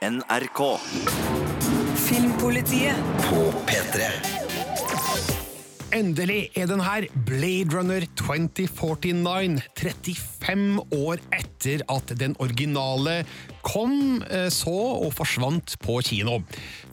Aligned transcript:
NRK. 0.00 0.78
Filmpolitiet. 1.94 2.96
På 3.28 3.52
P3. 3.68 4.06
Endelig 5.92 6.46
er 6.56 6.70
den 6.70 6.80
her, 6.80 7.04
Blade 7.26 7.74
Runner 7.74 8.06
2049, 8.16 9.60
35 9.76 10.80
år 10.96 11.20
etter 11.36 11.84
at 11.92 12.14
den 12.16 12.32
originale 12.40 13.26
kom, 13.66 14.22
eh, 14.30 14.48
så 14.48 14.72
og 14.72 15.12
forsvant 15.18 15.76
på 15.84 15.98
kino. 16.00 16.38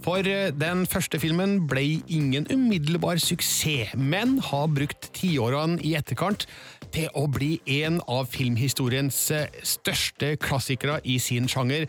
For 0.03 0.27
eh, 0.27 0.51
den 0.51 0.83
første 0.83 1.21
filmen 1.23 1.61
ble 1.69 2.01
ingen 2.11 2.49
umiddelbar 2.51 3.23
suksess, 3.23 3.95
men 3.95 4.41
har 4.51 4.67
brukt 4.67 5.13
tiårene 5.15 5.79
i 5.79 5.95
etterkant 5.95 6.43
til 6.91 7.07
å 7.15 7.27
bli 7.31 7.61
en 7.79 8.01
av 8.03 8.27
filmhistoriens 8.35 9.23
eh, 9.31 9.47
største 9.63 10.35
klassikere 10.43 10.99
i 11.07 11.21
sin 11.23 11.47
sjanger 11.47 11.87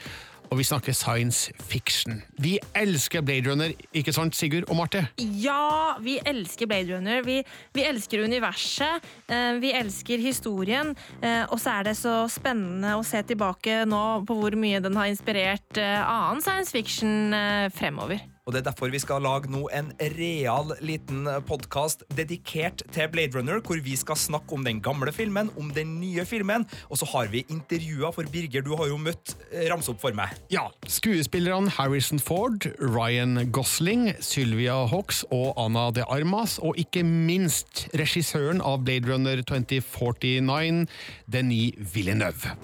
og 0.51 0.59
vi 0.61 0.67
snakker 0.67 0.97
science 0.97 1.53
fiction. 1.61 2.23
Vi 2.41 2.57
elsker 2.77 3.23
Blade 3.25 3.51
Runner, 3.51 3.73
ikke 3.97 4.15
sant, 4.17 4.37
Sigurd 4.37 4.69
og 4.69 4.79
Marte? 4.79 5.05
Ja, 5.19 5.99
vi 6.03 6.19
elsker 6.27 6.69
Blade 6.71 6.97
Runner. 6.97 7.23
Vi, 7.27 7.41
vi 7.77 7.85
elsker 7.87 8.25
universet. 8.25 9.05
Eh, 9.29 9.59
vi 9.63 9.75
elsker 9.77 10.23
historien. 10.23 10.95
Eh, 11.23 11.45
og 11.49 11.61
så 11.61 11.79
er 11.79 11.91
det 11.91 11.97
så 12.01 12.17
spennende 12.33 12.97
å 12.97 13.05
se 13.07 13.23
tilbake 13.29 13.83
nå 13.89 14.03
på 14.29 14.39
hvor 14.41 14.57
mye 14.59 14.81
den 14.85 14.97
har 14.99 15.11
inspirert 15.13 15.81
eh, 15.81 16.01
annen 16.01 16.43
science 16.45 16.75
fiction 16.75 17.35
fremover. 17.75 18.23
Og 18.49 18.55
Det 18.55 18.63
er 18.63 18.71
derfor 18.71 18.89
vi 18.89 18.97
skal 18.97 19.21
lage 19.21 19.51
nå 19.53 19.67
en 19.77 19.91
real 20.17 20.71
liten 20.81 21.27
podkast 21.45 22.07
dedikert 22.17 22.81
til 22.95 23.11
Blade 23.13 23.37
Runner, 23.37 23.61
hvor 23.61 23.77
vi 23.85 23.93
skal 24.01 24.17
snakke 24.17 24.57
om 24.57 24.65
den 24.65 24.81
gamle 24.81 25.13
filmen, 25.13 25.51
om 25.61 25.69
den 25.77 25.99
nye 26.01 26.25
filmen, 26.25 26.65
og 26.89 26.97
så 26.97 27.05
har 27.13 27.29
vi 27.29 27.45
intervjuer, 27.53 28.09
for 28.11 28.25
Birger, 28.33 28.65
du 28.65 28.73
har 28.81 28.89
jo 28.89 28.97
møtt 28.97 29.37
rams 29.53 29.69
Ramse 29.69 29.93
opp 29.93 30.01
for 30.01 30.17
meg. 30.17 30.33
Ja, 30.49 30.65
skuespillerne 30.89 31.69
Harrison 31.77 32.19
Ford, 32.19 32.65
Ryan 32.81 33.51
Gosling, 33.53 34.15
Sylvia 34.25 34.81
Hawks 34.89 35.27
og 35.29 35.53
Anna 35.61 35.91
de 35.93 36.09
Armas, 36.09 36.57
og 36.59 36.81
ikke 36.81 37.05
minst 37.05 37.85
regissøren 38.01 38.65
av 38.65 38.81
Blade 38.89 39.13
Runner 39.13 39.45
2049, 39.45 40.87
Denis 41.29 41.77
Villeneuve. 41.93 42.57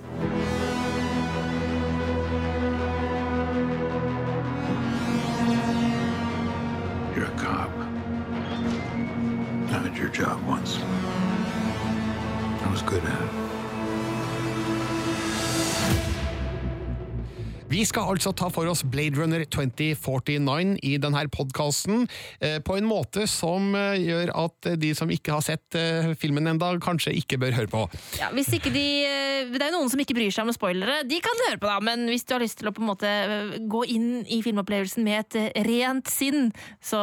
Job 10.15 10.39
once. 10.47 10.79
I 12.63 12.71
was 12.71 12.83
good 12.83 13.05
at 13.05 13.25
it. 13.25 13.45
Vi 17.75 17.81
skal 17.89 18.13
altså 18.13 18.31
ta 18.37 18.47
for 18.55 18.69
oss 18.71 18.85
Blade 18.87 19.19
Runner 19.19 19.43
2049 19.51 20.77
i 20.87 20.93
denne 21.03 21.23
podkasten, 21.33 22.05
eh, 22.39 22.61
på 22.63 22.77
en 22.79 22.87
måte 22.87 23.25
som 23.27 23.73
eh, 23.75 23.97
gjør 23.99 24.31
at 24.45 24.69
de 24.79 24.93
som 24.95 25.11
ikke 25.11 25.33
har 25.35 25.43
sett 25.43 25.75
eh, 25.81 26.13
filmen 26.21 26.47
enda, 26.53 26.69
kanskje 26.79 27.17
ikke 27.19 27.41
bør 27.43 27.57
høre 27.57 27.73
på. 27.73 27.83
Ja, 28.21 28.29
hvis 28.37 28.53
ikke 28.55 28.71
de, 28.71 28.85
eh, 29.09 29.51
det 29.51 29.59
er 29.59 29.73
jo 29.73 29.81
noen 29.81 29.91
som 29.91 30.05
ikke 30.05 30.15
bryr 30.15 30.31
seg 30.31 30.47
om 30.47 30.55
spoilere. 30.55 31.01
De 31.09 31.19
kan 31.25 31.43
høre 31.49 31.59
på, 31.59 31.67
da, 31.67 31.81
men 31.83 32.07
hvis 32.13 32.29
du 32.29 32.37
har 32.37 32.45
lyst 32.45 32.61
til 32.61 32.71
å 32.71 32.75
på 32.77 32.85
en 32.85 32.93
måte 32.93 33.11
eh, 33.11 33.59
gå 33.67 33.83
inn 33.97 34.23
i 34.23 34.39
filmopplevelsen 34.47 35.03
med 35.03 35.25
et 35.25 35.41
eh, 35.43 35.67
rent 35.67 36.13
sinn, 36.13 36.53
så 36.79 37.03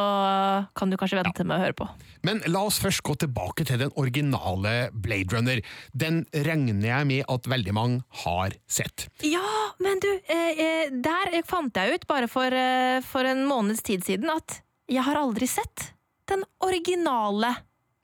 kan 0.78 0.88
du 0.88 0.96
kanskje 0.96 1.20
vente 1.20 1.44
med 1.44 1.58
å 1.58 1.64
høre 1.66 1.80
på. 1.82 1.90
Men 2.26 2.42
la 2.46 2.64
oss 2.68 2.78
først 2.82 3.02
gå 3.06 3.16
tilbake 3.18 3.66
til 3.68 3.80
den 3.82 3.92
originale 3.98 4.90
Blade 4.92 5.34
Runner. 5.34 5.62
Den 5.92 6.22
regner 6.32 6.86
jeg 6.88 7.08
med 7.08 7.24
at 7.32 7.48
veldig 7.50 7.74
mange 7.74 8.02
har 8.22 8.54
sett. 8.70 9.08
Ja, 9.26 9.72
men 9.82 10.02
du, 10.02 10.10
eh, 10.30 10.62
eh, 10.66 10.94
der 10.94 11.40
fant 11.48 11.76
jeg 11.76 11.98
ut 11.98 12.06
bare 12.06 12.30
for, 12.30 12.46
eh, 12.46 13.00
for 13.02 13.26
en 13.26 13.44
måneds 13.46 13.82
tid 13.82 14.04
siden 14.06 14.30
at 14.30 14.62
jeg 14.88 15.02
har 15.02 15.18
aldri 15.18 15.48
sett 15.48 15.92
den 16.30 16.44
originale 16.60 17.56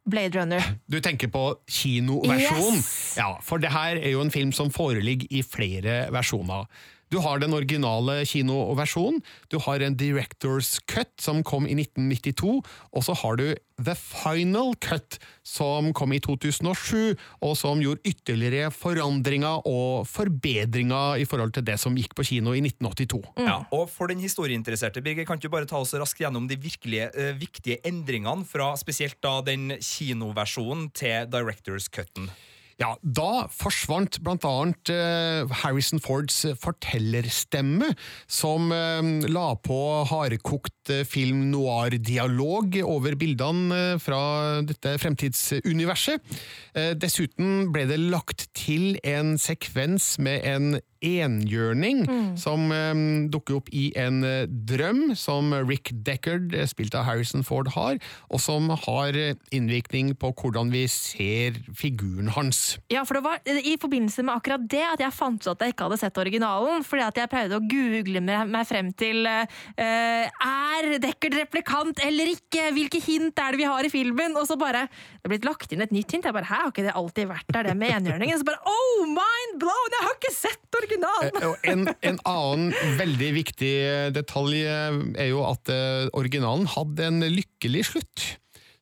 Blade 0.08 0.38
Runner. 0.38 0.62
Du 0.88 1.00
tenker 1.04 1.28
på 1.28 1.42
kinoversjonen? 1.68 2.80
Yes! 2.80 3.16
Ja, 3.20 3.36
for 3.44 3.60
det 3.60 3.70
her 3.74 3.98
er 4.00 4.14
jo 4.14 4.22
en 4.24 4.32
film 4.32 4.54
som 4.56 4.70
foreligger 4.72 5.28
i 5.30 5.42
flere 5.44 6.06
versjoner. 6.14 6.64
Du 7.08 7.18
har 7.24 7.40
den 7.40 7.54
originale 7.56 8.20
kinoversjonen, 8.28 9.22
du 9.48 9.56
har 9.64 9.80
en 9.80 9.96
Directors 9.96 10.76
Cut 10.90 11.14
som 11.20 11.40
kom 11.46 11.64
i 11.64 11.76
1992, 11.78 12.58
og 12.92 13.04
så 13.06 13.16
har 13.22 13.38
du 13.40 13.46
The 13.78 13.94
Final 13.96 14.74
Cut 14.82 15.16
som 15.46 15.92
kom 15.96 16.12
i 16.12 16.20
2007, 16.20 17.14
og 17.46 17.54
som 17.56 17.80
gjorde 17.80 18.04
ytterligere 18.08 18.72
forandringer 18.74 19.64
og 19.70 20.04
forbedringer 20.10 21.22
i 21.22 21.26
forhold 21.28 21.54
til 21.56 21.64
det 21.64 21.78
som 21.80 21.96
gikk 21.96 22.16
på 22.18 22.26
kino 22.28 22.52
i 22.52 22.60
1982. 22.64 23.22
Ja, 23.40 23.62
og 23.72 23.86
For 23.88 24.12
den 24.12 24.20
historieinteresserte, 24.20 25.02
Birger, 25.02 25.24
kan 25.24 25.40
du 25.40 25.48
bare 25.48 25.68
ta 25.68 25.80
oss 25.80 25.94
raskt 25.96 26.20
gjennom 26.20 26.48
de 26.50 26.58
virkelige, 26.60 27.08
uh, 27.16 27.32
viktige 27.38 27.80
endringene 27.88 28.44
fra 28.48 28.74
spesielt 28.76 29.16
da 29.24 29.38
den 29.46 29.78
kinoversjonen 29.80 30.90
til 30.92 31.24
Directors 31.32 31.88
Cutten? 31.88 32.28
Ja, 32.78 32.92
Da 33.02 33.48
forsvant 33.50 34.20
annet 34.46 34.90
eh, 34.94 35.42
Harrison 35.64 35.98
Fords 35.98 36.44
fortellerstemme, 36.62 37.90
som 38.30 38.70
eh, 38.70 39.02
la 39.26 39.48
på 39.58 39.78
hardkokt 40.06 40.77
eh, 40.92 41.04
film 41.08 41.48
noir-dialog 41.52 42.78
over 42.84 43.16
bildene 43.18 43.78
eh, 43.94 43.94
fra 44.02 44.20
dette 44.66 44.96
fremtidsuniverset. 45.02 46.36
Eh, 46.74 46.92
dessuten 46.98 47.68
ble 47.74 47.86
det 47.90 48.00
lagt 48.08 48.48
til 48.58 48.98
en 49.06 49.36
sekvens 49.40 50.16
med 50.22 50.44
en 50.48 50.78
enhjørning 50.98 52.00
som 52.40 52.72
eh, 52.74 53.02
dukker 53.30 53.60
opp 53.60 53.68
i 53.70 53.88
en 53.98 54.22
drøm, 54.66 55.14
som 55.18 55.52
Rick 55.68 55.92
Deckard, 56.06 56.54
spilt 56.70 56.96
av 56.98 57.06
Harrison 57.06 57.46
Ford, 57.46 57.70
har, 57.76 58.00
og 58.32 58.42
som 58.42 58.70
har 58.86 59.16
innvirkning 59.54 60.14
på 60.18 60.32
hvordan 60.34 60.72
vi 60.74 60.86
ser 60.90 61.60
figuren 61.78 62.32
hans. 62.34 62.78
Ja, 62.90 63.04
for 63.06 63.18
det 63.18 63.24
var 63.26 63.42
i 63.46 63.76
forbindelse 63.80 64.24
med 64.26 64.34
akkurat 64.34 64.66
det 64.70 64.84
at 64.88 65.04
jeg 65.04 65.14
fant 65.14 65.42
ut 65.46 65.52
at 65.52 65.64
jeg 65.64 65.74
ikke 65.74 65.88
hadde 65.88 66.00
sett 66.00 66.18
originalen, 66.18 66.84
fordi 66.86 67.04
at 67.06 67.20
jeg 67.22 67.30
pleide 67.30 67.58
å 67.58 67.64
google 67.70 68.22
meg 68.22 68.66
frem 68.68 68.90
til 68.98 69.26
uh, 69.26 69.46
Er 69.78 70.77
Deckard 71.02 71.36
replikant 71.38 72.00
eller 72.04 72.30
ikke? 72.32 72.68
Hvilke 72.76 73.00
hint 73.02 73.38
er 73.42 73.54
det 73.54 73.60
vi 73.60 73.68
har 73.68 73.86
i 73.86 73.92
filmen? 73.92 74.36
Og 74.38 74.46
så 74.48 74.56
bare 74.60 74.86
Det 74.88 75.26
er 75.26 75.34
blitt 75.34 75.48
lagt 75.48 75.72
inn 75.74 75.84
et 75.84 75.94
nytt 75.94 76.14
hint. 76.14 76.26
Jeg 76.28 76.36
bare, 76.36 76.48
Hæ, 76.48 76.62
har 76.64 76.72
ikke 76.72 76.86
det 76.86 76.96
alltid 76.98 77.30
vært 77.30 77.52
der, 77.54 77.68
det 77.70 77.76
med 77.78 77.94
enhjørningen? 77.96 78.40
Så 78.40 78.48
bare 78.48 78.62
Oh, 78.68 79.04
mind 79.06 79.58
blown! 79.62 79.94
Jeg 79.96 80.06
har 80.06 80.16
ikke 80.18 80.34
sett 80.34 80.80
originalen! 80.80 81.40
Eh, 81.42 81.70
en, 81.72 81.86
en 82.12 82.20
annen 82.28 82.98
veldig 82.98 83.30
viktig 83.38 83.72
detalj 84.16 84.60
eh, 84.64 85.00
er 85.24 85.30
jo 85.32 85.44
at 85.48 85.72
eh, 85.72 86.08
originalen 86.18 86.68
hadde 86.74 87.08
en 87.08 87.24
lykkelig 87.26 87.88
slutt. 87.92 88.28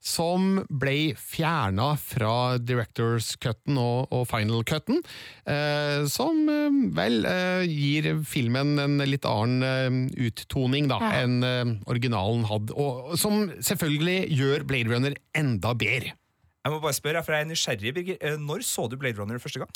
Som 0.06 0.60
ble 0.70 1.16
fjerna 1.18 1.88
fra 1.98 2.58
Directors 2.62 3.32
Cutten 3.42 3.74
og, 3.82 4.06
og 4.14 4.26
Final 4.30 4.62
Cutten. 4.68 5.00
Eh, 5.50 6.04
som 6.12 6.44
eh, 6.52 6.76
vel 6.94 7.24
eh, 7.26 7.64
gir 7.66 8.06
filmen 8.22 8.76
en 8.78 9.00
litt 9.02 9.26
annen 9.26 9.66
eh, 9.66 10.28
uttoning 10.28 10.86
da, 10.92 11.00
Ja. 11.02 11.08
enn 11.24 11.40
eh, 11.42 11.72
originalen 11.90 12.46
hadde. 12.46 12.76
Og 12.78 13.16
som 13.18 13.48
selvfølgelig 13.58 14.20
gjør 14.38 14.62
Blade 14.70 14.92
Runner 14.94 15.16
enda 15.34 15.74
bedre. 15.74 16.14
Jeg 16.66 16.74
må 16.74 16.80
bare 16.82 16.96
spørre, 16.98 17.20
for 17.22 17.30
jeg 17.36 17.44
er 17.44 17.50
nysgjerrig, 17.50 17.90
Birger. 17.94 18.16
Eh, 18.26 18.38
Når 18.42 18.62
så 18.66 18.86
du 18.90 18.96
Blade 18.98 19.18
Runner 19.20 19.38
første 19.42 19.60
gang? 19.62 19.70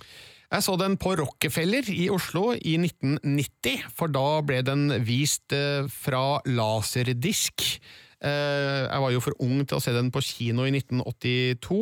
Jeg 0.50 0.64
så 0.66 0.76
den 0.78 0.94
på 0.98 1.12
Rockefeller 1.20 1.86
i 1.90 2.06
Oslo 2.10 2.52
i 2.54 2.76
1990, 2.82 3.84
for 3.98 4.10
da 4.14 4.24
ble 4.46 4.62
den 4.66 4.88
vist 5.06 5.54
fra 5.94 6.22
laserdisk. 6.50 7.66
Eh, 8.20 8.84
Jeg 8.90 9.00
var 9.04 9.12
jo 9.14 9.20
for 9.24 9.36
ung 9.40 9.62
til 9.64 9.78
å 9.78 9.82
se 9.82 9.94
den 9.96 10.10
på 10.12 10.20
kino 10.24 10.66
i 10.68 10.72
1982, 10.74 11.80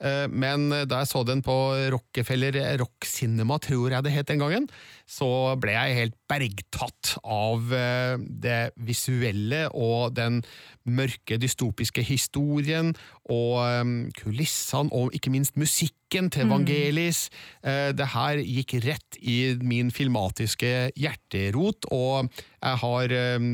eh, 0.00 0.26
men 0.30 0.68
da 0.86 1.02
jeg 1.02 1.10
så 1.10 1.24
den 1.26 1.42
på 1.42 1.56
Rockefeller 1.94 2.60
Rock 2.78 3.08
Cinema, 3.08 3.58
tror 3.58 3.90
jeg 3.96 4.06
det 4.06 4.12
het 4.14 4.30
den 4.30 4.42
gangen, 4.42 4.68
så 5.10 5.56
ble 5.60 5.74
jeg 5.74 5.98
helt 5.98 6.19
bergtatt 6.30 7.16
av 7.26 7.72
eh, 7.74 8.16
det 8.18 8.60
visuelle 8.78 9.66
og 9.74 10.14
den 10.16 10.40
mørke, 10.86 11.38
dystopiske 11.40 12.04
historien 12.06 12.94
og 13.26 13.56
eh, 13.64 13.84
kulissene, 14.20 14.92
og 14.94 15.16
ikke 15.16 15.34
minst 15.34 15.58
musikken 15.60 16.30
til 16.30 16.48
Evangelis. 16.48 17.28
Mm. 17.62 17.94
Det 17.94 18.06
her 18.14 18.40
gikk 18.42 18.72
rett 18.82 19.18
i 19.22 19.54
min 19.62 19.92
filmatiske 19.94 20.90
hjerterot, 20.98 21.86
og 21.94 22.32
jeg 22.60 22.80
har 22.82 23.14
eh, 23.14 23.46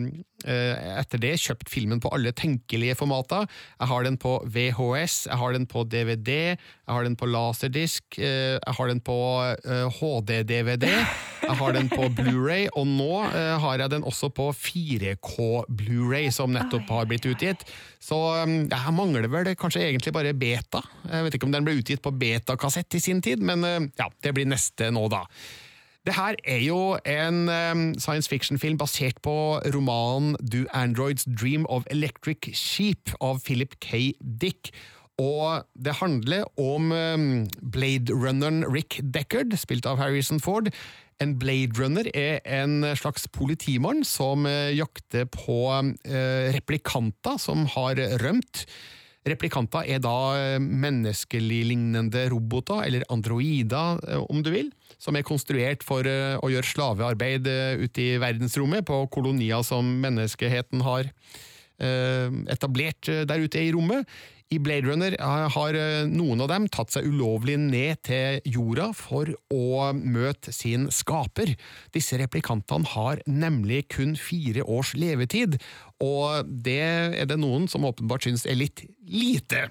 eh, 0.50 0.86
etter 1.00 1.22
det 1.22 1.34
kjøpt 1.42 1.70
filmen 1.70 2.00
på 2.02 2.10
alle 2.14 2.32
tenkelige 2.36 2.96
formater. 2.98 3.46
Jeg 3.78 3.90
har 3.92 4.06
den 4.06 4.18
på 4.22 4.38
VHS, 4.44 5.26
jeg 5.30 5.40
har 5.42 5.54
den 5.54 5.68
på 5.70 5.84
DVD, 5.86 6.56
jeg 6.86 6.94
har 6.94 7.02
den 7.02 7.16
på 7.18 7.26
laserdisk, 7.26 8.04
eh, 8.22 8.60
jeg 8.60 8.74
har 8.78 8.90
den 8.92 9.00
på 9.02 9.16
eh, 9.42 9.98
HD-DVD, 9.98 10.86
jeg 10.86 11.56
har 11.58 11.74
den 11.74 11.90
på 11.90 12.06
Blu-ray, 12.14 12.68
og 12.78 12.86
nå 12.86 13.24
eh, 13.26 13.56
har 13.58 13.82
jeg 13.82 13.90
den 13.96 14.06
også 14.06 14.30
på 14.30 14.52
4K 14.54 15.66
Blu-ray, 15.66 16.30
som 16.30 16.54
nettopp 16.54 16.94
har 16.94 17.10
blitt 17.10 17.26
utgitt. 17.26 17.66
Så 17.98 18.14
um, 18.38 18.56
jeg 18.70 18.94
mangler 18.94 19.26
vel 19.32 19.50
kanskje 19.58 19.82
egentlig 19.82 20.14
bare 20.14 20.34
beta. 20.36 20.84
Jeg 21.10 21.26
vet 21.26 21.34
ikke 21.34 21.50
om 21.50 21.54
den 21.56 21.66
ble 21.66 21.74
utgitt 21.80 22.04
på 22.04 22.14
betakassett 22.14 22.94
i 22.94 23.02
sin 23.02 23.22
tid, 23.24 23.42
men 23.42 23.66
eh, 23.66 23.90
ja, 23.98 24.06
det 24.22 24.36
blir 24.38 24.46
neste 24.46 24.92
nå, 24.94 25.08
da. 25.10 25.24
Det 26.06 26.14
her 26.14 26.36
er 26.46 26.60
jo 26.62 26.94
en 27.02 27.48
um, 27.50 27.86
science 27.98 28.30
fiction-film 28.30 28.78
basert 28.78 29.18
på 29.26 29.58
romanen 29.74 30.36
Do 30.38 30.62
Androids 30.70 31.26
Dream 31.26 31.66
of 31.66 31.82
Electric 31.90 32.46
Sheep 32.54 33.10
av 33.18 33.42
Philip 33.42 33.74
K. 33.82 34.12
Dick. 34.22 34.70
Og 35.16 35.64
det 35.72 35.96
handler 35.96 36.44
om 36.60 36.90
um, 36.92 37.46
Blade 37.72 38.12
Runneren 38.12 38.60
Rick 38.68 38.98
Deckard, 39.00 39.54
spilt 39.56 39.88
av 39.88 39.96
Harrison 39.96 40.42
Ford. 40.44 40.68
En 41.24 41.38
Blade 41.40 41.72
Runner 41.78 42.04
er 42.12 42.42
en 42.44 42.84
slags 43.00 43.24
politimann 43.32 44.04
som 44.04 44.44
uh, 44.44 44.68
jakter 44.76 45.24
på 45.32 45.56
uh, 45.72 46.52
replikanter 46.52 47.40
som 47.40 47.64
har 47.78 47.96
rømt. 48.20 48.66
Replikanter 49.26 49.88
er 49.88 50.04
da 50.04 50.18
uh, 50.36 50.60
menneskelignende 50.60 52.28
roboter, 52.28 52.84
eller 52.84 53.08
androider, 53.08 54.04
om 54.28 54.44
du 54.44 54.52
vil, 54.52 54.68
som 55.00 55.16
er 55.16 55.24
konstruert 55.24 55.80
for 55.86 56.04
å 56.04 56.52
gjøre 56.52 56.72
slavearbeid 56.74 57.48
ute 57.80 58.04
i 58.04 58.20
verdensrommet, 58.20 58.84
på 58.84 59.00
kolonier 59.12 59.64
som 59.64 59.96
menneskeheten 60.04 60.84
har 60.84 61.08
etablert 61.76 63.04
der 63.28 63.42
ute 63.44 63.60
i 63.60 63.72
rommet. 63.74 64.08
I 64.54 64.60
Blade 64.62 64.86
Runner 64.86 65.16
har 65.50 65.76
noen 66.06 66.42
av 66.44 66.50
dem 66.52 66.68
tatt 66.70 66.92
seg 66.94 67.08
ulovlig 67.10 67.56
ned 67.58 67.98
til 68.06 68.38
jorda 68.46 68.92
for 68.94 69.32
å 69.50 69.90
møte 69.96 70.54
sin 70.54 70.86
skaper. 70.94 71.56
Disse 71.96 72.18
replikantene 72.20 72.86
har 72.92 73.22
nemlig 73.26 73.88
kun 73.96 74.14
fire 74.14 74.62
års 74.62 74.94
levetid, 74.94 75.58
og 75.98 76.46
det 76.46 76.78
er 76.78 77.26
det 77.26 77.40
noen 77.42 77.66
som 77.70 77.88
åpenbart 77.88 78.28
syns 78.28 78.46
er 78.46 78.60
litt 78.60 78.84
lite. 79.10 79.66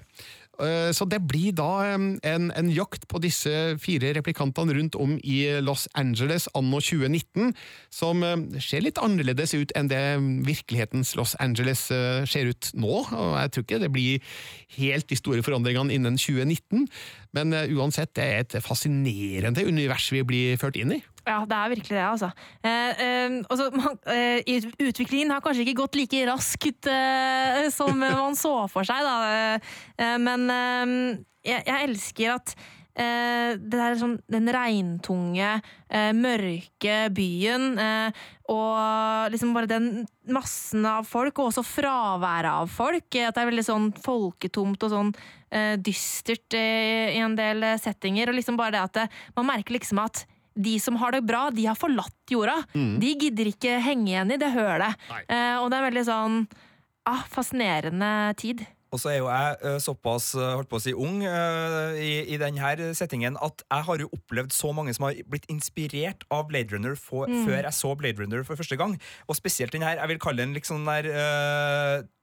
Så 0.56 1.04
det 1.04 1.18
blir 1.28 1.52
da 1.56 1.68
en, 1.94 2.16
en, 2.24 2.68
jakt 2.72 3.06
på 3.10 3.20
disse 3.20 3.50
fire 3.82 4.14
replikantene 4.16 4.72
rundt 4.76 4.96
om 4.96 5.16
i 5.20 5.38
Los 5.60 5.84
Angeles 5.92 6.46
anno 6.56 6.80
2019, 6.80 7.52
som 7.92 8.24
ser 8.64 8.84
litt 8.84 9.00
annerledes 9.02 9.52
ut 9.52 9.74
enn 9.76 9.90
det 9.92 10.00
virkelighetens 10.48 11.12
Los 11.18 11.34
Angeles 11.44 11.86
ser 11.90 12.48
ut 12.48 12.70
nå. 12.72 13.02
og 13.04 13.36
Jeg 13.36 13.52
tror 13.52 13.66
ikke 13.66 13.82
det 13.84 13.92
blir 13.92 14.38
helt 14.78 15.10
de 15.12 15.20
store 15.20 15.44
forandringene 15.44 15.92
innen 15.92 16.16
2019, 16.16 16.88
men 17.36 17.58
uansett, 17.76 18.14
det 18.16 18.24
er 18.24 18.46
et 18.46 18.58
fascinerende 18.64 19.66
univers 19.68 20.08
vi 20.14 20.24
blir 20.24 20.56
ført 20.60 20.80
inn 20.80 20.96
i. 20.96 21.02
Ja, 21.26 21.40
det 21.42 21.56
er 21.58 21.72
virkelig 21.72 21.96
det, 21.96 22.04
altså. 22.06 22.28
Eh, 22.62 23.00
eh, 23.02 23.32
også, 23.50 23.66
man, 23.74 23.98
eh, 24.06 24.46
utviklingen 24.78 25.34
har 25.34 25.42
kanskje 25.42 25.64
ikke 25.64 25.80
gått 25.82 25.98
like 25.98 26.22
raskt 26.28 26.86
eh, 26.86 27.66
som 27.74 27.98
man 27.98 28.38
så 28.38 28.54
for 28.70 28.86
seg, 28.86 29.02
da. 29.02 29.58
Eh, 29.98 30.16
men 30.22 30.46
eh, 30.54 30.92
jeg, 31.50 31.66
jeg, 31.66 31.90
elsker 31.90 32.38
at 32.38 32.58
det 32.96 33.68
der 33.68 33.98
sånn, 34.00 34.14
den 34.32 34.48
regntunge, 34.48 35.58
mørke 36.16 36.94
byen 37.12 37.74
og 38.48 39.34
liksom 39.34 39.50
bare 39.52 39.68
den 39.68 39.90
massen 40.32 40.86
av 40.88 41.04
folk, 41.04 41.36
og 41.36 41.50
også 41.50 41.60
fraværet 41.60 42.48
av 42.48 42.72
folk. 42.72 43.04
At 43.20 43.36
det 43.36 43.42
er 43.42 43.50
veldig 43.50 43.66
sånn 43.66 43.90
folketomt 44.00 44.88
og 44.88 44.94
sånn 44.94 45.12
dystert 45.84 46.56
i 46.56 47.20
en 47.20 47.36
del 47.36 47.68
settinger. 47.84 48.32
Og 48.32 48.40
liksom 48.40 48.56
bare 48.56 48.78
det 48.78 49.04
at 49.04 49.20
man 49.36 49.50
merker 49.52 49.76
liksom 49.76 50.00
at 50.00 50.24
de 50.56 50.76
som 50.82 50.96
har 51.00 51.16
det 51.16 51.24
bra, 51.28 51.48
de 51.54 51.66
har 51.68 51.78
forlatt 51.78 52.32
jorda. 52.32 52.58
Mm. 52.74 52.94
De 53.02 53.12
gidder 53.24 53.52
ikke 53.52 53.76
henge 53.84 54.10
igjen 54.10 54.32
i 54.34 54.40
det 54.40 54.52
hølet. 54.54 54.96
Eh, 55.28 55.56
og 55.60 55.68
det 55.70 55.78
er 55.78 55.88
veldig 55.90 56.06
sånn 56.08 56.40
ah, 57.08 57.22
fascinerende 57.30 58.10
tid. 58.40 58.64
Og 58.94 59.00
så 59.02 59.10
er 59.10 59.16
jo 59.18 59.26
jeg 59.28 59.56
uh, 59.66 59.78
såpass 59.82 60.28
uh, 60.38 60.54
holdt 60.56 60.70
på 60.70 60.78
å 60.78 60.82
si 60.82 60.92
ung 60.94 61.18
uh, 61.26 61.96
i, 61.98 62.22
i 62.32 62.38
denne 62.40 62.92
settingen 62.96 63.36
at 63.42 63.64
jeg 63.66 63.86
har 63.88 64.04
jo 64.04 64.10
opplevd 64.14 64.54
så 64.54 64.70
mange 64.76 64.94
som 64.96 65.08
har 65.08 65.18
blitt 65.28 65.48
inspirert 65.52 66.22
av 66.32 66.46
Blade 66.52 66.72
Runner 66.72 66.94
for, 66.98 67.26
mm. 67.28 67.44
før 67.48 67.58
jeg 67.66 67.76
så 67.76 67.92
Blade 67.98 68.22
Runner 68.22 68.46
for 68.46 68.58
første 68.58 68.78
gang. 68.78 68.94
Og 69.26 69.38
spesielt 69.38 69.74
den 69.74 69.84
her, 69.84 69.98
jeg 69.98 70.14
vil 70.14 70.22
kalle 70.22 70.44
den 70.44 70.54
liksom 70.56 70.86
der 70.86 71.10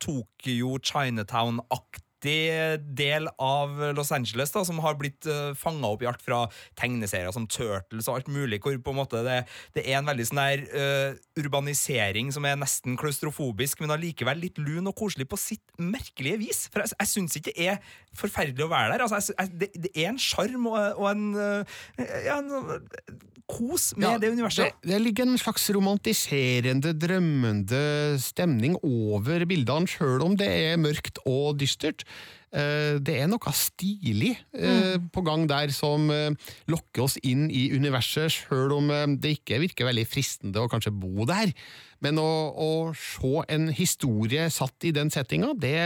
Tokyo 0.02 0.78
Chinatown-aktig 0.80 2.03
viktig 2.24 2.96
del 2.96 3.28
av 3.38 3.94
Los 3.96 4.12
Angeles 4.12 4.52
da, 4.52 4.64
som 4.66 4.80
har 4.84 4.96
blitt 4.96 5.26
uh, 5.28 5.52
eh, 5.52 5.56
fanga 5.56 5.88
opp 5.92 6.04
i 6.04 6.08
alt 6.08 6.22
fra 6.24 6.46
tegneserier 6.80 7.32
som 7.34 7.48
Turtles 7.48 8.08
og 8.08 8.18
alt 8.18 8.28
mulig, 8.28 8.62
hvor 8.62 8.76
på 8.78 8.94
en 8.94 9.00
måte 9.00 9.24
det, 9.24 9.44
det 9.76 9.86
er 9.86 10.00
en 10.00 10.08
veldig 10.08 10.28
sånn 10.28 10.42
der 10.42 10.64
uh, 10.74 11.18
urbanisering 11.40 12.32
som 12.34 12.46
er 12.46 12.60
nesten 12.60 12.98
klaustrofobisk, 12.98 13.82
men 13.82 13.94
allikevel 13.96 14.40
litt 14.40 14.58
lun 14.62 14.88
og 14.88 14.96
koselig 14.98 15.28
på 15.30 15.40
sitt 15.40 15.64
merkelige 15.78 16.40
vis. 16.42 16.68
For 16.72 16.84
jeg, 16.84 16.96
jeg 17.00 17.12
syns 17.12 17.38
ikke 17.38 17.52
det 17.54 17.70
er 17.74 17.94
forferdelig 18.18 18.66
å 18.66 18.72
være 18.72 18.94
der. 18.94 19.06
Altså, 19.06 19.34
jeg, 19.34 19.38
jeg, 19.40 19.60
det, 19.60 19.84
det, 19.88 19.94
er 19.94 20.14
en 20.14 20.22
sjarm 20.22 20.68
og, 20.72 20.80
og, 20.96 21.08
en, 21.12 21.30
uh, 21.36 21.78
ja, 22.24 22.40
en 22.40 23.32
kos 23.50 23.92
med 23.98 24.08
ja, 24.08 24.20
det 24.22 24.32
universet. 24.34 24.72
Det, 24.82 24.90
det, 24.92 25.00
ligger 25.04 25.28
en 25.28 25.40
slags 25.40 25.66
romantiserende, 25.76 26.94
drømmende 26.98 27.84
stemning 28.22 28.78
over 28.82 29.46
bildene, 29.50 29.90
sjøl 29.90 30.24
om 30.26 30.38
det 30.40 30.48
er 30.48 30.80
mørkt 30.82 31.20
og 31.30 31.60
dystert. 31.62 32.06
Eh, 32.54 33.00
det 33.02 33.16
er 33.18 33.30
noe 33.30 33.54
stilig 33.58 34.36
eh, 34.54 34.94
mm. 34.94 35.08
på 35.14 35.24
gang 35.26 35.48
der 35.50 35.72
som 35.74 36.06
eh, 36.14 36.36
lokker 36.70 37.08
oss 37.08 37.18
inn 37.26 37.48
i 37.50 37.72
universet, 37.74 38.30
sjøl 38.30 38.76
om 38.76 38.92
det 39.18 39.40
ikke 39.40 39.62
virker 39.64 39.90
veldig 39.90 40.06
fristende 40.06 40.62
å 40.62 40.70
kanskje 40.70 40.94
bo 40.94 41.26
der. 41.30 41.54
Men 42.04 42.20
å, 42.22 42.30
å 42.54 42.72
se 43.00 43.46
en 43.56 43.70
historie 43.74 44.50
satt 44.54 44.86
i 44.86 44.94
den 44.94 45.10
settinga, 45.14 45.54
det, 45.58 45.78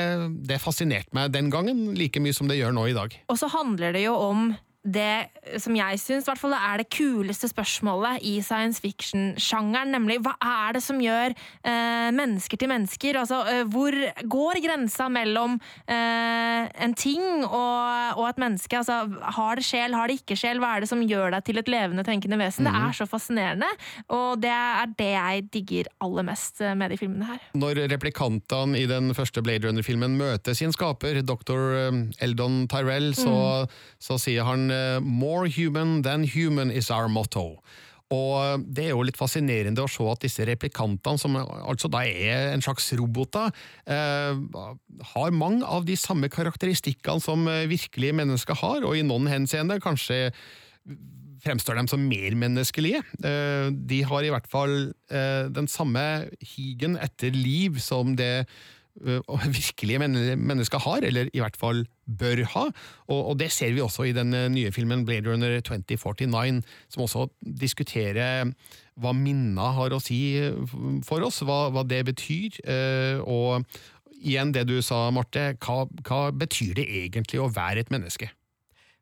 det 0.49 0.59
fascinerte 0.59 1.15
meg 1.15 1.31
den 1.35 1.51
gangen 1.53 1.93
like 1.95 2.19
mye 2.23 2.35
som 2.35 2.49
det 2.51 2.59
gjør 2.59 2.75
nå 2.75 2.87
i 2.89 2.97
dag. 2.97 3.15
Og 3.31 3.39
så 3.39 3.51
handler 3.53 3.95
det 3.95 4.03
jo 4.07 4.17
om 4.17 4.49
det 4.87 5.59
som 5.61 5.75
jeg 5.75 5.99
syns 6.01 6.27
er 6.27 6.81
det 6.81 6.87
kuleste 6.93 7.49
spørsmålet 7.49 8.23
i 8.25 8.37
science 8.45 8.81
fiction-sjangeren, 8.83 9.91
nemlig 9.93 10.19
hva 10.23 10.35
er 10.39 10.77
det 10.77 10.83
som 10.83 10.99
gjør 11.01 11.33
eh, 11.33 12.09
mennesker 12.15 12.59
til 12.59 12.71
mennesker? 12.71 13.19
Altså, 13.21 13.41
eh, 13.51 13.63
hvor 13.67 13.95
går 14.23 14.61
grensa 14.63 15.07
mellom 15.11 15.57
eh, 15.87 16.67
en 16.83 16.95
ting 16.97 17.43
og, 17.45 18.17
og, 18.17 18.25
et 18.29 18.41
menneske? 18.41 18.79
Altså, 18.79 18.99
har 19.37 19.59
det 19.59 19.65
sjel, 19.67 19.95
har 19.97 20.09
det 20.09 20.19
ikke 20.21 20.37
sjel? 20.39 20.61
Hva 20.63 20.75
er 20.75 20.85
det 20.85 20.91
som 20.91 21.03
gjør 21.03 21.35
deg 21.35 21.47
til 21.47 21.61
et 21.61 21.71
levende, 21.71 22.05
tenkende 22.07 22.39
vesen? 22.39 22.65
Mm 22.65 22.71
-hmm. 22.71 22.77
Det 22.77 22.83
er 22.83 22.87
mhm. 22.87 22.93
så 22.93 23.05
fascinerende, 23.05 23.71
og 24.09 24.41
det 24.41 24.53
er 24.53 24.85
det 24.97 25.11
jeg 25.11 25.47
digger 25.53 25.85
aller 26.01 26.23
mest 26.23 26.61
eh, 26.61 26.75
med 26.75 26.91
de 26.91 26.97
filmene 26.97 27.25
her. 27.25 27.39
Når 27.53 27.87
replikantene 27.91 28.79
i 28.79 28.85
den 28.85 29.13
første 29.15 29.41
Blade 29.41 29.67
Runner-filmen 29.67 30.17
møter 30.17 30.53
sin 30.53 30.71
skaper, 30.71 31.21
dr. 31.21 31.53
Eh, 31.53 32.03
Eldon 32.21 32.67
Tyrell, 32.67 33.13
så, 33.15 33.65
mm. 33.65 33.67
så 33.99 34.17
sier 34.17 34.43
han 34.43 34.69
more 35.01 35.47
human 35.47 36.01
than 36.03 36.23
human 36.23 36.71
is 36.71 36.91
our 36.91 37.07
motto. 37.07 37.59
Og 38.13 38.63
Det 38.63 38.85
er 38.85 38.93
jo 38.93 39.03
litt 39.03 39.19
fascinerende 39.19 39.83
å 39.83 39.89
se 39.91 40.05
at 40.07 40.23
disse 40.23 40.45
replikantene, 40.47 41.19
som 41.19 41.35
altså 41.35 41.89
da 41.91 42.05
er 42.07 42.53
en 42.53 42.63
slags 42.63 42.87
roboter, 42.95 43.51
eh, 43.85 44.39
har 45.11 45.35
mange 45.35 45.67
av 45.67 45.83
de 45.85 45.97
samme 45.99 46.29
karakteristikkene 46.31 47.21
som 47.21 47.43
virkelige 47.45 48.15
mennesker 48.15 48.55
har, 48.55 48.87
og 48.87 48.95
i 48.95 49.03
noen 49.03 49.27
henseende 49.27 49.81
kanskje 49.83 50.31
fremstår 51.43 51.77
dem 51.79 51.89
som 51.91 52.07
mer 52.07 52.35
menneskelige. 52.39 53.03
Eh, 53.23 53.69
de 53.71 54.01
har 54.07 54.25
i 54.25 54.31
hvert 54.33 54.47
fall 54.49 54.93
eh, 55.11 55.45
den 55.53 55.67
samme 55.71 56.27
higen 56.55 56.97
etter 56.97 57.35
liv 57.35 57.79
som 57.83 58.15
det 58.17 58.47
Eh, 58.47 58.76
virkelige 59.59 59.99
mennesker 60.01 60.81
har, 60.83 61.05
eller 61.05 61.29
i 61.33 61.41
hvert 61.43 61.57
fall 61.59 61.83
bør 62.07 62.43
ha. 62.53 62.65
Og, 63.07 63.19
og, 63.19 63.33
det 63.39 63.51
ser 63.51 63.75
vi 63.75 63.83
også 63.83 64.07
i 64.07 64.15
den 64.15 64.33
eh, 64.33 64.49
nye 64.51 64.71
filmen 64.71 65.05
Blade 65.05 65.29
Runner 65.29 65.59
2049, 65.61 66.63
som 66.89 67.05
også 67.05 67.27
diskuterer 67.41 68.53
hva 68.97 69.13
minner 69.13 69.75
har 69.77 69.93
å 69.93 70.01
si 70.01 70.39
for 71.05 71.21
oss, 71.27 71.43
hva, 71.45 71.67
hva 71.69 71.83
det 71.85 72.01
betyr. 72.07 72.57
Og 73.29 73.67
igjen 74.17 74.53
det 74.55 74.65
du 74.71 74.79
sa, 74.81 75.05
Marte, 75.13 75.51
hva, 75.61 75.85
hva 76.07 76.21
betyr 76.33 76.73
det 76.79 76.87
egentlig 77.03 77.43
å 77.43 77.51
være 77.53 77.85
et 77.85 77.93
menneske? 77.93 78.31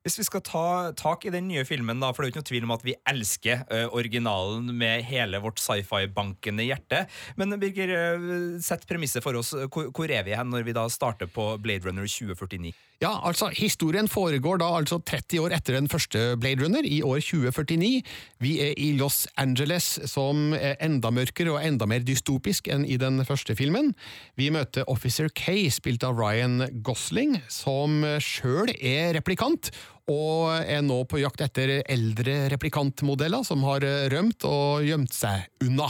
Hvis 0.06 0.20
vi 0.20 0.24
skal 0.28 0.44
ta 0.46 0.68
tak 0.94 1.24
i 1.26 1.32
den 1.34 1.48
nye 1.50 1.64
filmen, 1.66 1.98
da, 1.98 2.12
for 2.14 2.22
det 2.22 2.28
er 2.28 2.30
jo 2.30 2.34
ikke 2.36 2.42
noe 2.44 2.50
tvil 2.52 2.66
om 2.68 2.74
at 2.76 2.84
vi 2.86 2.94
elsker 3.10 3.64
uh, 3.72 3.88
originalen 3.98 4.68
med 4.78 5.02
hele 5.08 5.40
vårt 5.42 5.58
sci-fi-bankende 5.58 6.68
hjerte. 6.68 7.00
Men 7.42 7.58
Birger, 7.58 7.90
uh, 8.22 8.60
sett 8.62 8.86
premisset 8.86 9.26
for 9.26 9.34
oss. 9.40 9.56
Hvor, 9.66 9.90
hvor, 9.90 10.14
er 10.14 10.28
vi 10.28 10.38
hen 10.38 10.54
når 10.54 10.68
vi 10.68 10.76
da 10.78 10.86
starter 10.94 11.26
på 11.26 11.56
Blade 11.58 11.90
Runner 11.90 12.06
2049? 12.06 12.76
Ja, 13.02 13.16
altså, 13.26 13.50
Historien 13.58 14.06
foregår 14.08 14.62
da 14.62 14.68
altså 14.78 15.02
30 15.02 15.42
år 15.42 15.56
etter 15.58 15.76
den 15.80 15.90
første 15.90 16.22
Blade 16.38 16.62
Runner, 16.62 16.86
i 16.86 17.02
år 17.02 17.26
2049. 17.26 18.06
Vi 18.46 18.54
er 18.62 18.78
i 18.78 18.92
Los 19.00 19.26
Angeles, 19.42 19.90
som 20.06 20.54
er 20.54 20.78
enda 20.86 21.10
mørkere 21.10 21.58
og 21.58 21.66
enda 21.66 21.90
mer 21.90 22.06
dystopisk 22.06 22.70
enn 22.70 22.86
i 22.86 23.00
den 23.02 23.26
første 23.26 23.58
filmen. 23.58 23.96
Vi 24.38 24.52
møter 24.54 24.86
Officer 24.86 25.34
K, 25.34 25.66
spilt 25.74 26.06
av 26.06 26.22
Ryan 26.22 26.70
Gosling, 26.86 27.40
som 27.50 28.06
sjøl 28.22 28.70
er 28.78 29.16
replikant 29.18 29.74
og 30.12 30.54
er 30.62 30.84
nå 30.86 31.00
på 31.10 31.20
jakt 31.22 31.42
etter 31.46 31.80
eldre 31.82 32.46
replikantmodeller 32.54 33.46
som 33.48 33.64
har 33.66 33.86
eh, 33.86 34.06
rømt 34.14 34.46
og 34.48 34.86
gjemt 34.86 35.16
seg 35.16 35.48
unna. 35.66 35.90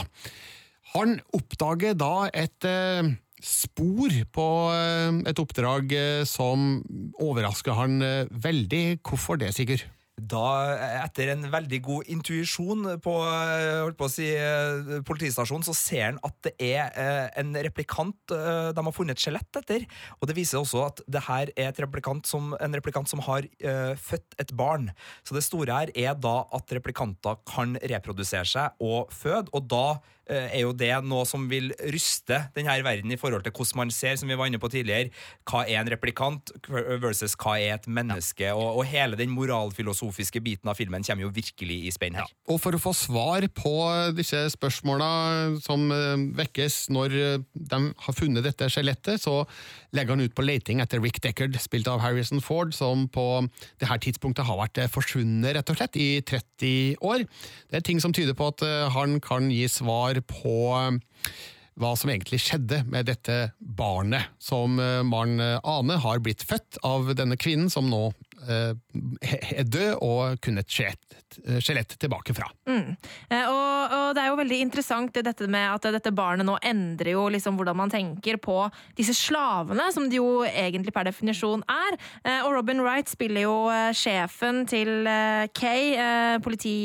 Han 0.94 1.18
oppdager 1.36 1.96
da 1.98 2.28
et 2.32 2.68
eh, 2.68 3.12
spor 3.44 4.16
på 4.32 4.48
eh, 4.72 5.20
et 5.28 5.42
oppdrag 5.42 5.92
som 6.28 6.80
overrasker 7.20 7.76
han 7.76 8.00
veldig. 8.32 8.84
Hvorfor 9.04 9.40
det, 9.40 9.52
Sigurd? 9.56 9.84
Da, 10.16 10.72
etter 11.04 11.28
en 11.34 11.42
veldig 11.52 11.78
god 11.84 12.06
intuisjon 12.08 12.86
på, 13.04 13.14
eh, 13.28 13.90
på 13.92 14.06
si, 14.08 14.30
eh, 14.32 15.02
politistasjonen, 15.04 15.66
så 15.66 15.74
ser 15.76 16.04
han 16.06 16.20
at 16.24 16.38
det 16.46 16.54
er 16.56 16.88
eh, 16.96 17.28
en 17.36 17.52
replikant 17.52 18.16
de 18.26 18.84
har 18.86 18.94
funnet 18.96 19.12
et 19.12 19.20
skjelett 19.20 19.60
etter. 19.60 19.84
Og 20.16 20.28
det 20.30 20.38
viser 20.38 20.62
også 20.62 20.86
at 20.86 21.02
det 21.06 21.20
her 21.28 21.52
er 21.52 21.76
replikant 21.84 22.24
som, 22.24 22.54
en 22.58 22.72
replikant 22.72 23.08
som 23.08 23.20
har 23.26 23.44
uh, 23.44 23.92
født 23.94 24.34
et 24.40 24.52
barn. 24.56 24.88
Så 25.22 25.36
det 25.36 25.44
store 25.44 25.72
her 25.72 25.92
er 25.94 26.16
da 26.16 26.46
at 26.56 26.72
replikanter 26.72 27.36
kan 27.46 27.76
reprodusere 27.76 28.48
seg 28.48 28.80
og 28.80 29.12
føde, 29.12 29.52
og 29.52 29.68
da 29.68 29.86
er 30.26 30.62
jo 30.64 30.72
det 30.74 30.90
noe 31.06 31.26
som 31.28 31.44
vil 31.50 31.70
ryste 31.92 32.40
denne 32.56 32.74
verden 32.84 33.12
i 33.14 33.18
forhold 33.20 33.44
til 33.46 33.54
hvordan 33.54 33.82
man 33.84 33.92
ser, 33.94 34.16
som 34.18 34.30
vi 34.30 34.38
var 34.38 34.50
inne 34.50 34.60
på 34.62 34.70
tidligere, 34.72 35.12
hva 35.46 35.62
er 35.66 35.80
en 35.80 35.90
replikant 35.92 36.50
versus 36.66 37.36
hva 37.38 37.56
er 37.62 37.76
et 37.76 37.86
menneske, 37.86 38.48
og, 38.54 38.80
og 38.80 38.88
hele 38.90 39.18
den 39.18 39.32
moralfilosofiske 39.34 40.42
biten 40.42 40.70
av 40.70 40.78
filmen 40.78 41.04
kommer 41.06 41.26
jo 41.26 41.32
virkelig 41.34 41.78
i 41.86 41.94
spenn 41.94 42.18
her. 42.18 42.30
Og 42.50 42.60
for 42.62 42.76
å 42.76 42.82
få 42.82 42.92
svar 42.96 43.46
på 43.54 43.74
disse 44.16 44.42
spørsmåla 44.56 45.08
som 45.64 45.86
eh, 45.94 46.26
vekkes 46.38 46.78
når 46.94 47.16
eh, 47.20 47.44
de 47.54 47.80
har 48.06 48.16
funnet 48.16 48.46
dette 48.46 48.70
skjelettet, 48.72 49.22
så 49.22 49.44
legger 49.96 50.16
han 50.16 50.24
ut 50.26 50.34
på 50.36 50.44
leiting 50.44 50.82
etter 50.82 51.00
Rick 51.02 51.20
Deckard, 51.24 51.56
spilt 51.62 51.88
av 51.90 52.02
Harrison 52.04 52.42
Ford, 52.44 52.74
som 52.76 53.06
på 53.12 53.26
det 53.80 53.88
her 53.90 54.00
tidspunktet 54.02 54.46
har 54.48 54.58
vært 54.60 54.80
eh, 54.82 54.90
forsvunnet, 54.92 55.54
rett 55.56 55.72
og 55.72 55.78
slett, 55.78 55.98
i 56.00 56.20
30 56.26 57.00
år. 57.06 57.24
Det 57.70 57.80
er 57.80 57.86
ting 57.86 58.02
som 58.02 58.14
tyder 58.16 58.36
på 58.36 58.50
at 58.52 58.64
eh, 58.66 58.86
han 58.94 59.18
kan 59.24 59.50
gi 59.52 59.64
svar 59.70 60.15
på 60.24 60.56
eh, 60.78 61.32
hva 61.76 61.90
som 61.92 62.08
egentlig 62.08 62.40
skjedde 62.40 62.84
med 62.88 63.04
dette 63.10 63.50
barnet, 63.58 64.32
som 64.40 64.78
eh, 64.80 65.02
Maren 65.04 65.40
Ane 65.60 65.98
har 66.00 66.22
blitt 66.24 66.46
født 66.48 66.80
av 66.86 67.12
denne 67.18 67.36
kvinnen, 67.36 67.68
som 67.68 67.90
nå 67.92 68.06
eh, 68.48 68.72
er 69.52 69.68
død 69.68 69.98
og 70.00 70.40
kun 70.40 70.62
et 70.62 70.72
skjelett, 70.72 71.98
tilbake 72.00 72.32
fra. 72.32 72.48
Mm. 72.70 72.94
Og, 72.96 73.92
og 73.92 74.14
det 74.16 74.22
er 74.22 74.30
jo 74.30 74.38
veldig 74.40 74.60
interessant 74.64 75.18
dette 75.20 75.48
med 75.52 75.66
at 75.74 75.88
dette 75.98 76.12
barnet 76.16 76.46
nå 76.48 76.56
endrer 76.64 77.12
jo 77.12 77.26
liksom 77.34 77.58
hvordan 77.58 77.76
man 77.76 77.92
tenker 77.92 78.38
på 78.40 78.56
disse 78.96 79.12
slavene, 79.18 79.90
som 79.92 80.08
de 80.08 80.16
jo 80.16 80.46
egentlig 80.48 80.94
per 80.96 81.10
definisjon 81.10 81.66
er. 81.68 82.00
Eh, 82.24 82.40
Og 82.46 82.56
Robin 82.56 82.80
Wright 82.80 83.10
spiller 83.10 83.44
jo 83.44 83.56
eh, 83.68 83.92
sjefen 83.92 84.64
til 84.70 85.04
eh, 85.04 85.46
Kay, 85.52 85.92
eh, 86.00 86.40
politi... 86.40 86.76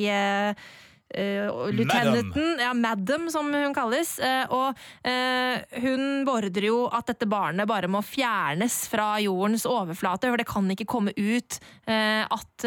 eh, 1.13 1.47
Lieutenanten, 1.71 2.59
ja, 2.59 2.73
Madam 2.77 3.29
som 3.31 3.49
hun 3.53 3.75
kalles, 3.75 4.17
eh, 4.19 4.43
og 4.51 4.77
eh, 5.07 5.61
hun 5.83 6.23
beordrer 6.27 6.67
jo 6.67 6.85
at 6.91 7.11
dette 7.11 7.27
barnet 7.29 7.69
bare 7.69 7.89
må 7.91 8.03
fjernes 8.05 8.83
fra 8.91 9.13
jordens 9.23 9.67
overflate, 9.69 10.31
for 10.31 10.41
det 10.41 10.47
kan 10.49 10.69
ikke 10.73 10.89
komme 10.89 11.15
ut 11.17 11.59
at 11.91 12.65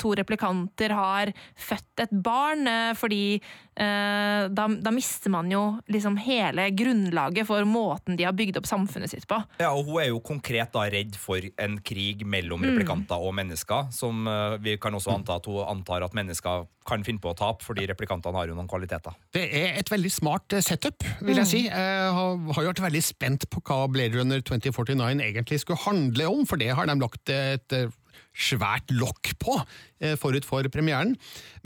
to 0.00 0.12
replikanter 0.16 0.94
har 0.96 1.32
født 1.58 2.02
et 2.06 2.14
barn, 2.24 2.68
fordi 2.96 3.36
da, 3.72 4.66
da 4.68 4.90
mister 4.92 5.32
man 5.32 5.48
jo 5.50 5.60
liksom 5.88 6.18
hele 6.20 6.66
grunnlaget 6.76 7.46
for 7.48 7.64
måten 7.68 8.18
de 8.18 8.26
har 8.26 8.34
bygd 8.36 8.58
opp 8.60 8.68
samfunnet 8.68 9.12
sitt 9.12 9.24
på. 9.28 9.38
Ja, 9.62 9.70
og 9.72 9.88
Hun 9.88 10.02
er 10.02 10.10
jo 10.10 10.20
konkret 10.24 10.74
da 10.74 10.84
redd 10.92 11.16
for 11.18 11.40
en 11.40 11.78
krig 11.84 12.26
mellom 12.28 12.64
replikanter 12.66 13.22
og 13.22 13.34
mennesker, 13.38 13.88
som 13.94 14.26
eh, 14.28 14.58
vi 14.62 14.76
kan 14.80 14.94
også 14.94 15.14
anta 15.16 15.38
at 15.38 15.48
hun 15.48 15.64
antar 15.64 16.04
at 16.06 16.16
mennesker 16.16 16.66
kan 16.86 17.04
finne 17.06 17.22
på 17.22 17.30
å 17.30 17.36
tape, 17.38 17.62
fordi 17.64 17.86
replikantene 17.90 18.40
har 18.40 18.50
jo 18.50 18.56
noen 18.58 18.70
kvaliteter. 18.70 19.14
Det 19.34 19.44
er 19.46 19.78
et 19.78 19.90
veldig 19.92 20.12
smart 20.12 20.56
eh, 20.56 20.64
setup, 20.64 21.06
vil 21.22 21.42
jeg 21.42 21.50
si. 21.50 21.64
Jeg 21.68 22.12
har, 22.16 22.38
har 22.56 22.66
jo 22.66 22.72
vært 22.72 22.84
veldig 22.88 23.04
spent 23.06 23.48
på 23.52 23.62
hva 23.68 23.84
Blade 23.92 24.18
Runner 24.18 24.42
2049 24.42 25.22
egentlig 25.22 25.62
skulle 25.62 25.82
handle 25.84 26.30
om, 26.32 26.46
for 26.48 26.60
det 26.60 26.72
har 26.76 26.90
de 26.90 26.98
lagt 27.02 27.32
et 27.32 27.78
eh, 27.78 27.90
svært 28.32 28.92
lokk 28.96 29.32
på 29.40 29.56
eh, 30.00 30.14
forut 30.20 30.46
for 30.48 30.66
premieren. 30.72 31.14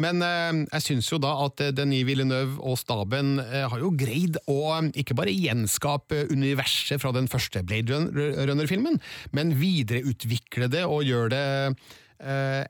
Men 0.02 0.22
eh, 0.24 0.62
jeg 0.64 0.84
syns 0.84 1.10
jo 1.12 1.20
da 1.22 1.32
at 1.46 1.62
eh, 1.62 1.74
Denis 1.74 2.06
Villeneuve 2.08 2.58
og 2.60 2.78
staben 2.80 3.36
har 3.40 3.78
jo 3.80 3.92
greid 3.96 4.38
å 4.50 4.78
ikke 4.96 5.16
bare 5.18 5.34
gjenskape 5.34 6.26
universet 6.32 7.00
fra 7.02 7.12
den 7.14 7.30
første 7.30 7.62
Blade 7.66 8.00
Runner-filmen, 8.48 8.98
men 9.36 9.54
videreutvikle 9.60 10.70
det 10.72 10.84
og 10.86 11.06
gjøre 11.06 11.30
det 11.32 11.46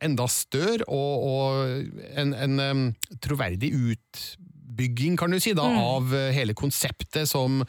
enda 0.02 0.24
større 0.26 0.82
og, 0.90 1.22
og 1.22 2.08
en, 2.18 2.32
en 2.34 2.88
troverdig 3.22 3.70
utbygging, 4.76 5.16
kan 5.16 5.32
du 5.32 5.40
si, 5.40 5.54
da, 5.56 5.66
av 5.66 6.12
eh, 6.14 6.32
hele 6.36 6.56
konseptet 6.56 7.28
som 7.30 7.62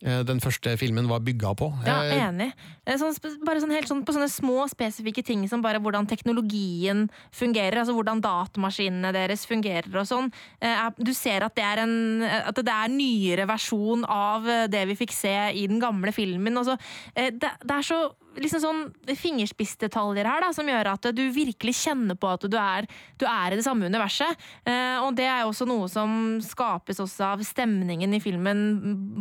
den 0.00 0.38
første 0.40 0.76
filmen 0.78 1.08
var 1.10 1.20
bygga 1.20 1.54
på. 1.58 1.72
Ja, 1.86 2.02
Eh, 2.04 2.20
enig. 2.28 2.52
Eh, 2.86 2.96
Sånn, 2.96 3.14
bare 3.44 3.60
sånn 3.60 3.72
helt 3.74 3.88
sånn 3.88 4.04
på 4.06 4.12
sånne 4.14 4.28
små, 4.30 4.68
spesifikke 4.70 5.24
ting 5.24 5.46
som 5.48 5.60
bare 5.60 5.80
hvordan 5.82 6.06
teknologien 6.06 7.08
fungerer, 7.34 7.80
altså 7.82 7.94
hvordan 7.96 8.20
datamaskinene 8.22 9.12
deres 9.12 9.44
fungerer 9.46 9.90
og 9.98 10.06
sånn. 10.06 10.32
Eh, 10.62 10.90
Du 11.02 11.12
ser 11.12 11.42
at 11.44 11.54
det 11.54 11.64
er 11.64 11.78
en 11.82 12.22
at 12.22 12.54
det 12.54 12.68
er 12.68 12.88
nyere 12.88 13.46
versjon 13.46 14.04
av 14.08 14.46
eh, 14.48 14.66
det 14.68 14.86
vi 14.88 14.94
fikk 14.94 15.12
se 15.12 15.34
i 15.54 15.66
den 15.66 15.80
gamle 15.80 16.12
filmen. 16.12 16.54
Altså, 16.56 16.78
eh, 17.16 17.30
det, 17.30 17.50
det 17.64 17.70
er 17.70 17.82
så 17.82 18.12
liksom 18.42 18.60
sånn 18.62 18.82
fingerspissdetaljer 19.18 20.28
her 20.28 20.42
da, 20.44 20.50
som 20.56 20.68
gjør 20.68 20.90
at 20.94 21.08
du 21.16 21.22
virkelig 21.34 21.74
kjenner 21.82 22.18
på 22.18 22.30
at 22.30 22.46
du 22.50 22.56
er, 22.60 22.88
du 23.20 23.24
er 23.28 23.52
i 23.54 23.58
det 23.58 23.64
samme 23.66 23.88
universet. 23.88 24.38
Eh, 24.68 24.98
og 25.04 25.14
det 25.18 25.26
er 25.28 25.42
jo 25.44 25.52
også 25.52 25.66
noe 25.68 25.88
som 25.92 26.38
skapes 26.44 27.00
også 27.04 27.32
av 27.32 27.44
stemningen 27.46 28.14
i 28.16 28.20
filmen, 28.22 28.62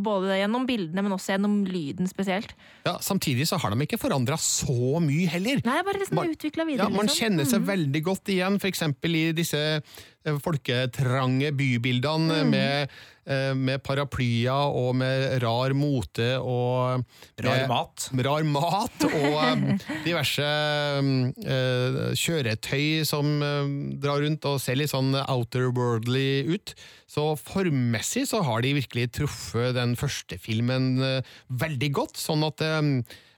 både 0.05 0.39
gjennom 0.41 0.67
bildene, 0.69 1.03
men 1.05 1.15
også 1.15 1.35
gjennom 1.35 1.59
lyden 1.67 2.09
spesielt. 2.09 2.53
ja, 2.85 2.97
samtidig 3.03 3.47
så 3.47 3.57
har 3.61 3.71
de 3.73 3.85
ikke 3.85 3.99
forandra 4.01 4.37
så 4.41 4.99
mye 5.03 5.27
heller. 5.31 5.61
Nei, 5.65 5.81
bare 5.83 5.99
liksom 6.01 6.15
Man- 6.21 6.33
utvikla 6.33 6.65
videre. 6.65 6.87
Ja, 6.87 6.89
Man 6.89 7.07
liksom. 7.07 7.23
kjenner 7.23 7.45
seg 7.45 7.65
veldig 7.67 8.03
godt 8.03 8.31
igjen, 8.33 8.55
f.eks. 8.61 8.81
i 9.07 9.31
disse 9.33 9.81
folketrange 10.43 11.51
bybildene 11.55 12.43
Mm. 12.43 12.49
med, 12.51 12.89
eh, 13.27 13.53
med 13.55 13.81
paraplyer 13.83 14.73
og 14.75 14.95
med 14.95 15.41
rar 15.43 15.73
mote 15.73 16.37
og 16.39 17.03
Rar 17.43 17.67
mat. 17.67 18.09
rar 18.13 18.43
mat 18.43 19.05
og 19.07 19.37
eh, 19.43 19.77
diverse 20.05 20.41
uh, 20.43 22.13
kjøretøy 22.17 23.03
som 23.07 23.29
uh, 23.41 23.67
drar 24.01 24.21
rundt 24.23 24.45
og 24.49 24.59
ser 24.63 24.79
litt 24.79 24.91
sånn 24.93 25.13
outerworldly 25.15 26.47
ut. 26.53 26.73
Så 27.07 27.35
formmessig 27.39 28.25
så 28.27 28.41
har 28.43 28.61
de 28.65 28.75
virkelig 28.77 29.11
truffet 29.19 29.73
den 29.77 29.95
første 29.99 30.39
filmen 30.41 30.97
uh, 31.01 31.21
veldig 31.49 31.91
godt, 31.95 32.19
sånn 32.19 32.43
at 32.47 32.61
eh, 32.65 32.81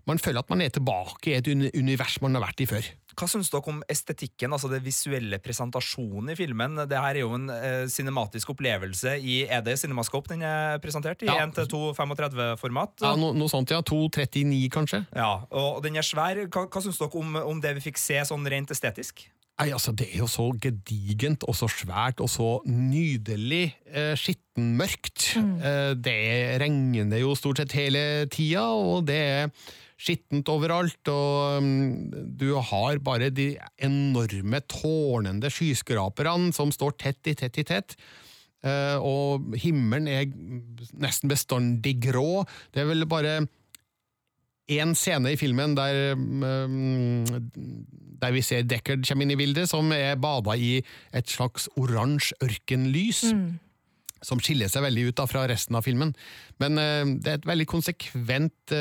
man 0.09 0.17
føler 0.21 0.41
at 0.41 0.49
man 0.49 0.61
er 0.65 0.71
tilbake 0.73 1.29
i 1.29 1.37
et 1.37 1.47
univers 1.77 2.17
man 2.23 2.33
har 2.37 2.47
vært 2.47 2.63
i 2.65 2.69
før. 2.69 2.87
Hva 3.19 3.27
syns 3.27 3.49
dere 3.51 3.67
om 3.67 3.81
estetikken, 3.91 4.53
altså 4.55 4.69
det 4.71 4.79
visuelle 4.85 5.41
presentasjonen 5.43 6.31
i 6.31 6.37
filmen? 6.39 6.77
Det 6.87 6.99
her 6.99 7.17
er 7.17 7.25
jo 7.25 7.33
en 7.35 7.49
eh, 7.51 7.83
cinematisk 7.91 8.53
opplevelse 8.53 9.17
i 9.19 9.41
Er 9.43 9.63
det 9.65 9.75
Cinemascope 9.81 10.31
den 10.31 10.45
er 10.47 10.79
presentert 10.79 11.25
i? 11.25 11.27
Ja. 11.27 11.41
1-2-35-format? 11.49 13.03
Ja, 13.03 13.15
no, 13.19 13.33
noe 13.35 13.51
sånt, 13.51 13.73
ja. 13.75 13.81
2.39, 13.83 14.69
kanskje? 14.71 15.03
Ja, 15.11 15.33
og 15.51 15.83
den 15.83 15.99
er 15.99 16.07
svær. 16.07 16.39
Hva, 16.47 16.63
hva 16.71 16.85
syns 16.85 17.01
dere 17.01 17.19
om, 17.19 17.35
om 17.41 17.59
det 17.63 17.75
vi 17.79 17.89
fikk 17.89 17.99
se 17.99 18.21
sånn 18.29 18.47
rent 18.47 18.71
estetisk? 18.71 19.27
Nei, 19.59 19.73
altså, 19.75 19.91
Det 19.91 20.07
er 20.07 20.21
jo 20.21 20.29
så 20.31 20.47
gedigent 20.55 21.43
og 21.43 21.57
så 21.59 21.67
svært 21.67 22.21
og 22.23 22.31
så 22.31 22.47
nydelig 22.63 23.73
eh, 23.91 24.15
skittenmørkt. 24.15 25.33
Eh, 25.35 25.91
det 25.99 26.15
regner 26.63 27.19
jo 27.19 27.35
stort 27.35 27.59
sett 27.59 27.75
hele 27.75 28.29
tida, 28.31 28.69
og 28.71 29.03
det 29.09 29.19
er 29.19 29.51
skittent 29.99 30.49
overalt. 30.51 31.11
Og 31.11 31.59
mm, 31.63 32.33
du 32.39 32.53
har 32.71 33.03
bare 33.03 33.29
de 33.33 33.51
enorme, 33.83 34.63
tårnende 34.71 35.51
skyskraperne 35.53 36.53
som 36.55 36.73
står 36.73 36.97
tett 37.01 37.31
i 37.31 37.37
tett 37.39 37.61
i 37.61 37.67
tett. 37.67 37.95
Eh, 38.59 38.97
og 38.99 39.55
himmelen 39.59 40.09
er 40.11 40.27
nesten 40.99 41.31
bestandig 41.31 41.97
grå. 42.09 42.43
Det 42.73 42.83
er 42.83 42.91
vel 42.91 43.07
bare 43.09 43.39
én 44.69 44.91
scene 44.93 45.31
i 45.33 45.39
filmen 45.39 45.73
der, 45.77 46.13
mm, 46.15 47.23
der 48.21 48.35
vi 48.35 48.43
ser 48.45 48.67
Deckard 48.67 49.07
komme 49.07 49.25
inn 49.25 49.33
i 49.33 49.39
bildet, 49.39 49.69
som 49.71 49.89
er 49.95 50.19
bada 50.21 50.53
i 50.53 50.77
et 51.15 51.31
slags 51.31 51.69
oransje 51.79 52.37
ørkenlys. 52.45 53.23
Som 54.19 54.41
skiller 54.43 54.67
seg 54.67 54.83
veldig 54.83 55.07
ut 55.07 55.15
da 55.15 55.23
fra 55.31 55.45
resten 55.47 55.77
av 55.79 55.85
filmen. 55.87 56.11
Men 56.59 56.77
eh, 56.77 57.15
det 57.23 57.31
er 57.31 57.39
et 57.39 57.49
veldig 57.49 57.67
konsekvent 57.71 58.75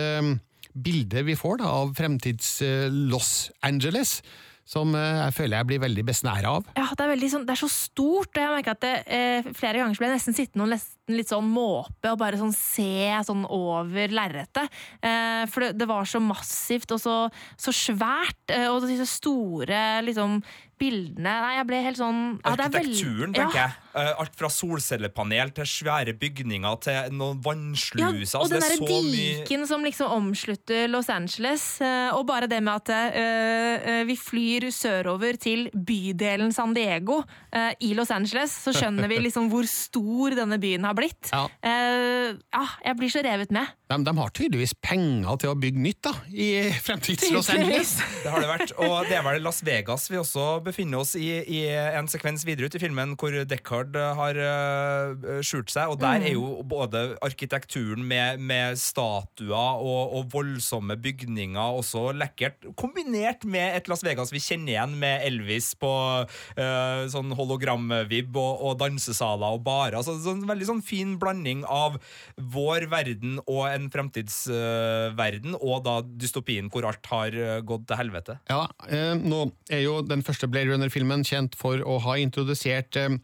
eh, 0.78 0.82
bilde 0.84 1.24
vi 1.26 1.36
får 1.38 1.58
da, 1.62 1.72
av 1.82 1.96
fremtids 1.98 2.60
eh, 2.62 2.86
Los 2.90 3.50
Angeles, 3.66 4.22
som 4.68 4.94
eh, 4.94 5.24
jeg 5.24 5.36
føler 5.36 5.60
jeg 5.60 5.70
blir 5.72 5.82
veldig 5.86 6.06
besnæra 6.08 6.54
av. 6.58 6.70
Ja, 6.78 6.88
det 6.94 7.08
er, 7.08 7.26
sånn, 7.32 7.46
det 7.48 7.56
er 7.56 7.62
så 7.62 7.70
stort, 7.72 8.30
og 8.34 8.42
jeg 8.42 8.54
merker 8.54 8.76
at 8.76 8.84
det, 8.84 8.94
eh, 9.06 9.50
flere 9.56 9.82
ganger 9.82 9.96
så 9.96 10.04
ble 10.04 10.10
jeg 10.12 10.20
nesten 10.20 10.38
sittende 10.38 10.68
og 10.68 10.74
liten 11.08 11.16
litt 11.18 11.28
sånn 11.32 11.48
måpe 11.48 12.12
og 12.12 12.18
bare 12.20 12.36
sånn 12.38 12.52
se 12.54 13.24
sånn 13.26 13.44
over 13.48 14.08
lerretet. 14.08 14.68
Eh, 15.02 15.46
for 15.48 15.60
det, 15.64 15.78
det 15.78 15.88
var 15.88 16.04
så 16.04 16.20
massivt 16.20 16.92
og 16.92 17.00
så, 17.00 17.16
så 17.56 17.72
svært, 17.74 18.38
eh, 18.52 18.68
og 18.68 18.84
disse 18.86 19.06
store 19.08 20.02
liksom 20.04 20.42
bildene 20.78 21.26
Nei, 21.42 21.54
jeg 21.56 21.66
ble 21.66 21.78
helt 21.82 21.98
sånn 21.98 22.18
ja, 22.44 22.52
det 22.54 22.66
er 22.68 22.70
veldig- 22.70 22.92
Arkitekturen, 22.94 23.32
Ja. 23.34 23.46
tenker 23.48 23.58
jeg. 23.58 23.72
Eh, 23.98 24.14
Alt 24.20 24.34
fra 24.38 24.46
solcellepanel 24.48 25.50
til 25.52 25.64
svære 25.66 26.12
bygninger 26.16 26.80
til 26.80 27.10
noen 27.18 27.40
vannsluser. 27.42 27.98
Ja, 27.98 28.12
altså, 28.14 28.38
og 28.44 28.48
den 28.48 28.60
det 28.60 28.68
er 28.70 28.76
derre 28.76 29.02
mye 29.02 29.42
diken 29.42 29.66
som 29.66 29.82
liksom 29.82 30.08
omslutter 30.14 30.88
Los 30.88 31.08
Angeles. 31.10 31.80
eh, 31.80 32.10
Og 32.14 32.26
bare 32.28 32.46
det 32.46 32.62
med 32.62 32.74
at 32.74 32.88
eh, 32.90 33.90
eh, 33.90 34.04
vi 34.04 34.14
flyr 34.14 34.68
sørover 34.70 35.36
til 35.36 35.68
bydelen 35.74 36.54
San 36.54 36.72
Diego 36.74 37.24
eh, 37.52 37.74
i 37.80 37.92
Los 37.94 38.10
Angeles, 38.12 38.52
så 38.52 38.70
skjønner 38.72 39.08
vi 39.08 39.18
liksom 39.26 39.50
hvor 39.50 39.66
stor 39.66 40.30
denne 40.30 40.60
byen 40.60 40.84
har 40.84 40.94
blitt. 40.98 41.30
Ja. 41.32 41.46
Uh, 41.64 42.36
ja, 42.36 42.64
jeg 42.84 42.98
blir 42.98 43.12
så 43.12 43.22
revet 43.24 43.54
med. 43.54 43.74
De, 43.88 43.96
de 44.04 44.14
har 44.18 44.32
tydeligvis 44.36 44.74
penger 44.84 45.38
til 45.40 45.52
å 45.52 45.56
bygge 45.58 45.80
nytt 45.80 46.00
da, 46.04 46.12
i 46.28 46.48
fremtids 46.84 47.30
Los 47.32 47.48
Angeles. 47.52 47.94
Det 48.22 48.32
har 48.32 48.44
det 48.44 48.50
vært. 48.50 48.74
Og 48.84 48.96
det 49.08 49.16
er 49.16 49.24
vel 49.24 49.40
Las 49.44 49.62
Vegas 49.64 50.08
vi 50.10 50.18
også 50.20 50.58
befinner 50.64 51.02
oss 51.02 51.14
i, 51.18 51.28
i 51.40 51.62
en 51.70 52.08
sekvens 52.10 52.44
videre 52.46 52.68
ut 52.68 52.76
i 52.76 52.82
filmen 52.82 53.14
hvor 53.18 53.34
Deckard 53.48 53.96
har 54.18 54.38
eh, 54.42 55.40
skjult 55.46 55.72
seg. 55.72 55.92
Og 55.92 56.00
der 56.02 56.26
er 56.26 56.34
jo 56.34 56.58
både 56.68 57.14
arkitekturen 57.24 58.04
med, 58.04 58.42
med 58.44 58.78
statuer 58.80 59.80
og, 59.80 60.14
og 60.18 60.28
voldsomme 60.34 60.98
bygninger 61.00 61.78
også 61.80 62.10
lekkert, 62.18 62.68
kombinert 62.78 63.46
med 63.48 63.78
et 63.78 63.88
Las 63.90 64.04
Vegas 64.04 64.32
vi 64.34 64.42
kjenner 64.42 64.74
igjen 64.74 64.96
med 65.00 65.24
Elvis 65.26 65.72
på 65.78 65.92
uh, 66.24 67.02
sånn 67.10 67.32
hologramvibb 67.38 68.36
og, 68.36 68.64
og 68.68 68.78
dansesaler 68.82 69.56
og 69.56 69.64
barer. 69.66 69.98
Altså, 70.00 70.18
sånn, 70.22 70.44
veldig 70.48 70.68
sånn 70.68 70.84
fin 70.88 71.16
blanding 71.20 71.64
av 71.68 71.98
vår 72.36 72.88
verden 72.92 73.38
og 73.44 73.66
en 73.68 73.88
fremtidsverden, 73.92 75.56
og 75.58 75.84
da 75.86 75.98
dystopien 76.04 76.70
hvor 76.72 76.88
alt 76.88 77.12
har 77.12 77.36
eh, 77.36 77.60
gått 77.66 77.88
til 77.90 78.00
helvete. 78.00 78.38
Ja, 78.50 78.64
eh, 78.88 79.14
nå 79.18 79.48
er 79.70 79.84
jo 79.84 80.00
den 80.06 80.24
første 80.26 80.50
Blade 80.50 80.72
Runner-filmen 80.72 81.26
kjent 81.28 81.58
for 81.58 81.82
å 81.84 81.98
ha 82.06 82.18
introdusert 82.20 82.98
eh, 83.00 83.18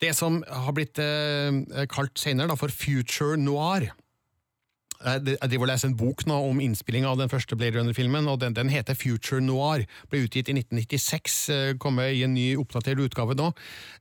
det 0.00 0.14
som 0.16 0.38
har 0.48 0.72
blitt 0.72 0.96
kalt 1.92 2.16
senere 2.16 2.54
for 2.56 2.72
future 2.72 3.36
noir. 3.36 3.90
Eh, 5.00 5.18
Jeg 5.30 5.48
driver 5.50 5.64
og 5.66 5.70
leser 5.70 5.88
en 5.88 5.96
bok 5.96 6.24
nå 6.28 6.36
om 6.50 6.58
innspillinga 6.60 7.08
av 7.08 7.18
den 7.20 7.30
første 7.32 7.56
Blade 7.56 7.78
Runner-filmen, 7.78 8.26
og 8.28 8.40
den, 8.42 8.52
den 8.56 8.68
heter 8.72 8.94
Future 8.98 9.40
Noir. 9.40 9.86
Ble 10.12 10.24
utgitt 10.26 10.50
i 10.52 10.56
1996, 10.58 11.36
eh, 11.54 11.70
kommer 11.80 12.10
i 12.12 12.22
en 12.26 12.34
ny 12.36 12.50
oppdatert 12.60 13.00
utgave 13.00 13.36
nå. 13.38 13.50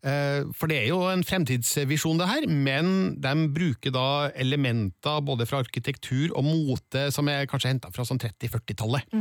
Eh, 0.03 0.43
For 0.59 0.67
det 0.71 0.81
er 0.81 0.89
jo 0.91 1.01
en 1.11 1.23
fremtidsvisjon 1.23 2.19
det 2.19 2.27
her, 2.27 2.47
men 2.47 3.15
de 3.21 3.35
bruker 3.55 3.95
da 3.95 4.07
elementer 4.35 5.21
både 5.23 5.47
fra 5.49 5.61
arkitektur 5.63 6.33
og 6.35 6.43
mote 6.47 7.07
som 7.15 7.27
er 7.31 7.47
kanskje 7.49 7.71
henta 7.75 7.93
fra 7.95 8.03
sånn 8.07 8.19
30-40-tallet. 8.19 9.15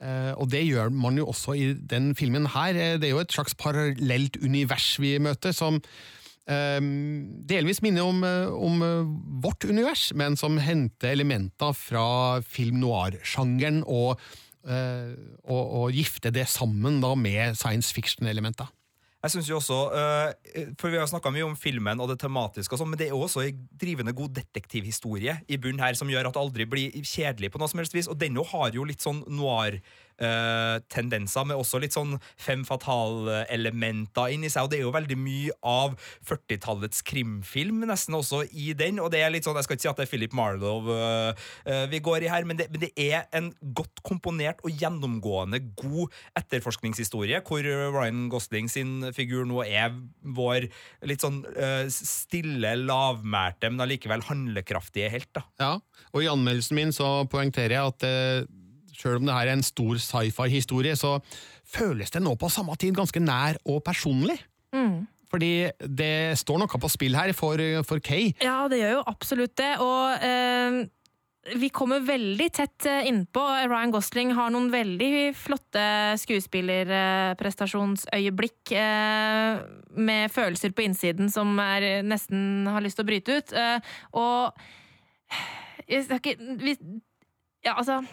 Eh, 0.00 0.32
og 0.40 0.48
det 0.48 0.62
gjør 0.64 0.88
man 0.96 1.18
jo 1.20 1.26
også 1.28 1.52
i 1.60 1.74
den 1.74 2.14
filmen 2.16 2.46
her. 2.54 2.72
Det 2.96 3.10
er 3.10 3.12
jo 3.12 3.20
et 3.20 3.34
slags 3.36 3.52
parallelt 3.60 4.38
univers 4.40 4.94
vi 5.02 5.18
møter, 5.20 5.52
som 5.52 5.82
delvis 6.50 7.82
minner 7.84 8.06
om, 8.06 8.24
eh, 8.24 8.48
om 8.50 8.82
eh, 8.82 9.12
vårt 9.44 9.64
univers, 9.64 10.10
men 10.14 10.36
som 10.36 10.58
henter 10.58 11.14
elementer 11.14 11.74
fra 11.76 12.40
film 12.42 12.80
noir-sjangeren, 12.82 13.82
og, 13.86 14.20
eh, 14.66 15.14
og, 15.44 15.62
og 15.80 15.96
gifter 15.96 16.34
det 16.34 16.48
sammen 16.50 17.00
da 17.04 17.14
med 17.14 17.58
science 17.58 17.94
fiction-elementer. 17.94 18.70
Jeg 19.20 19.34
synes 19.34 19.48
jo 19.50 19.58
også, 19.58 19.78
for 20.80 20.88
Vi 20.88 20.96
har 20.96 21.04
snakka 21.04 21.28
mye 21.28 21.44
om 21.44 21.52
filmen 21.52 22.00
og 22.00 22.08
det 22.08 22.22
tematiske, 22.22 22.72
sånn, 22.80 22.88
men 22.88 22.96
det 22.96 23.10
er 23.10 23.18
også 23.18 23.42
en 23.44 23.58
drivende 23.76 24.14
god 24.16 24.32
detektivhistorie 24.38 25.34
i 25.44 25.58
bunnen 25.60 25.82
her, 25.84 25.92
som 25.92 26.08
gjør 26.08 26.30
at 26.30 26.38
det 26.38 26.40
aldri 26.40 26.64
blir 26.64 26.96
kjedelig 27.04 27.50
på 27.52 27.60
noe 27.60 27.68
som 27.68 27.82
helst 27.82 27.92
vis. 27.92 28.08
Og 28.08 28.16
den 28.16 28.40
har 28.40 28.72
jo 28.72 28.86
litt 28.88 29.04
sånn 29.04 29.20
noir-tendenser, 30.20 31.46
med 31.46 31.58
også 31.58 31.80
litt 31.80 31.94
sånn 31.94 32.16
fem 32.40 32.64
fatale-elementer 32.66 34.34
inni 34.34 34.50
seg. 34.50 34.64
Og 34.64 34.70
det 34.70 34.78
er 34.78 34.84
jo 34.84 34.94
veldig 34.94 35.18
mye 35.20 35.56
av 35.66 35.96
40-tallets 36.28 37.02
krimfilm 37.06 37.84
nesten 37.88 38.16
også 38.16 38.44
i 38.52 38.72
den. 38.74 39.00
Og 39.00 39.10
det 39.12 39.22
er 39.24 39.32
litt 39.32 39.44
sånn, 39.44 39.56
Jeg 39.60 39.66
skal 39.66 39.76
ikke 39.76 39.82
si 39.82 39.90
at 39.90 40.00
det 40.00 40.06
er 40.06 40.10
Philip 40.10 40.32
Marlowe 40.36 40.94
uh, 40.94 41.32
eh, 41.64 41.86
vi 41.90 42.00
går 42.00 42.24
i 42.24 42.30
her, 42.30 42.44
men 42.44 42.56
det, 42.56 42.70
men 42.70 42.80
det 42.80 42.92
er 42.96 43.26
en 43.36 43.50
godt 43.76 44.02
komponert 44.06 44.60
og 44.64 44.72
gjennomgående 44.72 45.60
god 45.76 46.12
etterforskningshistorie, 46.38 47.42
hvor 47.44 47.64
Ryan 47.64 48.28
Gosling 48.32 48.70
sin 48.70 49.10
figur 49.16 49.44
nå 49.48 49.64
er 49.66 49.92
vår 50.22 50.68
litt 51.08 51.24
sånn 51.24 51.42
eh, 51.52 51.88
stille, 51.92 52.76
lavmælte, 52.86 53.72
men 53.72 53.84
allikevel 53.84 54.24
handlekraftige 54.28 55.10
helt. 55.12 55.30
da. 55.36 55.44
Ja, 55.60 55.72
og 56.14 56.24
i 56.24 56.30
anmeldelsen 56.30 56.78
min 56.78 56.94
så 56.94 57.10
poengterer 57.30 57.76
jeg 57.76 57.94
at 57.94 58.08
eh, 58.90 58.98
selv 58.98 59.20
om 59.20 59.30
det 59.30 59.38
her 59.38 59.48
er 59.48 59.58
en 59.58 59.66
stor 59.66 60.02
sci-fi-historie, 60.02 60.98
så 60.98 61.18
føles 61.70 62.10
det 62.10 62.22
nå 62.22 62.34
på 62.36 62.50
samme 62.50 62.74
tid 62.80 62.96
ganske 62.98 63.22
nær 63.22 63.60
og 63.64 63.84
personlig. 63.86 64.40
Fordi 65.30 65.70
det 65.86 66.38
står 66.40 66.58
noe 66.58 66.78
på 66.82 66.88
spill 66.90 67.14
her 67.14 67.30
for, 67.38 67.60
for 67.86 68.02
Kay. 68.02 68.32
Ja, 68.42 68.64
det 68.70 68.80
gjør 68.80 68.96
jo 68.98 69.02
absolutt 69.12 69.52
det. 69.60 69.68
Og 69.78 70.24
eh, 70.26 70.80
vi 71.56 71.68
kommer 71.72 72.02
veldig 72.04 72.52
tett 72.52 72.86
eh, 72.90 73.06
innpå. 73.08 73.40
Ryan 73.70 73.90
Gosling 73.94 74.34
har 74.36 74.50
noen 74.52 74.70
veldig 74.72 75.34
flotte 75.38 76.16
skuespillerprestasjonsøyeblikk 76.20 78.72
eh, 78.76 79.60
med 79.96 80.30
følelser 80.34 80.70
på 80.74 80.82
innsiden 80.88 81.30
som 81.32 81.58
er, 81.62 82.02
nesten 82.06 82.66
har 82.68 82.80
lyst 82.84 82.96
til 82.98 83.04
å 83.06 83.10
bryte 83.12 83.30
ut. 83.38 83.48
Eh, 83.56 83.78
og 84.18 84.38
jeg 85.86 86.04
skal 86.06 86.18
ikke 86.20 86.36
vi, 86.60 86.72
Ja, 87.64 87.72
altså 87.76 88.04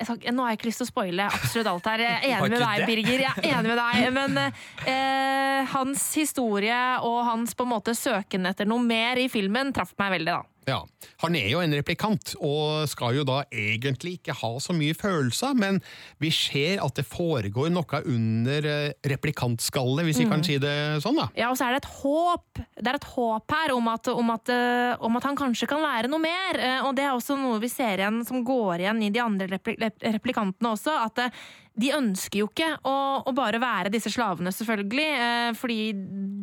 skal, 0.00 0.18
nå 0.34 0.44
har 0.44 0.52
jeg 0.52 0.60
ikke 0.60 0.68
lyst 0.70 0.82
til 0.82 0.88
å 0.88 0.90
spoile 0.90 1.26
absolutt 1.28 1.70
alt 1.72 1.90
her. 1.92 2.04
Jeg 2.06 2.14
er 2.18 2.24
enig 2.38 2.52
med 2.54 2.64
deg. 2.64 2.84
Birger. 2.88 3.24
Jeg 3.26 3.44
er 3.44 3.58
enig 3.58 3.72
med 3.72 3.82
deg, 3.82 4.08
men 4.16 4.40
eh, 4.88 5.74
hans 5.74 6.06
historie 6.18 6.80
og 7.06 7.20
hans 7.28 7.54
på 7.58 7.66
en 7.66 7.72
måte 7.74 7.94
søken 7.98 8.48
etter 8.50 8.68
noe 8.68 8.82
mer 8.84 9.20
i 9.22 9.28
filmen 9.32 9.74
traff 9.74 9.94
meg 10.00 10.18
veldig, 10.18 10.38
da. 10.40 10.51
Ja, 10.68 10.84
Han 11.24 11.34
er 11.34 11.48
jo 11.50 11.58
en 11.58 11.72
replikant, 11.74 12.34
og 12.38 12.86
skal 12.90 13.16
jo 13.16 13.24
da 13.26 13.40
egentlig 13.50 14.12
ikke 14.20 14.34
ha 14.38 14.50
så 14.62 14.74
mye 14.76 14.94
følelser, 14.94 15.56
men 15.58 15.80
vi 16.22 16.30
ser 16.30 16.78
at 16.84 16.94
det 16.94 17.04
foregår 17.08 17.72
noe 17.74 18.00
under 18.06 18.68
eh, 18.70 18.92
replikantskallet, 19.10 20.04
hvis 20.06 20.20
vi 20.22 20.28
kan 20.30 20.44
si 20.46 20.58
det 20.62 20.74
sånn, 21.02 21.18
da. 21.18 21.26
Ja, 21.38 21.50
og 21.50 21.58
så 21.58 21.66
er 21.66 21.74
det 21.74 21.82
et 21.82 21.90
håp 22.02 22.60
Det 22.78 22.86
er 22.92 22.98
et 23.00 23.08
håp 23.16 23.56
her 23.56 23.74
om 23.74 23.90
at, 23.90 24.12
om 24.12 24.30
at, 24.36 24.52
eh, 24.54 24.94
om 25.02 25.18
at 25.18 25.26
han 25.26 25.38
kanskje 25.38 25.66
kan 25.70 25.82
lære 25.82 26.10
noe 26.12 26.22
mer. 26.22 26.58
eh, 26.58 26.78
Og 26.86 26.94
det 26.94 27.08
er 27.08 27.16
også 27.16 27.36
noe 27.38 27.58
vi 27.62 27.70
ser 27.72 27.98
igjen 27.98 28.22
som 28.26 28.44
går 28.46 28.84
igjen 28.86 29.02
i 29.02 29.10
de 29.10 29.22
andre 29.22 29.50
replikantene 29.50 30.72
også. 30.76 30.94
At 31.08 31.26
de 31.74 31.92
ønsker 31.96 32.42
jo 32.42 32.48
ikke 32.50 32.74
å, 32.86 32.96
å 33.26 33.32
bare 33.34 33.58
være 33.62 33.90
disse 33.92 34.10
slavene, 34.12 34.52
selvfølgelig. 34.52 35.56
Fordi 35.58 35.78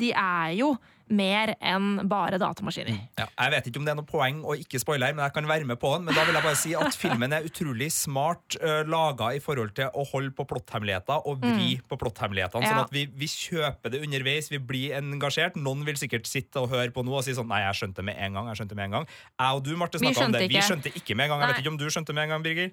de 0.01 0.11
er 0.11 0.55
jo 0.59 0.73
mer 1.09 1.53
enn 1.57 2.03
bare 2.09 2.37
datamaskiner. 2.41 2.97
Ja, 3.19 3.25
jeg 3.27 3.53
vet 3.55 3.69
ikke 3.69 3.81
om 3.81 3.87
det 3.87 3.93
er 3.93 3.99
noe 3.99 4.09
poeng 4.09 4.41
å 4.45 4.55
ikke 4.59 4.81
spoile 4.81 5.09
her, 5.09 5.15
men 5.17 5.25
jeg 5.25 5.35
kan 5.35 5.49
være 5.49 5.67
med 5.69 5.79
på 5.81 5.91
den. 5.95 6.07
Men 6.07 6.17
da 6.17 6.25
vil 6.27 6.37
jeg 6.37 6.45
bare 6.45 6.59
si 6.59 6.73
at 6.77 6.97
filmen 6.99 7.35
er 7.35 7.47
utrolig 7.49 7.89
smart 7.93 8.57
uh, 8.61 8.81
laga 8.89 9.31
i 9.37 9.41
forhold 9.43 9.73
til 9.77 9.89
å 9.89 10.05
holde 10.11 10.33
på 10.37 10.45
plotthemmeligheter 10.49 11.25
og 11.29 11.41
vri 11.43 11.71
på 11.89 11.99
plotthemmelighetene. 12.01 12.67
Ja. 12.67 12.75
Sånn 12.75 12.85
at 12.85 12.93
vi, 12.95 13.05
vi 13.19 13.29
kjøper 13.31 13.93
det 13.93 14.03
underveis, 14.05 14.51
vi 14.53 14.61
blir 14.61 14.97
engasjert. 14.99 15.57
Noen 15.59 15.85
vil 15.87 15.97
sikkert 15.99 16.29
sitte 16.29 16.61
og 16.61 16.69
høre 16.73 16.93
på 16.95 17.05
noe 17.07 17.21
og 17.21 17.25
si 17.27 17.35
sånn 17.37 17.49
Nei, 17.49 17.63
jeg 17.63 17.79
skjønte 17.79 18.05
med 18.05 18.19
en 18.21 18.35
gang. 18.37 18.51
jeg 18.51 18.59
skjønte 18.59 18.75
med 18.77 18.85
en 18.85 18.93
gang 18.99 19.05
Jeg 19.09 19.57
og 19.57 19.63
du, 19.65 19.71
Marte, 19.79 19.97
snakka 20.01 20.27
om 20.27 20.35
det. 20.35 20.45
Vi 20.51 20.61
skjønte 20.61 20.91
ikke 20.93 21.17
med 21.17 21.25
en 21.25 21.33
gang. 21.33 21.43
Jeg 21.43 21.53
vet 21.55 21.63
ikke 21.63 21.73
om 21.73 21.79
du 21.81 21.87
skjønte 21.89 22.13
med 22.13 22.27
en 22.27 22.35
gang, 22.35 22.45
Birger? 22.45 22.69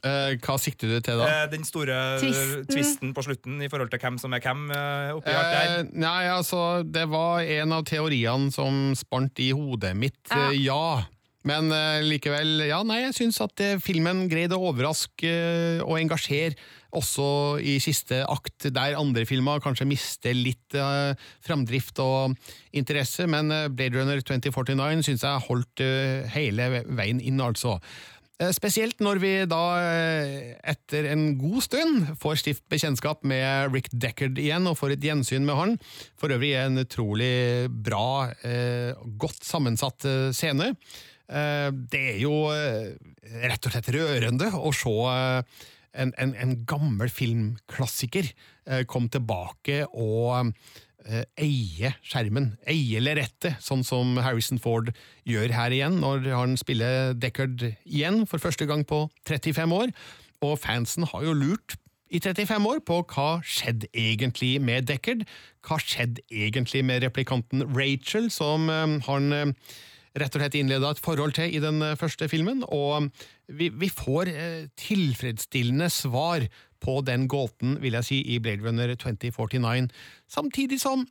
Eh, 0.00 0.38
hva 0.40 0.56
sikter 0.60 0.88
du 0.88 0.96
til 1.04 1.20
da? 1.20 1.28
Eh, 1.28 1.46
den 1.52 1.66
store 1.68 1.96
Tvisten. 2.22 2.64
tvisten 2.70 3.14
på 3.16 3.24
slutten 3.26 3.60
i 3.60 3.68
forhold 3.68 3.92
til 3.92 4.00
hvem 4.00 4.16
som 4.20 4.32
er 4.32 4.40
hvem 4.44 4.66
eh, 4.72 5.12
oppi 5.18 5.34
alt 5.34 5.52
her. 5.52 5.86
Nei, 5.92 6.24
altså, 6.32 6.82
det 6.88 7.06
var 7.12 7.44
en 7.44 7.76
av 7.76 7.84
teoriene 7.88 8.52
som 8.54 8.94
spant 8.96 9.42
i 9.44 9.50
hodet 9.56 9.94
mitt, 9.96 10.20
Ja. 10.30 10.50
ja. 10.56 10.84
Men 11.40 11.72
likevel, 12.04 12.66
ja, 12.68 12.82
nei, 12.84 12.98
jeg 13.06 13.14
syns 13.16 13.38
at 13.40 13.62
filmen 13.80 14.26
greide 14.28 14.58
å 14.58 14.66
overraske 14.74 15.30
og 15.80 15.94
engasjere 15.96 16.52
også 16.92 17.28
i 17.64 17.78
siste 17.80 18.18
akt, 18.28 18.66
der 18.68 18.98
andre 18.98 19.24
filmer 19.24 19.62
kanskje 19.64 19.86
mister 19.88 20.36
litt 20.36 20.76
uh, 20.76 21.16
framdrift 21.40 21.96
og 22.04 22.36
interesse, 22.76 23.24
men 23.24 23.48
Blade 23.72 23.96
Runner 23.96 24.20
2049 24.20 25.06
syns 25.08 25.24
jeg 25.24 25.46
holdt 25.46 25.80
uh, 25.80 26.28
hele 26.36 26.68
veien 26.92 27.24
inn, 27.24 27.40
altså. 27.40 27.78
Eh, 28.40 28.52
Spesielt 28.56 29.02
når 29.04 29.20
vi 29.20 29.32
da 29.48 29.62
eh, 29.84 30.54
etter 30.72 31.10
en 31.12 31.34
god 31.40 31.60
stund 31.66 32.08
får 32.20 32.40
stift 32.40 32.64
bekjentskap 32.72 33.24
med 33.28 33.74
Rick 33.74 33.90
Deckard 33.92 34.40
igjen, 34.40 34.68
og 34.70 34.78
får 34.80 34.96
et 34.96 35.06
gjensyn 35.10 35.44
med 35.46 35.58
han. 35.58 35.76
For 36.20 36.32
øvrig 36.32 36.54
en 36.58 36.80
utrolig 36.80 37.68
bra, 37.68 38.30
eh, 38.46 38.96
godt 39.20 39.44
sammensatt 39.46 40.08
scene. 40.36 40.74
Det 41.30 41.98
er 42.10 42.16
jo 42.18 42.32
rett 42.50 43.66
og 43.68 43.70
slett 43.70 43.90
rørende 43.94 44.48
å 44.50 44.72
se 44.74 44.94
en, 45.94 46.10
en, 46.10 46.32
en 46.34 46.54
gammel 46.66 47.06
filmklassiker 47.06 48.32
komme 48.90 49.12
tilbake 49.14 49.84
og 49.94 50.50
eie 51.40 51.92
skjermen, 52.04 52.52
eie 52.68 53.00
lerretet, 53.02 53.56
sånn 53.64 53.84
som 53.86 54.18
Harrison 54.20 54.60
Ford 54.60 54.90
gjør 55.28 55.54
her 55.56 55.74
igjen, 55.74 56.00
når 56.02 56.28
han 56.34 56.56
spiller 56.60 57.14
Deckard 57.16 57.64
igjen 57.84 58.26
for 58.28 58.42
første 58.42 58.68
gang 58.68 58.84
på 58.86 59.06
35 59.28 59.76
år. 59.76 59.94
Og 60.44 60.58
fansen 60.60 61.08
har 61.08 61.24
jo 61.24 61.36
lurt 61.36 61.76
i 62.10 62.18
35 62.18 62.66
år 62.66 62.80
på 62.86 63.02
hva 63.12 63.28
skjedde 63.46 63.88
egentlig 63.94 64.56
med 64.62 64.88
Deckard. 64.90 65.22
Hva 65.66 65.78
skjedde 65.82 66.24
egentlig 66.30 66.82
med 66.86 67.04
replikanten 67.04 67.64
Rachel, 67.70 68.30
som 68.34 68.66
eh, 68.72 68.96
han 69.06 69.32
eh, 69.36 69.52
rett 70.18 70.34
og 70.34 70.42
slett 70.42 70.56
innleda 70.58 70.90
et 70.90 71.02
forhold 71.02 71.36
til 71.38 71.54
i 71.54 71.62
den 71.62 71.82
eh, 71.86 71.96
første 71.98 72.28
filmen. 72.30 72.64
Og 72.66 73.10
vi, 73.46 73.70
vi 73.70 73.90
får 73.92 74.32
eh, 74.32 74.66
tilfredsstillende 74.80 75.90
svar 75.92 76.46
på 76.80 77.00
den 77.06 77.28
gåten, 77.30 77.78
vil 77.82 77.96
jeg 77.98 78.08
si, 78.08 78.20
i 78.34 78.38
Blade 78.42 78.64
Runner 78.66 78.94
2049, 78.96 79.90
samtidig 80.30 80.80
som 80.82 81.06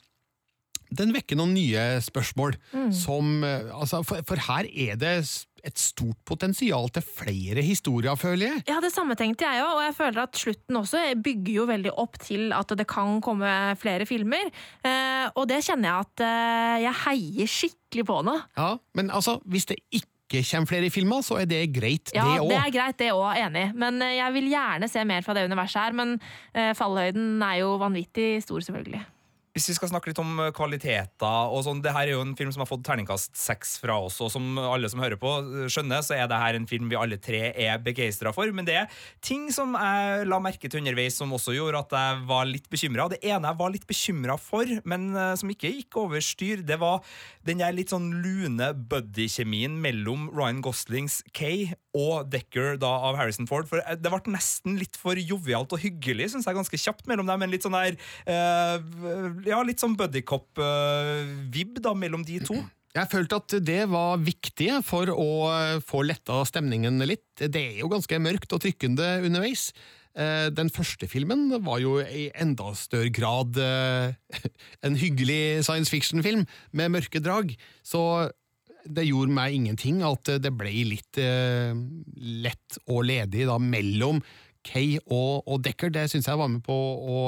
den 0.89 1.13
vekker 1.13 1.38
noen 1.38 1.53
nye 1.53 1.84
spørsmål. 2.01 2.55
Som, 2.95 3.43
eh, 3.45 3.69
altså, 3.75 4.01
for, 4.05 4.25
for 4.25 4.41
her 4.49 4.65
er 4.69 4.97
det 4.99 5.13
et 5.67 5.79
stort 5.79 6.17
potensial 6.27 6.89
til 6.95 7.03
flere 7.03 7.63
historier, 7.65 8.15
føler 8.19 8.47
jeg. 8.47 8.63
Ja, 8.69 8.79
det 8.84 8.91
samme 8.93 9.17
tenkte 9.19 9.45
jeg 9.45 9.63
òg, 9.63 9.73
og 9.75 9.84
jeg 9.84 9.95
føler 9.97 10.21
at 10.23 10.39
slutten 10.39 10.79
også 10.79 11.01
bygger 11.19 11.53
jo 11.58 11.65
veldig 11.69 11.95
opp 11.99 12.19
til 12.23 12.53
at 12.55 12.71
det 12.79 12.88
kan 12.89 13.19
komme 13.25 13.51
flere 13.79 14.08
filmer. 14.10 14.49
Eh, 14.82 15.27
og 15.36 15.49
det 15.51 15.62
kjenner 15.67 15.91
jeg 15.91 16.08
at 16.08 16.25
eh, 16.25 16.77
jeg 16.88 17.01
heier 17.05 17.51
skikkelig 17.58 18.08
på 18.10 18.21
nå. 18.25 18.38
Ja, 18.58 18.71
Men 18.97 19.12
altså, 19.12 19.39
hvis 19.45 19.69
det 19.69 19.82
ikke 19.91 20.08
kommer 20.29 20.69
flere 20.69 20.89
filmer, 20.93 21.23
så 21.25 21.39
er 21.41 21.47
det 21.49 21.61
greit, 21.73 22.11
Ja, 22.15 22.25
det 22.37 22.49
det 22.51 22.57
er 22.59 22.73
greit, 22.73 22.97
det 23.01 23.11
òg, 23.13 23.31
enig. 23.37 23.69
Men 23.75 24.01
eh, 24.05 24.17
jeg 24.19 24.35
vil 24.37 24.49
gjerne 24.51 24.89
se 24.91 25.05
mer 25.05 25.25
fra 25.25 25.33
det 25.37 25.47
universet 25.49 25.81
her. 25.81 25.95
Men 25.97 26.19
eh, 26.53 26.73
fallhøyden 26.77 27.41
er 27.41 27.61
jo 27.63 27.75
vanvittig 27.81 28.43
stor, 28.45 28.61
selvfølgelig. 28.65 29.01
Hvis 29.60 29.74
vi 29.74 29.76
skal 29.76 29.89
snakke 29.91 30.08
litt 30.08 30.19
om 30.22 30.38
eh, 30.39 30.54
kvaliteter 30.56 31.52
og 31.52 31.65
sånn, 31.65 31.82
det 31.84 31.91
her 31.91 32.08
er 32.08 32.13
jo 32.13 32.24
en 32.24 32.36
film 32.39 32.54
som 32.56 32.63
har 32.63 32.69
fått 32.69 32.86
terningkast 32.88 33.34
seks 33.36 33.74
fra 33.82 33.98
oss, 34.06 34.22
og 34.24 34.32
som 34.32 34.56
alle 34.56 34.88
som 34.88 35.02
hører 35.04 35.19
på 35.19 35.34
eh, 35.41 35.65
skjønner, 35.67 36.00
så 36.06 36.15
er 36.15 36.30
det 36.32 36.39
her 36.39 36.56
en 36.56 36.67
film 36.69 36.88
vi 36.88 36.95
alle 36.95 37.17
tre 37.19 37.50
er 37.52 37.82
begeistra 37.84 38.32
for. 38.36 38.48
Men 38.56 38.69
det 38.69 38.78
er 38.80 39.02
ting 39.26 39.50
som 39.52 39.76
jeg 39.76 40.30
la 40.32 40.39
merke 40.39 40.72
til 40.72 40.80
underveis 40.80 41.19
som 41.19 41.36
også 41.36 41.58
gjorde 41.58 41.84
at 41.84 41.98
jeg 41.98 42.22
var 42.30 42.48
litt 42.48 42.69
bekymra. 42.72 43.10
Det 43.12 43.19
ene 43.19 43.52
jeg 43.52 43.60
var 43.60 43.76
litt 43.76 43.89
bekymra 43.89 44.39
for, 44.39 44.72
men 44.88 45.10
eh, 45.12 45.36
som 45.41 45.52
ikke 45.52 45.74
gikk 45.76 46.00
over 46.06 46.24
styr, 46.24 46.63
det 46.63 46.80
var 46.80 47.04
den 47.43 47.60
der 47.60 47.76
litt 47.76 47.91
sånn 47.91 48.08
lune 48.24 48.72
buddy-kjemien 48.88 49.76
mellom 49.84 50.30
Ryan 50.32 50.63
Goslings 50.63 51.19
Kay 51.36 51.74
og 51.98 52.30
Decker 52.32 52.78
da 52.80 52.91
av 53.10 53.17
Harrison 53.19 53.48
Ford. 53.50 53.67
For 53.67 53.82
det 53.82 54.13
ble 54.13 54.34
nesten 54.36 54.78
litt 54.80 54.95
for 55.00 55.19
jovialt 55.19 55.74
og 55.76 55.82
hyggelig, 55.84 56.32
syns 56.34 56.48
jeg, 56.48 56.58
ganske 56.58 56.80
kjapt 56.80 57.10
mellom 57.10 57.28
dem. 57.30 57.43
En 57.43 57.54
litt 57.54 57.65
sånn 57.65 57.76
der 57.76 57.98
eh, 58.30 59.48
Ja, 59.49 59.62
litt 59.65 59.81
sånn 59.81 59.97
buddycop-vib 59.97 61.79
da 61.83 61.95
mellom 61.97 62.25
de 62.27 62.39
to. 62.45 62.59
Jeg 62.97 63.09
følte 63.12 63.38
at 63.38 63.53
det 63.62 63.83
var 63.91 64.17
viktig 64.21 64.71
for 64.85 65.12
å 65.13 65.29
eh, 65.53 65.77
få 65.85 66.01
letta 66.07 66.41
stemningen 66.49 66.97
litt. 67.05 67.27
Det 67.38 67.62
er 67.62 67.79
jo 67.83 67.91
ganske 67.91 68.17
mørkt 68.21 68.55
og 68.55 68.63
trykkende 68.63 69.19
underveis. 69.27 69.69
Eh, 70.17 70.49
Den 70.49 70.71
første 70.73 71.07
filmen 71.09 71.51
var 71.65 71.83
jo 71.83 71.99
i 72.01 72.27
enda 72.33 72.71
større 72.77 73.13
grad 73.13 73.62
eh, 73.62 74.17
en 74.85 74.97
hyggelig 74.97 75.67
science 75.67 75.93
fiction-film 75.93 76.47
med 76.73 76.95
mørke 76.97 77.21
drag, 77.21 77.53
så 77.85 78.31
det 78.89 79.05
gjorde 79.05 79.35
meg 79.35 79.53
ingenting 79.53 79.99
at 80.07 80.29
det 80.41 80.49
ble 80.55 80.71
litt 80.88 81.17
lett 81.19 82.77
og 82.88 83.03
ledig 83.05 83.43
da 83.45 83.57
mellom 83.59 84.21
Kay 84.65 84.95
og 85.12 85.59
Decker. 85.62 85.91
Det 85.93 86.07
syns 86.09 86.29
jeg 86.31 86.39
var 86.39 86.47
med 86.49 86.63
på 86.65 86.73
å 86.73 87.19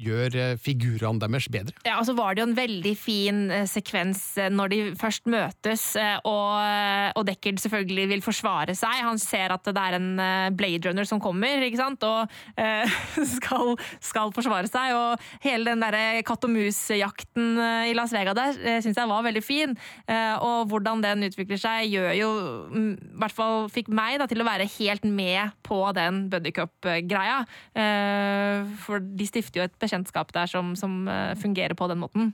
gjøre 0.00 0.54
figurene 0.60 1.20
deres 1.20 1.48
bedre. 1.52 1.74
Ja, 1.86 1.98
og 2.00 2.06
så 2.08 2.14
var 2.16 2.34
det 2.34 2.42
jo 2.42 2.48
en 2.50 2.56
veldig 2.58 2.94
fin 2.98 3.42
eh, 3.52 3.66
sekvens 3.68 4.22
eh, 4.40 4.50
når 4.52 4.72
de 4.72 4.80
først 5.00 5.28
møtes, 5.30 5.84
eh, 6.00 6.16
og, 6.28 6.56
eh, 6.64 7.10
og 7.18 7.26
Deckard 7.28 7.60
selvfølgelig 7.62 8.06
vil 8.14 8.24
forsvare 8.24 8.76
seg. 8.78 9.02
Han 9.06 9.20
ser 9.20 9.54
at 9.54 9.66
det 9.66 9.76
er 9.76 9.98
en 9.98 10.10
eh, 10.22 10.48
Blade 10.56 10.88
Runner 10.88 11.08
som 11.08 11.22
kommer, 11.22 11.64
ikke 11.66 11.80
sant, 11.80 12.06
og 12.06 12.30
eh, 12.60 13.00
skal, 13.36 13.74
skal 14.04 14.34
forsvare 14.36 14.70
seg. 14.70 14.94
Og 14.96 15.44
hele 15.44 15.68
den 15.72 15.84
derre 15.84 16.22
katt 16.26 16.46
og 16.48 16.54
mus-jakten 16.54 17.60
eh, 17.60 17.90
i 17.90 17.96
Las 17.96 18.14
Vegas 18.16 18.38
der 18.38 18.56
eh, 18.62 18.80
syns 18.84 18.98
jeg 19.00 19.10
var 19.10 19.26
veldig 19.26 19.44
fin. 19.44 19.76
Eh, 20.10 20.34
og 20.40 20.70
hvordan 20.70 21.04
den 21.04 21.28
utvikler 21.28 21.60
seg, 21.60 21.90
gjør 21.92 22.12
jo 22.18 22.30
mm, 22.70 22.90
i 22.94 23.20
hvert 23.20 23.36
fall 23.36 23.68
fikk 23.72 23.90
meg 23.92 24.20
da, 24.20 24.28
til 24.30 24.42
å 24.42 24.48
være 24.48 24.68
helt 24.78 25.06
med 25.06 25.54
på 25.66 25.82
den 25.96 26.24
buddycup-greia. 26.32 27.42
Eh, 27.76 28.70
for 28.84 29.02
de 29.02 29.28
stifter 29.28 29.62
jo 29.62 29.68
et 29.68 29.76
bekjentskap 29.90 30.32
der 30.36 30.50
som, 30.50 30.72
som 30.78 31.02
eh, 31.10 31.34
fungerer 31.40 31.74
på 31.74 31.90
den 31.90 32.00
måten. 32.04 32.32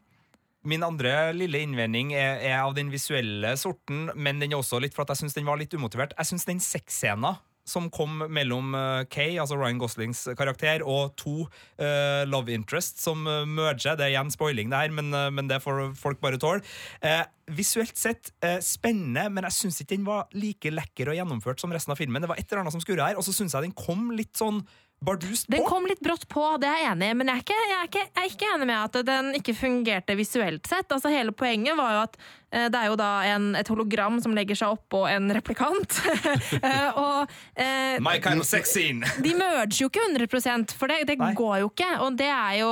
Min 0.67 0.83
andre 0.83 1.33
lille 1.33 1.63
innvending 1.63 2.13
er, 2.13 2.41
er 2.43 2.61
av 2.61 2.75
den 2.77 2.91
visuelle 2.91 3.55
sorten, 3.57 4.11
men 4.19 4.43
den 4.43 4.53
er 4.53 4.61
også 4.61 4.81
litt 4.83 4.97
for 4.97 5.07
at 5.07 5.15
jeg 5.15 5.25
syns 5.25 5.37
den 5.37 5.47
var 5.47 5.61
litt 5.61 5.75
umotivert. 5.75 6.17
Jeg 6.19 6.33
syns 6.33 6.49
den 6.49 6.63
sexscena 6.63 7.37
som 7.67 7.89
kom 7.91 8.21
mellom 8.31 8.75
uh, 8.79 9.03
Kay, 9.11 9.41
altså 9.43 9.57
Ryan 9.59 9.81
Goslings 9.83 10.23
karakter, 10.39 10.85
og 10.87 11.17
to 11.19 11.49
uh, 11.83 12.23
love 12.31 12.53
interest 12.55 13.03
som 13.03 13.27
uh, 13.27 13.43
merger. 13.43 13.99
Det 13.99 14.07
er 14.07 14.13
igjen 14.15 14.31
spoiling, 14.31 14.71
det 14.71 14.85
her, 14.85 14.95
men, 14.95 15.11
uh, 15.15 15.33
men 15.35 15.51
det 15.51 15.59
får 15.65 15.89
folk 15.99 16.23
bare 16.23 16.39
tåle. 16.39 16.63
Eh, 17.03 17.25
visuelt 17.57 17.99
sett 17.99 18.33
eh, 18.43 18.59
spennende, 18.65 19.29
men 19.31 19.47
jeg 19.47 19.55
syns 19.55 19.83
ikke 19.83 19.95
den 19.95 20.07
var 20.07 20.31
like 20.35 20.71
lekker 20.73 21.13
og 21.13 21.19
gjennomført 21.19 21.63
som 21.63 21.75
resten 21.75 21.95
av 21.95 22.01
filmen. 22.01 22.23
Det 22.23 22.31
var 22.31 22.41
et 22.41 22.49
eller 22.49 22.65
annet 22.65 22.75
som 22.75 22.83
skurra 22.83 23.11
her, 23.11 23.19
og 23.19 23.27
så 23.27 23.35
syns 23.35 23.55
jeg 23.55 23.69
den 23.69 23.77
kom 23.77 24.11
litt 24.15 24.35
sånn 24.39 24.63
bardust 25.05 25.51
Den 25.53 25.65
kom 25.65 25.87
litt 25.87 26.01
brått 26.01 26.25
på, 26.29 26.45
det 26.61 26.69
er 26.71 26.81
jeg 26.81 26.93
enig 26.95 27.11
i, 27.11 27.17
men 27.19 27.31
jeg 27.31 27.37
er, 27.37 27.45
ikke, 27.45 27.59
jeg, 27.61 27.77
er 27.77 27.91
ikke, 27.91 28.05
jeg 28.07 28.23
er 28.23 28.33
ikke 28.33 28.51
enig 28.55 28.69
med 28.71 28.77
at 28.79 28.99
den 29.07 29.31
ikke 29.41 29.55
fungerte 29.57 30.17
visuelt 30.19 30.71
sett. 30.71 30.89
Altså 30.89 31.13
Hele 31.13 31.35
poenget 31.37 31.77
var 31.79 31.97
jo 31.97 32.05
at 32.07 32.19
det 32.51 32.79
er 32.79 32.91
jo 32.91 32.97
da 32.99 33.11
en, 33.33 33.51
et 33.59 33.69
hologram 33.69 34.21
som 34.23 34.35
legger 34.37 34.59
seg 34.59 34.77
oppå 34.77 35.07
en 35.11 35.31
replikant. 35.35 36.01
Eh, 36.67 36.99
og 36.99 37.31
eh, 37.61 37.99
My 38.03 38.17
kind 38.23 38.41
of 38.41 38.47
sex 38.49 38.71
scene! 38.73 39.07
de 39.25 39.33
merger 39.37 39.83
jo 39.83 39.89
ikke 39.91 40.03
100% 40.09 40.73
for 40.79 40.91
det, 40.91 41.05
det 41.09 41.17
går 41.19 41.61
jo 41.63 41.69
ikke. 41.71 41.89
Og 42.05 42.17
det 42.19 42.29
er 42.33 42.61
jo, 42.63 42.71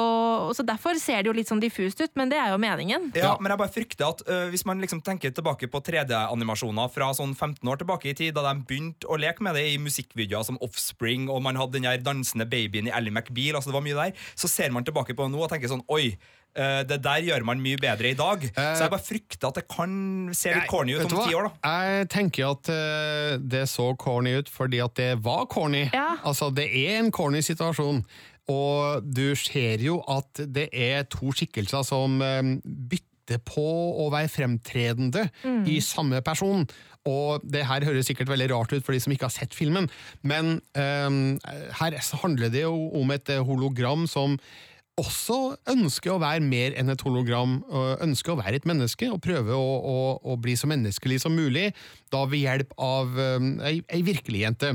så 0.57 0.65
Derfor 0.67 0.99
ser 1.01 1.23
det 1.23 1.31
jo 1.31 1.35
litt 1.37 1.51
sånn 1.51 1.63
diffust 1.63 2.01
ut, 2.01 2.13
men 2.19 2.33
det 2.33 2.39
er 2.41 2.53
jo 2.55 2.59
meningen. 2.61 3.11
Ja, 3.17 3.35
men 3.41 3.53
jeg 3.53 3.61
bare 3.61 3.73
frykter 3.75 4.09
at 4.09 4.23
uh, 4.27 4.47
hvis 4.53 4.65
man 4.69 4.81
liksom 4.83 5.03
tenker 5.05 5.35
tilbake 5.35 5.69
på 5.71 5.83
3D-animasjoner 5.85 6.91
fra 6.95 7.11
sånn 7.17 7.35
15 7.37 7.71
år 7.71 7.83
tilbake 7.83 8.11
i 8.11 8.17
tid, 8.19 8.35
da 8.37 8.47
de 8.49 8.65
begynte 8.67 9.11
å 9.11 9.19
leke 9.21 9.45
med 9.45 9.59
det 9.59 9.67
i 9.75 9.81
musikkvideoer 9.83 10.49
som 10.49 10.61
Offspring, 10.65 11.29
og 11.33 11.45
man 11.45 11.61
hadde 11.61 11.79
den 11.79 11.89
der 11.89 12.03
dansende 12.05 12.49
babyen 12.49 12.89
i 12.91 12.95
Ally 12.95 13.13
McBeal, 13.13 13.59
altså 13.59 13.71
det 13.71 13.79
var 13.79 13.87
mye 13.87 14.01
der, 14.01 14.25
så 14.39 14.51
ser 14.51 14.75
man 14.75 14.87
tilbake 14.87 15.17
på 15.17 15.27
det 15.27 15.35
nå 15.35 15.45
og 15.45 15.53
tenker 15.53 15.71
sånn 15.71 15.85
Oi, 15.93 16.15
det 16.87 17.01
der 17.03 17.25
gjør 17.27 17.45
man 17.47 17.63
mye 17.63 17.79
bedre 17.81 18.13
i 18.13 18.19
dag. 18.19 18.45
så 18.55 18.85
jeg 18.85 18.93
bare 18.93 19.03
frykter 19.03 19.49
at 19.51 19.59
det 19.59 19.65
kan 19.71 19.95
se 20.37 20.53
litt 20.55 20.71
corny 20.71 20.95
ut 20.95 21.07
om 21.09 21.17
ti 21.17 21.35
år, 21.35 21.49
da. 21.49 21.73
Jeg 21.73 22.11
tenker 22.15 22.53
at 22.53 22.71
eh, 22.75 23.33
det 23.41 23.65
så 23.71 23.91
corny 23.99 24.37
ut 24.39 24.53
fordi 24.53 24.83
at 24.85 24.95
det 25.01 25.11
var 25.25 25.49
corny. 25.51 25.89
Ja. 25.91 26.15
Altså, 26.23 26.51
det 26.55 26.69
er 26.71 27.01
en 27.01 27.13
corny 27.15 27.43
situasjon. 27.45 28.05
Og 28.53 29.07
du 29.09 29.33
ser 29.41 29.81
jo 29.81 30.03
at 30.11 30.43
det 30.53 30.69
er 30.71 31.07
to 31.09 31.33
skikkelser 31.33 31.87
som 31.87 32.21
eh, 32.23 32.43
bytter 32.63 33.41
på 33.41 33.69
å 34.05 34.11
være 34.13 34.29
fremtredende 34.29 35.31
i 35.71 35.79
samme 35.81 36.21
person. 36.25 36.67
Og 37.09 37.45
det 37.45 37.65
her 37.69 37.85
høres 37.85 38.09
sikkert 38.09 38.31
veldig 38.33 38.51
rart 38.53 38.73
ut 38.73 38.85
for 38.85 38.93
de 38.97 39.01
som 39.01 39.13
ikke 39.13 39.29
har 39.29 39.33
sett 39.33 39.57
filmen, 39.57 39.91
men 40.25 40.55
um, 40.73 41.35
her 41.81 41.97
handler 42.23 42.53
det 42.53 42.63
jo 42.63 42.89
om 42.97 43.13
et 43.13 43.29
hologram 43.45 44.07
som 44.09 44.39
også 45.01 45.57
ønske 45.73 46.11
å 46.13 46.21
være 46.23 46.43
mer 46.45 46.75
enn 46.79 46.93
et 46.93 47.03
hologram, 47.03 47.57
ønske 48.05 48.31
å 48.31 48.39
være 48.39 48.61
et 48.61 48.69
menneske 48.69 49.09
og 49.11 49.21
prøve 49.25 49.57
å, 49.57 49.71
å, 49.91 49.97
å 50.23 50.37
bli 50.39 50.55
så 50.59 50.69
menneskelig 50.71 51.21
som 51.25 51.35
mulig, 51.35 51.73
da 52.15 52.23
ved 52.31 52.45
hjelp 52.45 52.75
av 52.79 53.11
um, 53.19 53.49
ei, 53.67 53.81
ei 53.91 54.03
virkelig 54.07 54.45
jente. 54.45 54.75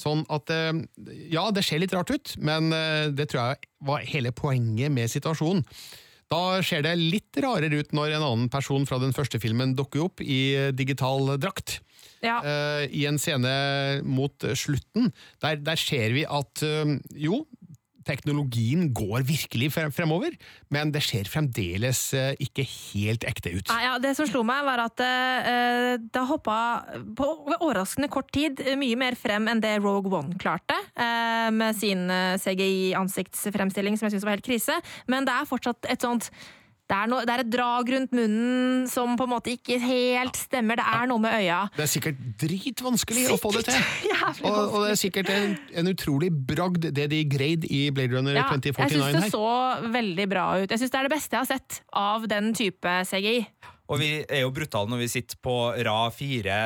Sånn 0.00 0.24
at 0.32 0.52
um, 0.52 0.84
Ja, 1.32 1.48
det 1.54 1.64
ser 1.64 1.80
litt 1.80 1.94
rart 1.96 2.12
ut, 2.12 2.34
men 2.44 2.68
uh, 2.76 3.08
det 3.08 3.30
tror 3.32 3.54
jeg 3.54 3.70
var 3.88 4.04
hele 4.08 4.34
poenget 4.36 4.92
med 4.92 5.12
situasjonen. 5.12 5.64
Da 6.32 6.60
ser 6.64 6.84
det 6.84 6.94
litt 6.98 7.36
rarere 7.40 7.80
ut 7.80 7.92
når 7.96 8.16
en 8.16 8.24
annen 8.26 8.52
person 8.52 8.84
fra 8.88 8.98
den 9.00 9.12
første 9.16 9.40
filmen 9.40 9.74
dukker 9.76 10.06
opp 10.06 10.22
i 10.24 10.72
digital 10.76 11.36
drakt. 11.40 11.78
Ja. 12.24 12.40
Uh, 12.44 12.84
I 12.88 13.04
en 13.08 13.20
scene 13.20 13.52
mot 14.04 14.44
slutten, 14.56 15.12
der, 15.44 15.60
der 15.60 15.80
ser 15.80 16.12
vi 16.16 16.24
at 16.28 16.64
uh, 16.64 16.96
jo, 17.16 17.44
teknologien 18.06 18.88
går 18.94 19.24
virkelig 19.26 19.70
fremover, 19.94 20.34
men 20.72 20.92
det 20.94 21.02
ser 21.06 21.28
fremdeles 21.30 22.00
eh, 22.16 22.32
ikke 22.42 22.64
helt 22.66 23.26
ekte 23.28 23.52
ut. 23.54 23.70
Ja, 23.70 23.78
ja, 23.88 23.94
det 24.02 24.14
som 24.18 24.28
slo 24.28 24.44
meg, 24.46 24.64
var 24.66 24.84
at 24.86 25.00
uh, 25.04 25.92
det 25.98 26.24
hoppa 26.28 26.58
på 27.16 27.28
overraskende 27.58 28.10
kort 28.12 28.30
tid 28.34 28.62
eh, 28.64 28.76
mye 28.80 28.98
mer 29.00 29.18
frem 29.18 29.48
enn 29.50 29.62
det 29.62 29.76
Rogue 29.82 30.12
One 30.14 30.38
klarte, 30.40 30.76
uh, 30.98 31.48
med 31.54 31.76
sin 31.78 32.06
CGI-ansiktsfremstilling, 32.42 33.98
som 33.98 34.08
jeg 34.08 34.16
syns 34.16 34.28
var 34.28 34.36
helt 34.36 34.46
krise. 34.46 34.78
Men 35.10 35.26
det 35.28 35.34
er 35.34 35.48
fortsatt 35.48 35.90
et 35.90 36.04
sånt 36.04 36.30
Det 36.84 36.92
er, 36.92 37.06
no, 37.08 37.18
det 37.24 37.32
er 37.32 37.40
et 37.40 37.48
drag 37.48 37.88
rundt 37.94 38.10
munnen 38.12 38.82
som 38.92 39.14
på 39.16 39.24
en 39.24 39.30
måte 39.32 39.54
ikke 39.54 39.78
helt 39.80 40.36
stemmer. 40.36 40.76
Det 40.76 40.84
er 40.84 41.06
noe 41.08 41.22
med 41.22 41.32
øya. 41.38 41.62
Det 41.78 41.86
er 41.86 41.88
sikkert 41.88 42.18
dritvanskelig 42.42 43.22
å 43.32 43.38
få 43.40 43.54
det 43.56 43.62
til. 43.70 43.78
Og, 44.44 44.58
og 44.58 44.76
det 44.84 44.90
er 44.94 44.98
sikkert 45.00 45.28
en, 45.32 45.54
en 45.80 45.88
utrolig 45.90 46.30
bragd, 46.48 46.86
det 46.96 47.06
de 47.12 47.18
greide 47.28 47.68
i 47.72 47.86
Blade 47.94 48.16
Runner 48.16 48.36
Ja, 48.36 48.44
jeg 48.52 48.62
2049 48.74 49.00
syns 49.00 49.16
det 49.16 49.22
her. 49.26 49.32
så 49.32 49.90
veldig 49.94 50.26
bra 50.32 50.44
ut. 50.62 50.70
Jeg 50.72 50.80
syns 50.80 50.92
det 50.94 51.00
er 51.00 51.08
det 51.08 51.12
beste 51.12 51.36
jeg 51.36 51.42
har 51.44 51.50
sett 51.50 51.80
av 52.04 52.24
den 52.30 52.52
type 52.56 52.94
CGI. 53.08 53.36
Og 53.92 54.00
vi 54.00 54.08
er 54.22 54.44
jo 54.44 54.52
brutale 54.54 54.88
når 54.88 55.02
vi 55.02 55.10
sitter 55.12 55.38
på 55.44 55.54
rad 55.84 56.14
fire 56.16 56.56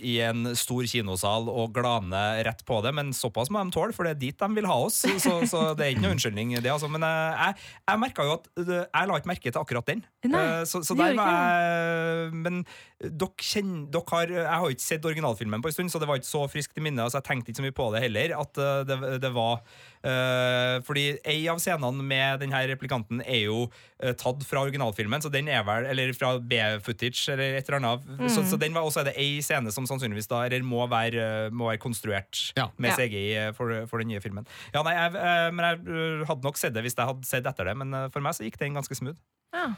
i 0.00 0.16
en 0.24 0.54
stor 0.56 0.86
kinosal 0.88 1.50
og 1.52 1.74
glaner 1.76 2.40
rett 2.46 2.62
på 2.64 2.80
det, 2.84 2.94
men 2.96 3.12
såpass 3.16 3.50
må 3.52 3.60
de 3.60 3.74
tåle, 3.76 3.92
for 3.96 4.08
det 4.08 4.14
er 4.14 4.22
dit 4.22 4.40
de 4.40 4.48
vil 4.56 4.68
ha 4.70 4.78
oss. 4.86 5.02
Så, 5.20 5.38
så 5.50 5.62
det 5.76 5.84
er 5.84 5.92
ikke 5.92 6.06
noe 6.06 6.16
unnskyldning. 6.16 6.56
det 6.64 6.72
altså. 6.72 6.88
Men 6.92 7.04
eh, 7.04 7.44
jeg, 7.44 7.60
jeg 7.90 8.02
jo 8.30 8.36
at 8.38 8.50
eh, 8.64 8.72
jeg 8.86 9.10
la 9.10 9.20
ikke 9.20 9.32
merke 9.34 9.50
til 9.52 9.60
akkurat 9.60 9.92
den. 9.92 10.04
Nei, 10.26 10.46
Eh, 10.46 10.64
så, 10.68 10.82
så 10.86 10.94
der 10.98 11.14
var 11.16 11.30
jeg 11.32 12.32
Men 12.34 12.64
dere 12.96 13.44
kjenner 13.44 13.90
dere 13.92 14.08
har, 14.08 14.30
Jeg 14.32 14.60
har 14.62 14.72
ikke 14.72 14.84
sett 14.84 15.04
originalfilmen 15.04 15.60
på 15.60 15.68
en 15.68 15.74
stund, 15.74 15.92
så 15.92 16.00
det 16.00 16.06
var 16.08 16.16
ikke 16.16 16.30
så 16.30 16.46
friskt 16.48 16.78
i 16.80 16.84
minnet. 16.84 17.10
Så 17.12 17.18
jeg 17.18 17.26
tenkte 17.28 17.52
ikke 17.52 17.60
så 17.60 17.64
mye 17.66 17.76
på 17.76 17.88
det 17.92 18.00
heller. 18.06 18.32
At 18.40 18.60
eh, 18.62 18.78
det, 18.88 18.96
det 19.20 19.30
var 19.36 19.58
uh, 19.60 20.76
Fordi 20.86 21.04
ei 21.28 21.42
av 21.52 21.60
scenene 21.60 22.06
med 22.06 22.40
denne 22.40 22.62
replikanten 22.70 23.20
er 23.20 23.42
jo 23.44 23.66
uh, 23.66 24.12
tatt 24.16 24.46
fra 24.48 24.62
originalfilmen, 24.64 25.20
så 25.20 25.28
den 25.32 25.50
er 25.52 25.66
vel 25.68 25.90
Eller 25.90 26.14
fra 26.16 26.36
B-footage 26.40 27.34
eller 27.34 27.58
et 27.58 27.68
eller 27.68 27.82
annet. 27.82 28.30
Så, 28.32 28.46
så 28.48 28.56
den 28.60 28.72
var 28.76 28.86
også 28.88 29.02
er 29.02 29.10
det 29.10 29.16
ei 29.20 29.42
scene 29.44 29.72
som 29.74 29.88
sannsynligvis 29.88 30.30
da 30.30 30.46
eller 30.46 30.64
må 30.64 30.86
være, 30.88 31.50
må 31.52 31.68
være 31.68 31.82
konstruert 31.82 32.46
Ja. 32.56 32.70
med. 32.80 32.96
CGI 32.96 33.52
for, 33.56 33.74
for 33.90 34.00
den 34.00 34.08
nye 34.08 34.22
filmen. 34.24 34.46
Ja, 34.72 34.80
nei, 34.86 34.94
jeg, 34.96 35.52
men 35.52 35.66
jeg 35.66 36.24
hadde 36.30 36.46
nok 36.46 36.56
sett 36.56 36.72
det 36.72 36.86
hvis 36.86 36.96
jeg 36.96 37.10
hadde 37.10 37.28
sett 37.28 37.48
etter 37.50 37.68
det, 37.68 37.76
men 37.76 37.92
for 38.14 38.24
meg 38.24 38.36
så 38.38 38.46
gikk 38.46 38.56
den 38.62 38.78
ganske 38.78 38.96
smooth. 38.96 39.20
Ja. 39.52 39.74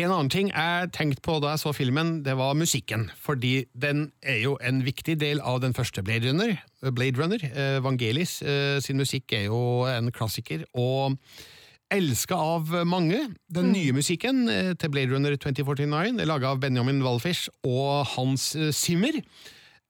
En 0.00 0.08
annen 0.08 0.30
ting 0.32 0.48
jeg 0.48 0.88
tenkte 0.96 1.20
på 1.26 1.34
da 1.42 1.50
jeg 1.52 1.60
så 1.60 1.74
filmen, 1.76 2.22
det 2.24 2.32
var 2.38 2.54
musikken. 2.56 3.10
Fordi 3.20 3.66
den 3.76 4.06
er 4.24 4.38
jo 4.40 4.54
en 4.64 4.80
viktig 4.86 5.18
del 5.20 5.42
av 5.44 5.58
den 5.60 5.74
første 5.76 6.00
Blade 6.06 6.30
Runner. 6.30 6.54
Blade 6.96 7.20
Runner. 7.20 7.42
Eh, 7.50 7.80
Vangelis 7.84 8.38
eh, 8.40 8.78
sin 8.80 8.96
musikk 8.96 9.34
er 9.36 9.50
jo 9.50 9.84
en 9.90 10.08
klassiker, 10.14 10.64
og 10.72 11.18
elska 11.92 12.38
av 12.38 12.72
mange. 12.88 13.18
Den 13.52 13.74
nye 13.74 13.92
musikken 13.92 14.46
eh, 14.48 14.72
til 14.80 14.92
Blade 14.94 15.12
Runner 15.12 15.36
2049 15.36 16.16
er 16.16 16.30
laga 16.30 16.54
av 16.54 16.62
Benjamin 16.62 17.02
Walfish 17.04 17.50
og 17.66 18.06
Hans 18.14 18.54
eh, 18.56 18.70
Zimmer. 18.72 19.20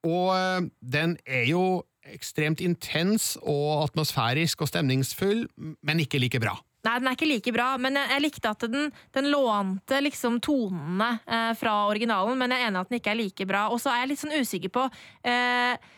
Og 0.02 0.32
eh, 0.34 0.66
den 0.80 1.14
er 1.22 1.46
jo 1.52 1.84
ekstremt 2.10 2.64
intens 2.64 3.36
og 3.44 3.84
atmosfærisk 3.84 4.64
og 4.64 4.72
stemningsfull, 4.72 5.46
men 5.86 6.02
ikke 6.02 6.18
like 6.18 6.42
bra. 6.42 6.56
Nei, 6.80 6.96
den 6.96 7.10
er 7.10 7.16
ikke 7.16 7.28
like 7.28 7.52
bra, 7.52 7.68
men 7.76 7.98
jeg, 7.98 8.08
jeg 8.14 8.24
likte 8.24 8.52
at 8.54 8.64
den, 8.72 8.90
den 9.12 9.28
lånte 9.32 9.98
liksom 10.00 10.38
tonene 10.44 11.10
eh, 11.28 11.50
fra 11.60 11.74
originalen, 11.90 12.38
men 12.40 12.54
jeg 12.54 12.64
er 12.64 12.70
enig 12.70 12.80
at 12.80 12.92
den 12.92 13.00
ikke 13.02 13.12
er 13.12 13.20
like 13.20 13.48
bra. 13.48 13.66
Og 13.74 13.82
så 13.82 13.92
er 13.92 14.04
jeg 14.04 14.12
litt 14.14 14.22
sånn 14.22 14.38
usikker 14.40 14.72
på 14.72 14.86
eh, 15.28 15.90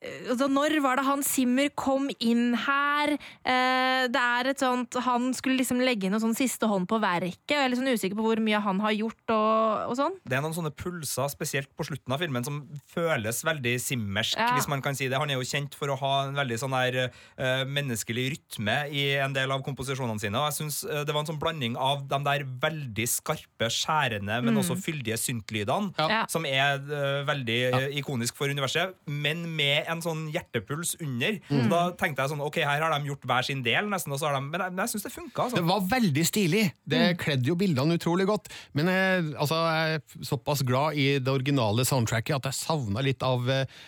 altså, 0.00 0.48
Når 0.50 0.74
var 0.84 0.96
det 1.00 1.04
han 1.06 1.22
Simmer 1.26 1.68
kom 1.78 2.08
inn 2.20 2.54
her? 2.56 3.12
Eh, 3.44 4.06
det 4.10 4.20
er 4.20 4.48
et 4.52 4.62
sånt 4.62 4.96
Han 5.04 5.30
skulle 5.36 5.58
liksom 5.60 5.80
legge 5.84 6.08
inn 6.08 6.14
en 6.16 6.22
sånn 6.22 6.36
siste 6.36 6.68
hånd 6.70 6.88
på 6.90 6.98
verket, 7.02 7.52
jeg 7.52 7.60
er 7.64 7.70
litt 7.72 7.80
sånn 7.80 7.90
usikker 7.92 8.16
på 8.18 8.24
hvor 8.24 8.40
mye 8.42 8.60
han 8.64 8.80
har 8.82 8.94
gjort 8.96 9.32
og, 9.34 9.90
og 9.90 9.96
sånn. 9.98 10.16
Det 10.28 10.36
er 10.38 10.42
noen 10.44 10.54
sånne 10.56 10.72
pulser, 10.76 11.28
spesielt 11.32 11.68
på 11.76 11.84
slutten 11.88 12.14
av 12.14 12.20
filmen, 12.22 12.44
som 12.46 12.60
føles 12.92 13.42
veldig 13.46 13.74
simmersk, 13.82 14.38
Ja. 14.40 14.52
hvis 14.56 14.68
man 14.70 14.82
kan 14.84 14.96
si 14.96 15.08
det. 15.10 15.18
Han 15.20 15.30
er 15.30 15.36
jo 15.40 15.46
kjent 15.46 15.74
for 15.76 15.92
å 15.92 15.98
ha 16.00 16.12
en 16.28 16.36
veldig 16.38 16.58
sånn 16.62 16.74
der 16.76 16.98
eh, 17.10 17.64
menneskelig 17.68 18.26
rytme 18.36 18.76
i 18.94 19.04
en 19.20 19.34
del 19.36 19.52
av 19.52 19.62
komposisjonene 19.66 20.20
sine, 20.22 20.38
og 20.40 20.48
jeg 20.50 20.58
synes 20.60 20.80
eh, 20.88 21.02
det 21.04 21.14
var 21.14 21.24
en 21.24 21.30
sånn 21.32 21.40
blanding 21.42 21.76
av 21.80 22.06
de 22.08 22.20
der 22.30 22.46
veldig 22.64 23.06
skarpe, 23.10 23.68
skjærende, 23.74 24.40
men 24.46 24.60
også 24.60 24.78
fyldige 24.80 25.18
syntlydene, 25.20 25.92
Ja. 26.00 26.24
som 26.30 26.46
er 26.48 26.80
veldig 27.28 27.58
ja. 27.60 27.82
ikonisk 28.00 28.36
for 28.38 28.48
universet, 28.52 28.94
men 29.06 29.44
med 29.56 29.89
en 29.92 30.02
sånn 30.04 30.24
hjertepuls 30.32 30.94
under. 31.00 31.38
Så 31.50 31.62
da 31.72 31.82
tenkte 32.00 32.24
jeg 32.24 32.32
sånn, 32.32 32.42
ok, 32.46 32.60
her 32.66 32.84
har 32.86 32.94
de 32.94 33.10
gjort 33.10 33.28
hver 33.30 33.46
sin 33.46 33.62
del, 33.66 33.90
nesten, 33.92 34.14
og 34.14 34.22
så 34.22 34.30
har 34.30 34.38
de, 34.38 34.42
men 34.48 34.64
jeg, 34.64 34.74
men 34.76 34.84
jeg 34.84 34.94
synes 34.94 35.06
det 35.06 35.14
funka, 35.14 35.46
altså. 35.46 35.60
Det 35.60 35.68
var 35.70 35.86
veldig 35.94 36.26
stilig. 36.28 36.64
Det 36.94 37.04
kledde 37.20 37.50
jo 37.50 37.58
bildene 37.60 37.98
utrolig 38.00 38.28
godt. 38.30 38.50
Men 38.78 38.92
jeg, 38.92 39.30
altså, 39.36 39.62
jeg 39.70 40.00
er 40.00 40.28
såpass 40.32 40.64
glad 40.66 40.98
i 41.00 41.08
det 41.22 41.32
originale 41.32 41.86
soundtracket 41.88 42.40
at 42.40 42.50
jeg 42.50 42.60
savna 42.62 43.04
litt 43.04 43.24
av 43.26 43.48
eh, 43.50 43.80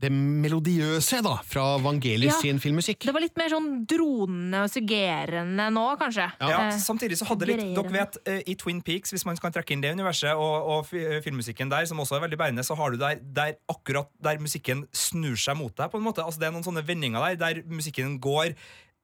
det 0.00 0.08
melodiøse 0.12 1.18
da, 1.24 1.34
fra 1.44 1.76
Vangelis 1.82 2.32
Ja. 2.32 2.38
sin 2.40 2.58
filmmusikk. 2.62 3.04
Det 3.04 3.12
var 3.12 3.20
litt 3.20 3.36
mer 3.36 3.50
sånn 3.52 3.84
dronende 3.86 4.62
og 4.64 4.70
suggerende 4.72 5.66
nå, 5.74 5.84
kanskje. 6.00 6.26
Ja, 6.40 6.48
ja 6.48 6.60
samtidig 6.80 7.18
så 7.20 7.28
hadde 7.28 7.46
litt, 7.50 7.60
dere 7.76 7.92
vet, 7.92 8.16
eh, 8.26 8.42
I 8.48 8.54
Twin 8.56 8.80
Peaks, 8.82 9.12
hvis 9.12 9.26
man 9.28 9.36
kan 9.36 9.52
trekke 9.52 9.72
inn 9.76 9.82
det 9.84 9.92
universet, 9.92 10.32
og, 10.34 10.70
og 10.72 10.86
filmmusikken 11.24 11.68
der, 11.70 11.84
som 11.90 12.00
også 12.00 12.16
er 12.16 12.24
veldig 12.26 12.38
bærende, 12.40 12.64
så 12.64 12.76
har 12.80 12.90
du 12.90 12.96
der, 12.96 13.20
der 13.20 13.58
akkurat 13.68 14.08
der 14.22 14.40
musikken 14.40 14.86
snur 14.92 15.36
seg 15.36 15.56
mot 15.60 15.74
deg. 15.76 15.90
på 15.90 15.98
en 16.00 16.04
måte. 16.04 16.24
Altså 16.24 16.40
Det 16.40 16.48
er 16.48 16.52
noen 16.56 16.64
sånne 16.64 16.86
vendinger 16.86 17.20
der, 17.20 17.36
der 17.36 17.62
musikken 17.68 18.18
går 18.20 18.54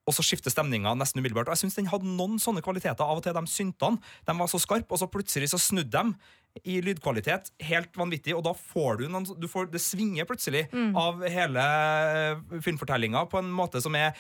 og 0.07 0.15
så 0.15 0.25
skifter 0.25 0.55
stemninga 0.55 0.95
nesten 0.99 1.21
umiddelbart. 1.21 1.51
Og 1.51 1.57
jeg 1.57 1.67
synes 1.67 1.79
Den 1.81 1.91
hadde 1.91 2.17
noen 2.17 2.39
sånne 2.43 2.63
kvaliteter. 2.65 3.03
Av 3.05 3.19
og 3.19 3.25
til 3.27 3.35
de 3.35 3.45
syntene 3.51 3.99
de 4.27 4.39
var 4.39 4.51
så 4.51 4.63
skarpe, 4.63 4.93
og 4.95 5.03
så 5.03 5.11
plutselig 5.11 5.51
så 5.53 5.61
snudde 5.61 5.91
de 5.99 6.35
i 6.65 6.79
lydkvalitet 6.81 7.51
helt 7.69 7.97
vanvittig, 7.99 8.33
og 8.37 8.45
da 8.47 8.53
får 8.57 9.01
du 9.01 9.07
noen 9.11 9.27
du 9.37 9.45
får, 9.51 9.69
Det 9.73 9.81
svinger 9.83 10.25
plutselig 10.29 10.63
av 10.97 11.21
hele 11.29 11.65
eh, 12.17 12.61
filmfortellinga 12.65 13.27
på 13.29 13.41
en 13.43 13.51
måte 13.53 13.83
som 13.85 13.97
er 13.99 14.17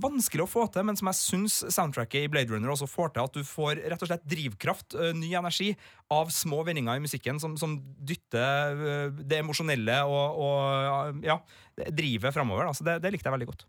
vanskelig 0.00 0.46
å 0.46 0.50
få 0.50 0.66
til, 0.72 0.86
men 0.88 0.96
som 0.96 1.10
jeg 1.10 1.20
syns 1.20 1.58
soundtracket 1.74 2.24
i 2.24 2.30
Blade 2.32 2.52
Runner 2.52 2.72
også 2.72 2.88
får 2.88 3.14
til. 3.14 3.28
At 3.28 3.36
du 3.36 3.44
får 3.44 3.82
rett 3.82 4.06
og 4.06 4.08
slett 4.08 4.24
drivkraft, 4.30 4.96
eh, 4.96 5.12
ny 5.16 5.34
energi, 5.36 5.74
av 6.10 6.32
små 6.34 6.64
vendinger 6.66 6.98
i 6.98 7.04
musikken 7.04 7.38
som, 7.42 7.52
som 7.60 7.76
dytter 8.08 8.80
eh, 8.80 9.20
det 9.20 9.42
emosjonelle 9.42 10.00
og, 10.08 10.40
og 10.46 11.26
ja, 11.26 11.38
drivet 11.90 12.34
framover. 12.34 12.70
Da. 12.70 12.74
Så 12.76 12.88
det, 12.88 12.98
det 13.04 13.12
likte 13.14 13.28
jeg 13.28 13.36
veldig 13.36 13.52
godt. 13.52 13.68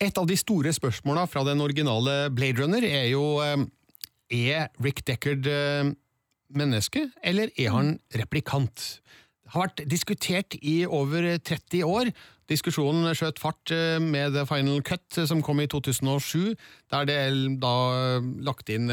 Et 0.00 0.16
av 0.16 0.24
de 0.24 0.36
store 0.38 0.70
spørsmåla 0.72 1.26
fra 1.28 1.42
den 1.44 1.60
originale 1.60 2.30
Blade 2.32 2.62
Runner 2.62 2.84
er 2.88 3.10
jo 3.10 3.24
eh, 3.44 3.66
Er 4.32 4.70
Rick 4.80 5.02
Deckard 5.04 5.44
eh, 5.44 5.90
menneske, 6.56 7.02
eller 7.22 7.52
er 7.60 7.74
han 7.74 7.98
replikant? 8.16 8.86
Det 9.44 9.52
har 9.52 9.66
vært 9.66 9.82
diskutert 9.90 10.56
i 10.62 10.86
over 10.86 11.26
30 11.44 11.84
år. 11.84 12.12
Diskusjonen 12.48 13.12
skjøt 13.12 13.42
fart 13.42 13.74
eh, 13.76 13.98
med 14.00 14.32
The 14.38 14.46
Final 14.48 14.80
Cut, 14.80 15.20
som 15.28 15.44
kom 15.44 15.60
i 15.60 15.68
2007, 15.68 16.56
der 16.94 17.10
det 17.10 17.18
er 17.26 17.36
da 17.60 17.74
lagt 18.40 18.72
inn 18.72 18.88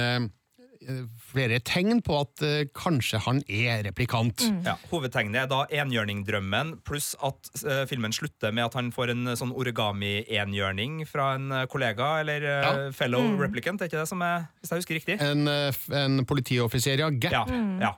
flere 1.32 1.60
tegn 1.68 2.00
på 2.06 2.16
at 2.22 2.44
uh, 2.46 2.62
kanskje 2.78 3.20
han 3.26 3.42
er 3.50 3.84
replikant. 3.88 4.42
Ja, 4.66 4.78
hovedtegnet 4.92 5.42
er 5.44 5.50
da 5.52 5.64
enhjørningdrømmen, 5.84 6.78
pluss 6.88 7.12
at 7.24 7.52
uh, 7.66 7.84
filmen 7.90 8.16
slutter 8.16 8.54
med 8.56 8.66
at 8.70 8.78
han 8.80 8.92
får 8.96 9.12
en 9.14 9.28
eh, 9.28 9.36
sånn 9.40 9.52
origami-enhjørning 9.52 11.02
fra 11.10 11.34
en 11.38 11.52
eh, 11.52 11.66
kollega, 11.72 12.20
eller 12.22 12.44
eh, 12.44 12.66
Ja. 12.68 12.74
fellow 12.96 13.38
replicant, 13.42 13.82
er 13.82 13.90
ikke 13.92 14.02
det 14.02 14.10
som 14.10 14.22
er, 14.26 14.48
hvis 14.62 14.72
jeg 14.74 14.82
husker 14.84 15.00
riktig? 15.00 15.18
En, 15.24 15.48
eh, 15.48 15.80
en 16.02 16.26
politioffiser, 16.28 17.00
ja. 17.04 17.10
Gap. 17.10 17.32
Ja, 17.34 17.46
ja. 17.82 17.94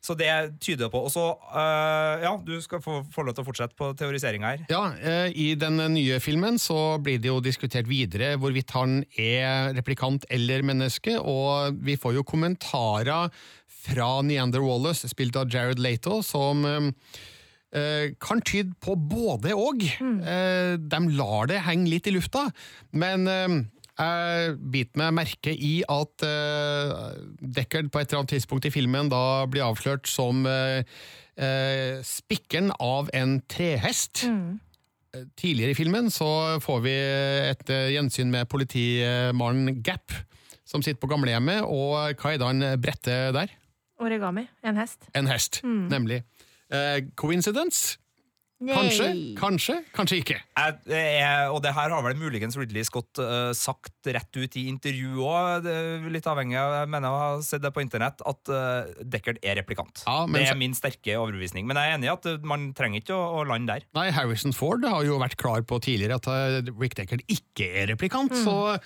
Så 0.00 0.14
det 0.16 0.30
tyder 0.64 0.88
på. 0.88 1.02
Og 1.04 1.10
så, 1.12 1.26
eh, 1.52 2.22
ja, 2.24 2.32
du 2.40 2.54
skal 2.64 2.80
få, 2.80 3.02
få 3.12 3.24
lov 3.26 3.36
til 3.36 3.44
å 3.44 3.48
fortsette 3.50 3.76
på 3.76 3.90
teoriseringa 4.00 4.52
her. 4.54 4.62
Ja, 4.72 4.82
eh, 4.96 5.28
I 5.36 5.52
den 5.60 5.76
nye 5.92 6.16
filmen 6.24 6.56
så 6.60 6.96
blir 7.04 7.20
det 7.20 7.28
jo 7.28 7.40
diskutert 7.44 7.88
videre 7.90 8.32
hvorvidt 8.40 8.72
han 8.72 9.02
er 9.20 9.74
replikant 9.76 10.24
eller 10.32 10.64
menneske, 10.64 11.18
og 11.20 11.76
vi 11.84 11.98
får 12.00 12.16
jo 12.16 12.24
kommentarer 12.24 13.28
fra 13.80 14.20
Neander 14.24 14.64
Wallace, 14.64 15.08
spilt 15.08 15.36
av 15.40 15.52
Jared 15.52 15.80
Leto, 15.80 16.20
som 16.24 16.64
eh, 16.68 16.88
eh, 17.76 18.06
kan 18.20 18.40
tyde 18.44 18.76
på 18.82 18.96
både 18.96 19.56
og. 19.56 19.84
Eh, 19.84 20.76
de 20.80 21.02
lar 21.16 21.50
det 21.50 21.62
henge 21.68 21.92
litt 21.92 22.08
i 22.08 22.16
lufta, 22.16 22.48
men 22.92 23.28
jeg 24.00 24.56
biter 24.72 25.00
meg 25.00 25.12
merke 25.20 25.52
i 25.52 25.80
at 25.84 26.24
uh, 26.24 27.10
Deckard 27.40 27.90
på 27.92 28.00
et 28.00 28.08
eller 28.08 28.22
annet 28.22 28.34
tidspunkt 28.36 28.68
i 28.68 28.72
filmen 28.72 29.10
da 29.12 29.44
blir 29.50 29.66
avslørt 29.66 30.08
som 30.08 30.46
uh, 30.48 30.80
uh 31.40 32.00
spikkeren 32.04 32.72
av 32.80 33.10
en 33.16 33.38
trehest. 33.48 34.24
Mm. 34.28 34.58
Tidligere 35.36 35.74
i 35.74 35.78
filmen 35.78 36.10
så 36.12 36.58
får 36.62 36.82
vi 36.84 36.96
et 37.50 37.72
uh, 37.72 37.88
gjensyn 37.92 38.32
med 38.32 38.48
politimannen 38.48 39.82
Gap, 39.84 40.14
som 40.64 40.82
sitter 40.82 41.00
på 41.02 41.10
gamlehjemmet, 41.10 41.64
og 41.66 42.20
hva 42.20 42.34
er 42.34 42.40
da 42.40 42.52
han 42.52 42.64
bretter 42.80 43.34
der? 43.36 43.56
Origami. 44.00 44.46
En 44.64 44.78
hest. 44.80 45.10
En 45.14 45.28
hest, 45.28 45.60
nemlig. 45.64 46.22
Uh, 46.72 47.02
coincidence? 47.18 47.98
Kanskje, 48.60 49.06
kanskje, 49.38 49.74
kanskje 49.96 50.16
ikke. 50.20 50.36
Jeg, 50.36 50.74
jeg, 50.92 51.44
og 51.48 51.62
det 51.64 51.72
her 51.72 51.94
har 51.94 52.02
vel 52.04 52.18
muligens 52.20 52.58
Ridley 52.60 52.84
Scott 52.84 53.20
uh, 53.22 53.54
sagt 53.56 54.10
rett 54.12 54.36
ut 54.36 54.58
i 54.60 54.66
intervju 54.68 55.24
òg, 55.24 55.68
litt 56.12 56.28
avhengig 56.28 56.58
av 56.60 56.74
Jeg 56.82 56.90
mener 56.92 57.08
jeg 57.08 57.22
har 57.22 57.44
sett 57.46 57.64
det 57.64 57.70
på 57.72 57.84
internett, 57.84 58.20
at 58.20 58.52
uh, 58.52 58.90
Deckard 59.00 59.40
er 59.40 59.56
replikant. 59.62 60.04
Ja, 60.04 60.26
men 60.28 60.44
det 60.44 60.50
er 60.52 60.60
min 60.60 60.76
sterke 60.76 61.16
overbevisning. 61.16 61.64
Men 61.68 61.80
jeg 61.80 61.88
er 61.88 61.96
enig 61.96 62.10
i 62.10 62.12
at 62.12 62.28
eh, 62.28 62.42
man 62.44 62.68
trenger 62.76 63.00
ikke 63.00 63.16
å, 63.16 63.40
å 63.40 63.46
lande 63.48 63.78
der. 63.78 63.88
Nei, 63.96 64.10
Harrison 64.12 64.52
Ford 64.56 64.84
har 64.84 65.08
jo 65.08 65.16
vært 65.22 65.40
klar 65.40 65.64
på 65.64 65.80
tidligere 65.80 66.20
at 66.20 66.68
Rick 66.74 66.98
Deckard 67.00 67.24
ikke 67.32 67.70
er 67.80 67.88
replikant, 67.94 68.36
så 68.44 68.76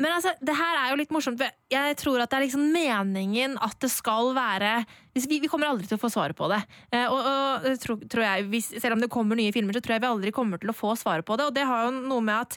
Men 0.00 0.14
altså, 0.16 0.32
det 0.40 0.54
her 0.56 0.78
er 0.78 0.90
jo 0.90 0.98
litt 0.98 1.12
morsomt. 1.12 1.42
Jeg 1.70 1.96
tror 2.00 2.22
at 2.22 2.32
det 2.32 2.38
er 2.38 2.44
liksom 2.46 2.64
meningen 2.72 3.58
at 3.62 3.76
det 3.82 3.90
skal 3.92 4.32
være 4.36 4.70
vi, 5.12 5.38
vi 5.42 5.50
kommer 5.50 5.68
aldri 5.68 5.88
til 5.88 5.98
å 5.98 6.02
få 6.02 6.08
svaret 6.12 6.36
på 6.38 6.48
det. 6.50 6.62
Eh, 6.94 7.04
og, 7.04 7.18
og 7.20 7.66
tro, 7.82 7.98
tror, 7.98 8.06
tror 8.14 8.24
jeg, 8.24 8.46
hvis, 8.54 8.70
Selv 8.80 8.96
om 8.96 9.02
det 9.02 9.10
kommer 9.12 9.38
nye 9.38 9.52
filmer, 9.54 9.76
så 9.76 9.82
tror 9.84 9.98
jeg 9.98 10.04
vi 10.04 10.12
aldri 10.12 10.32
kommer 10.34 10.62
til 10.62 10.72
å 10.72 10.76
få 10.76 10.94
svaret 10.98 11.26
på 11.28 11.36
det. 11.36 11.50
Og 11.50 11.56
det 11.56 11.66
har 11.68 11.86
jo 11.86 11.92
noe 11.98 12.24
med 12.24 12.38
at 12.38 12.56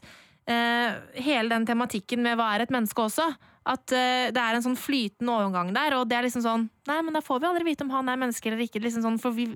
uh, 0.49 0.95
hele 1.25 1.51
den 1.51 1.67
tematikken 1.67 2.23
med 2.23 2.39
hva 2.39 2.53
er 2.55 2.63
et 2.63 2.73
menneske 2.73 3.03
også, 3.03 3.27
at 3.65 3.83
uh, 3.91 4.31
det 4.31 4.41
er 4.41 4.57
en 4.57 4.65
sånn 4.65 4.79
flytende 4.79 5.35
overgang 5.35 5.73
der. 5.75 5.97
Og 5.99 6.07
det 6.09 6.19
er 6.19 6.29
liksom 6.29 6.45
sånn 6.45 6.69
Nei, 6.87 7.01
men 7.01 7.17
da 7.17 7.23
får 7.25 7.41
vi 7.41 7.49
aldri 7.49 7.67
vite 7.67 7.83
om 7.85 7.91
han 7.93 8.11
er 8.11 8.21
menneske 8.21 8.51
eller 8.51 8.63
ikke. 8.63 8.83
Liksom 8.83 9.03
sånn, 9.03 9.19
for 9.21 9.35
vi, 9.35 9.49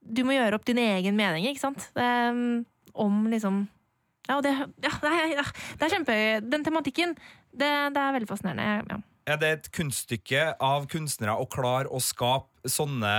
du 0.00 0.24
må 0.26 0.34
gjøre 0.34 0.58
opp 0.58 0.66
din 0.66 0.80
egen 0.82 1.18
mening, 1.18 1.46
ikke 1.52 1.68
sant? 1.68 1.90
Um, 1.94 2.64
om 2.98 3.22
liksom 3.30 3.68
ja, 4.30 4.38
det, 4.44 4.54
ja, 4.86 4.94
det, 5.02 5.10
er, 5.10 5.52
det 5.76 5.86
er 5.86 5.94
kjempe... 5.96 6.18
Den 6.46 6.66
tematikken, 6.66 7.16
det, 7.50 7.70
det 7.94 8.02
er 8.02 8.14
veldig 8.16 8.30
fascinerende. 8.30 8.94
Ja. 8.94 9.00
Er 9.30 9.38
det 9.38 9.50
et 9.52 9.68
kunststykke 9.76 10.46
av 10.64 10.86
kunstnere 10.90 11.36
å 11.38 11.46
klare 11.50 11.90
å 11.90 12.00
skape 12.02 12.70
sånne 12.70 13.12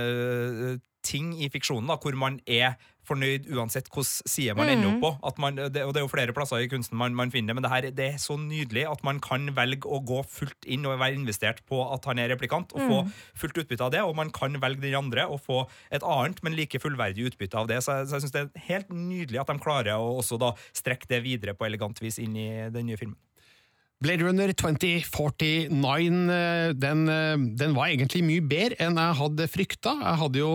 øh, 0.00 0.74
ting 1.04 1.32
i 1.38 1.50
fiksjonen, 1.52 1.88
da, 1.88 1.98
hvor 2.00 2.16
man 2.18 2.40
er 2.48 2.74
fornøyd 3.08 3.46
uansett 3.52 3.88
hvilken 3.92 4.28
side 4.30 4.54
man 4.56 4.68
ender 4.72 4.88
opp 4.94 5.00
på. 5.02 5.10
At 5.28 5.38
man, 5.38 5.54
det, 5.56 5.82
og 5.84 5.92
det 5.94 6.00
er 6.00 6.04
jo 6.06 6.10
flere 6.12 6.32
plasser 6.36 6.62
i 6.64 6.68
kunsten 6.68 6.96
man, 6.98 7.14
man 7.14 7.30
finner 7.30 7.52
det, 7.52 7.56
men 7.58 7.62
det, 7.66 7.70
her, 7.72 7.88
det 7.90 8.06
er 8.14 8.18
så 8.18 8.36
nydelig 8.40 8.86
at 8.90 9.02
man 9.04 9.20
kan 9.20 9.46
velge 9.56 9.84
å 9.86 10.00
gå 10.04 10.22
fullt 10.26 10.64
inn 10.66 10.86
og 10.86 10.98
være 10.98 11.14
investert 11.18 11.60
på 11.68 11.82
at 11.92 12.04
han 12.10 12.18
er 12.18 12.28
replikant, 12.32 12.72
og 12.72 12.80
få 12.88 13.00
fullt 13.44 13.58
utbytte 13.64 13.84
av 13.84 13.92
det, 13.92 14.02
og 14.02 14.16
man 14.16 14.30
kan 14.30 14.56
velge 14.60 14.80
den 14.86 14.94
andre 14.98 15.26
og 15.28 15.40
få 15.44 15.62
et 15.90 16.02
annet, 16.02 16.42
men 16.42 16.56
like 16.56 16.78
fullverdig 16.80 17.28
utbytte 17.30 17.54
av 17.60 17.68
det. 17.68 17.82
Så, 17.84 17.92
jeg- 18.00 18.08
så 18.08 18.16
jeg 18.18 18.22
syns 18.26 18.32
det 18.32 18.42
er 18.46 18.66
helt 18.70 18.88
nydelig 18.90 19.40
at 19.40 19.46
de 19.52 19.58
klarer 19.58 19.94
å 19.98 20.18
også 20.20 20.38
da 20.40 20.52
strekke 20.72 21.06
det 21.08 21.22
videre 21.24 21.54
på 21.54 21.66
elegant 21.66 22.00
vis 22.00 22.18
inn 22.18 22.36
i 22.36 22.48
den 22.70 22.86
nye 22.86 22.96
filmen. 22.96 23.16
Blade 24.04 24.20
Runner 24.20 24.52
2049 24.52 25.70
eh, 26.30 26.74
den, 26.76 27.08
eh, 27.08 27.36
den 27.56 27.72
var 27.76 27.88
egentlig 27.88 28.20
mye 28.26 28.42
bedre 28.44 28.76
enn 28.84 28.98
jeg 29.00 29.16
hadde 29.20 29.46
frykta. 29.48 29.94
Jeg 29.96 30.20
hadde 30.20 30.42
jo 30.42 30.50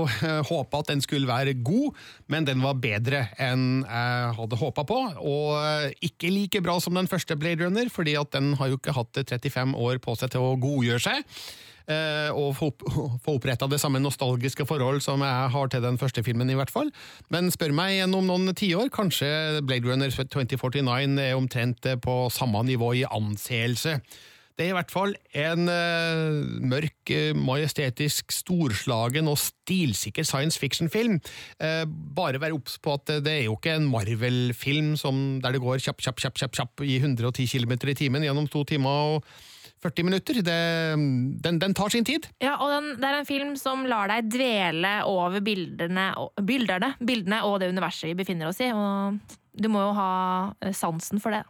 håpa 0.51 0.83
at 0.83 0.91
den 0.91 1.01
skulle 1.01 1.29
være 1.29 1.55
god, 1.65 1.97
men 2.29 2.45
den 2.45 2.61
var 2.61 2.77
bedre 2.77 3.23
enn 3.41 3.81
jeg 3.81 4.35
hadde 4.37 4.59
håpa 4.61 4.85
på. 4.85 4.99
Og 5.25 5.57
eh, 5.63 5.95
ikke 6.11 6.29
like 6.29 6.61
bra 6.65 6.77
som 6.83 6.99
den 6.99 7.09
første 7.09 7.39
Blade 7.41 7.65
Runner, 7.65 7.89
fordi 7.89 8.13
at 8.21 8.29
den 8.37 8.53
har 8.59 8.69
jo 8.69 8.77
ikke 8.77 8.93
hatt 8.99 9.23
35 9.23 9.73
år 9.81 9.97
på 10.03 10.13
seg 10.19 10.35
til 10.35 10.45
å 10.45 10.53
godgjøre 10.61 11.01
seg. 11.09 11.41
Eh, 11.89 12.29
Og 12.33 12.55
få 12.57 12.71
opp- 12.71 12.87
oppretta 13.35 13.67
det 13.69 13.81
samme 13.81 14.01
nostalgiske 14.03 14.65
forhold 14.69 15.01
som 15.05 15.23
jeg 15.25 15.51
har 15.55 15.71
til 15.71 15.83
den 15.85 15.99
første 16.01 16.23
filmen, 16.23 16.49
i 16.49 16.57
hvert 16.57 16.73
fall. 16.73 16.91
Men 17.33 17.51
spør 17.53 17.75
meg 17.75 17.97
gjennom 17.99 18.27
noen 18.29 18.55
tiår, 18.55 18.89
kanskje 18.93 19.61
Blade 19.65 19.89
Runner 19.89 20.11
2049 20.13 21.19
er 21.23 21.37
omtrent 21.37 21.85
eh, 21.85 21.99
på 21.99 22.27
samme 22.33 22.63
nivå 22.67 22.93
i 23.01 23.07
anseelse. 23.09 23.99
Det 24.59 24.65
er 24.67 24.73
i 24.73 24.75
hvert 24.75 24.91
fall 24.91 25.13
en 25.39 25.69
uh, 25.71 26.39
mørk, 26.67 27.13
majestetisk, 27.39 28.33
storslagen 28.35 29.29
og 29.31 29.37
stilsikker 29.39 30.27
science 30.27 30.59
fiction-film. 30.59 31.15
Uh, 31.63 31.85
bare 31.87 32.41
vær 32.43 32.57
obs 32.57 32.75
på 32.83 32.97
at 32.97 33.13
det 33.23 33.37
er 33.37 33.45
jo 33.45 33.55
ikke 33.55 33.77
en 33.77 33.87
Marvel-film 33.87 34.97
der 35.39 35.55
det 35.55 35.63
går 35.63 35.79
kjapp, 35.79 36.03
kjapp, 36.03 36.19
kjapp, 36.19 36.35
kjapp, 36.41 36.57
kjapp 36.59 36.83
i 36.83 36.97
110 36.99 37.47
km 37.47 37.77
i 37.87 37.95
timen 38.01 38.27
gjennom 38.27 38.51
to 38.51 38.65
timer 38.67 39.15
og 39.15 39.31
40 39.83 40.07
minutter. 40.07 40.41
Det, 40.43 40.57
den, 41.43 41.59
den 41.61 41.75
tar 41.77 41.93
sin 41.93 42.07
tid. 42.07 42.27
Ja, 42.43 42.57
og 42.59 42.71
den, 42.73 42.89
det 42.99 43.09
er 43.09 43.19
en 43.19 43.29
film 43.29 43.53
som 43.59 43.85
lar 43.89 44.11
deg 44.11 44.31
dvele 44.31 44.93
over 45.09 45.43
bildene, 45.45 46.09
bildene, 46.45 46.93
bildene 46.99 47.43
og 47.47 47.59
det 47.61 47.71
universet 47.71 48.11
vi 48.11 48.17
befinner 48.19 48.51
oss 48.51 48.59
i. 48.63 48.71
Og 48.75 49.37
du 49.59 49.71
må 49.71 49.83
jo 49.87 49.95
ha 49.97 50.11
eh, 50.63 50.75
sansen 50.75 51.23
for 51.23 51.35
det. 51.35 51.43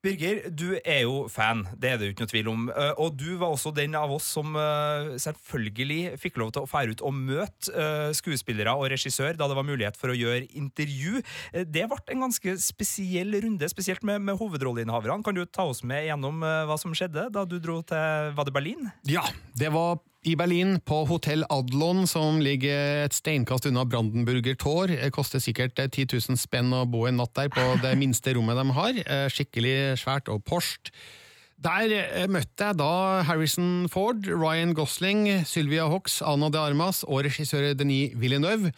Birger, 0.00 0.38
du 0.48 0.78
er 0.80 1.02
jo 1.04 1.26
fan, 1.28 1.66
det 1.76 1.90
er 1.90 1.98
det 2.00 2.06
ikke 2.14 2.24
noe 2.24 2.30
tvil 2.32 2.48
om. 2.48 2.62
Eh, 2.72 2.92
Og 3.04 3.18
du 3.20 3.34
var 3.36 3.52
også 3.52 3.72
den 3.76 3.92
av 3.98 4.12
oss 4.14 4.30
som 4.32 4.54
eh, 4.56 5.10
selvfølgelig 5.20 6.16
fikk 6.22 6.40
lov 6.40 6.54
til 6.56 6.64
å 6.64 6.70
fære 6.70 6.94
ut 6.96 7.04
og 7.04 7.18
møte 7.18 7.68
eh, 7.74 8.08
skuespillere 8.16 8.72
og 8.72 8.88
regissør 8.94 9.36
da 9.36 9.48
det 9.50 9.58
var 9.58 9.68
mulighet 9.68 10.00
for 10.00 10.12
å 10.12 10.16
gjøre 10.16 10.48
intervju. 10.56 11.20
Det 11.68 11.84
ble 11.90 12.00
en 12.14 12.24
ganske 12.24 12.56
spesiell 12.64 13.36
runde, 13.44 13.68
spesielt 13.68 14.06
med, 14.08 14.24
med 14.24 14.40
hovedrolleinnehaverne. 14.40 15.20
Kan 15.26 15.36
du 15.36 15.44
ta 15.44 15.68
oss 15.68 15.84
med 15.84 16.08
gjennom 16.08 16.40
hva 16.40 16.80
som 16.80 16.96
skjedde 16.96 17.28
da 17.34 17.44
du 17.44 17.58
dro 17.60 17.82
til 17.84 18.32
Var 18.36 18.48
det 18.48 18.54
Berlin? 18.56 18.88
Ja, 19.08 19.26
det 19.58 19.68
var 19.74 20.00
i 20.28 20.34
Berlin, 20.36 20.74
på 20.84 21.04
Hotell 21.08 21.46
Adlon, 21.48 22.04
som 22.08 22.42
ligger 22.44 23.06
et 23.06 23.14
steinkast 23.16 23.64
unna 23.70 23.86
Brandenburger 23.88 24.56
Tor. 24.60 24.92
Det 24.92 25.08
koster 25.16 25.40
sikkert 25.40 25.80
eh, 25.80 25.88
10 25.88 26.10
000 26.12 26.36
spenn 26.40 26.74
å 26.76 26.84
bo 26.84 27.06
en 27.08 27.16
natt 27.22 27.32
der 27.38 27.48
på 27.52 27.64
det 27.84 27.94
minste 28.00 28.34
rommet 28.36 28.60
de 28.60 28.66
har. 28.76 29.00
Eh, 29.00 29.26
Skikkelig 29.32 29.74
svært 30.02 30.28
og 30.32 30.44
porst. 30.44 30.92
Der 31.60 31.92
eh, 31.96 32.28
møtte 32.28 32.68
jeg 32.68 32.80
da 32.80 32.92
Harrison 33.28 33.88
Ford, 33.92 34.28
Ryan 34.28 34.76
Gosling, 34.76 35.24
Sylvia 35.48 35.88
Hox, 35.88 36.20
Ana 36.20 36.52
de 36.52 36.60
Armas 36.60 37.00
og 37.08 37.24
regissør 37.24 37.72
Denis 37.76 38.12
Villeneuve. 38.20 38.74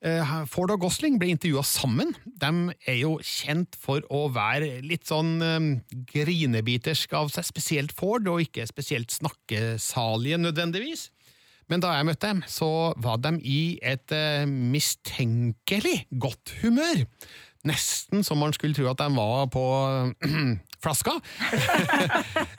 Eh, 0.00 0.30
Ford 0.48 0.72
og 0.72 0.80
Gosling 0.80 1.18
ble 1.20 1.34
intervjua 1.34 1.60
sammen. 1.66 2.14
De 2.24 2.72
er 2.88 3.02
jo 3.02 3.18
kjent 3.20 3.76
for 3.76 4.00
å 4.08 4.28
være 4.32 4.78
litt 4.86 5.10
sånn 5.10 5.34
eh, 5.44 5.66
grinebitersk 6.12 7.12
av 7.18 7.28
seg, 7.34 7.44
spesielt 7.50 7.92
Ford, 7.96 8.24
og 8.32 8.46
ikke 8.46 8.64
spesielt 8.70 9.12
snakkesalige 9.12 10.40
nødvendigvis. 10.40 11.10
Men 11.70 11.84
da 11.84 11.92
jeg 11.94 12.08
møtte 12.08 12.32
dem, 12.32 12.40
så 12.50 12.70
var 12.98 13.20
de 13.22 13.36
i 13.44 13.60
et 13.84 14.16
eh, 14.16 14.48
mistenkelig 14.48 16.00
godt 16.10 16.56
humør. 16.64 17.04
Nesten 17.68 18.24
som 18.24 18.40
man 18.40 18.56
skulle 18.56 18.74
tro 18.74 18.88
at 18.88 19.02
de 19.02 19.12
var 19.14 19.50
på 19.52 19.64
flaska. 20.82 21.16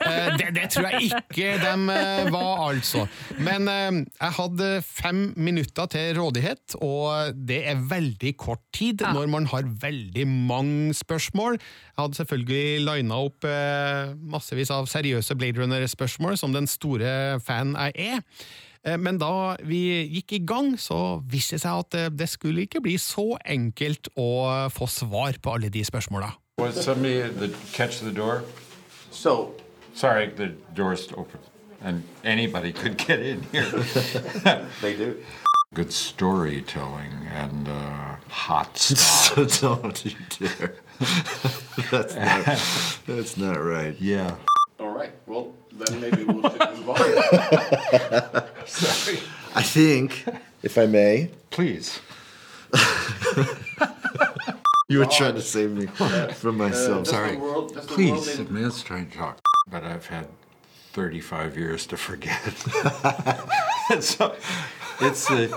Eh, 0.02 0.34
det, 0.36 0.48
det 0.56 0.64
tror 0.72 0.88
jeg 0.90 1.12
ikke 1.12 1.52
de 1.62 1.92
eh, 1.94 2.30
var, 2.32 2.62
altså. 2.72 3.04
Men 3.38 3.68
eh, 3.70 4.00
jeg 4.18 4.34
hadde 4.38 4.68
fem 4.82 5.20
minutter 5.38 5.86
til 5.92 6.18
rådighet, 6.18 6.74
og 6.82 7.36
det 7.36 7.60
er 7.70 7.84
veldig 7.90 8.32
kort 8.40 8.64
tid 8.74 9.04
når 9.14 9.30
man 9.30 9.46
har 9.52 9.68
veldig 9.84 10.26
mange 10.26 10.96
spørsmål. 10.98 11.58
Jeg 11.60 12.00
hadde 12.02 12.18
selvfølgelig 12.18 12.82
lina 12.88 13.20
opp 13.28 13.46
massevis 14.34 14.72
av 14.74 14.90
seriøse 14.90 15.38
Blade 15.38 15.62
Runner-spørsmål, 15.62 16.36
som 16.40 16.54
den 16.56 16.68
store 16.70 17.38
fan 17.46 17.76
jeg 17.78 18.18
er. 18.18 18.98
Men 18.98 19.20
da 19.22 19.54
vi 19.62 20.02
gikk 20.18 20.38
i 20.40 20.44
gang, 20.46 20.74
så 20.80 21.22
viste 21.30 21.56
det 21.56 21.64
seg 21.64 21.84
at 21.86 22.18
det 22.18 22.30
skulle 22.32 22.66
ikke 22.66 22.82
bli 22.82 22.98
så 22.98 23.36
enkelt 23.46 24.10
å 24.18 24.68
få 24.74 24.90
svar 24.90 25.38
på 25.38 25.54
alle 25.54 25.70
de 25.72 25.86
spørsmåla. 25.86 26.32
Was 26.62 26.84
somebody 26.84 27.20
at 27.20 27.40
the 27.40 27.48
catch 27.72 27.98
the 27.98 28.12
door? 28.12 28.44
So, 29.10 29.54
Sorry, 29.94 30.26
the 30.30 30.46
door's 30.74 31.08
open, 31.12 31.40
and 31.82 32.04
anybody 32.24 32.72
could 32.72 32.96
get 32.96 33.20
in 33.20 33.42
here. 33.42 33.68
they 34.80 34.96
do. 34.96 35.22
Good 35.74 35.92
storytelling 35.92 37.12
and 37.30 37.68
uh, 37.68 38.16
hot 38.28 38.78
stuff. 38.78 39.60
Don't 39.60 40.04
you 40.04 40.12
dare. 40.38 40.74
that's, 41.90 42.14
not, 42.14 43.02
that's 43.06 43.36
not 43.36 43.56
right. 43.56 43.96
yeah. 44.00 44.36
All 44.78 44.90
right. 44.90 45.12
Well, 45.26 45.52
then 45.72 46.00
maybe 46.00 46.24
we'll 46.24 46.48
should 46.48 46.76
move 46.76 46.90
on. 46.90 46.96
Sorry. 48.66 49.18
I 49.54 49.62
think, 49.62 50.24
if 50.62 50.78
I 50.78 50.86
may, 50.86 51.30
Please. 51.50 52.00
You 54.92 54.98
were 54.98 55.06
trying 55.06 55.34
to 55.34 55.40
save 55.40 55.72
me 55.72 55.88
uh, 55.98 56.28
from 56.28 56.58
myself. 56.58 57.04
Does 57.04 57.14
Sorry. 57.14 57.36
world, 57.36 57.74
does 57.74 57.86
the 57.86 57.96
world 57.96 58.22
Please. 58.24 58.38
in- 58.38 58.46
I 58.46 58.50
mean, 58.50 58.64
it's 58.66 58.82
trying 58.82 59.08
to 59.10 59.16
talk, 59.16 59.40
but 59.70 59.82
I've 59.84 60.06
had 60.06 60.28
35 60.92 61.56
years 61.56 61.86
to 61.86 61.96
forget. 61.96 62.42
so 64.00 64.36
it's 65.00 65.30
a. 65.30 65.50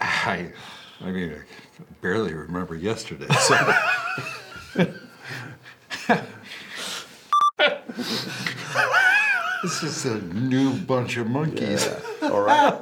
I, 0.00 0.52
I 1.00 1.10
mean, 1.10 1.32
I 1.32 1.82
barely 2.00 2.34
remember 2.34 2.76
yesterday. 2.76 3.26
So. 3.34 3.74
This 9.60 9.82
is 9.82 10.04
a 10.06 10.20
new 10.20 10.72
bunch 10.72 11.16
of 11.16 11.26
monkeys. 11.26 11.88
All 12.22 12.42
right. 12.42 12.78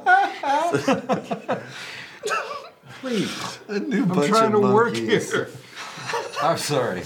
Please. 3.01 3.59
A 3.67 3.79
new 3.79 4.03
I'm 4.03 4.09
bunch 4.09 4.27
trying 4.29 4.53
of 4.53 4.61
to 4.61 4.73
work 4.73 4.93
monkeys. 4.93 5.31
here. 5.31 5.49
I'm 6.41 6.57
sorry. 6.57 7.03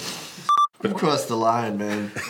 You 0.84 0.94
crossed 0.94 1.28
the 1.28 1.36
line, 1.38 1.78
man. 1.78 2.12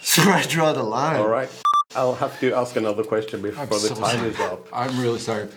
so 0.00 0.22
I 0.30 0.44
draw 0.48 0.72
the 0.72 0.82
line. 0.82 1.16
All 1.20 1.28
right. 1.28 1.48
I'll 1.94 2.14
have 2.14 2.40
to 2.40 2.54
ask 2.54 2.74
another 2.76 3.04
question 3.04 3.42
before 3.42 3.62
I'm 3.64 3.68
the 3.68 3.78
so 3.78 3.94
time 3.94 4.16
sorry. 4.16 4.28
is 4.30 4.40
up. 4.40 4.66
I'm 4.72 4.98
really 4.98 5.18
sorry. 5.18 5.48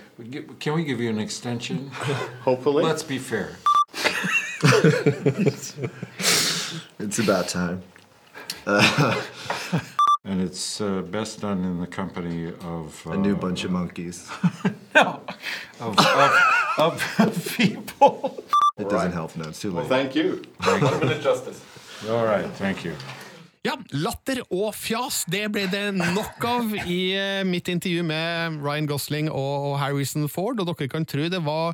Can 0.59 0.73
we 0.73 0.83
give 0.83 0.99
you 0.99 1.09
an 1.09 1.19
extension? 1.19 1.89
Hopefully. 2.43 2.83
Let's 2.83 3.03
be 3.03 3.17
fair. 3.17 3.57
It's 6.99 7.19
about 7.19 7.47
time. 7.47 7.83
And 10.25 10.41
it's 10.41 10.81
uh, 10.81 11.01
best 11.11 11.41
done 11.41 11.63
in 11.63 11.79
the 11.79 11.87
company 11.87 12.47
of 12.61 13.05
uh, 13.05 13.11
A 13.11 13.17
new 13.17 13.35
bunch 13.35 13.63
of 13.63 13.71
monkeys. 13.71 14.27
of, 14.95 15.99
of, 16.77 17.19
of 17.19 17.55
people. 17.57 18.43
It 18.77 18.89
doesn't 18.89 18.97
Right. 19.09 19.13
help 19.13 19.35
No, 19.37 19.49
It's 19.49 19.59
too 19.61 19.71
Well, 19.71 19.83
late. 19.83 19.89
thank 19.89 20.15
you. 20.15 20.41
One 20.63 20.99
minute 20.99 21.21
justice. 21.21 21.61
All 22.09 22.25
right, 22.25 22.49
thank 22.57 22.83
you. 22.85 22.93
Ja, 23.65 23.77
latter 23.91 24.41
og 24.53 24.75
fjas, 24.77 25.23
det 25.31 25.47
ble 25.51 25.63
det 25.71 25.87
nok 25.97 26.43
av 26.45 26.73
i 26.85 26.99
eh, 27.17 27.43
mitt 27.47 27.67
intervju 27.71 28.03
med 28.05 28.59
Ryan 28.61 28.85
Gosling 28.85 29.29
og 29.31 29.79
Harrison 29.81 30.27
Ford, 30.29 30.59
og 30.61 30.67
dere 30.69 30.87
kan 30.91 31.05
tro 31.09 31.25
det 31.33 31.39
var 31.45 31.73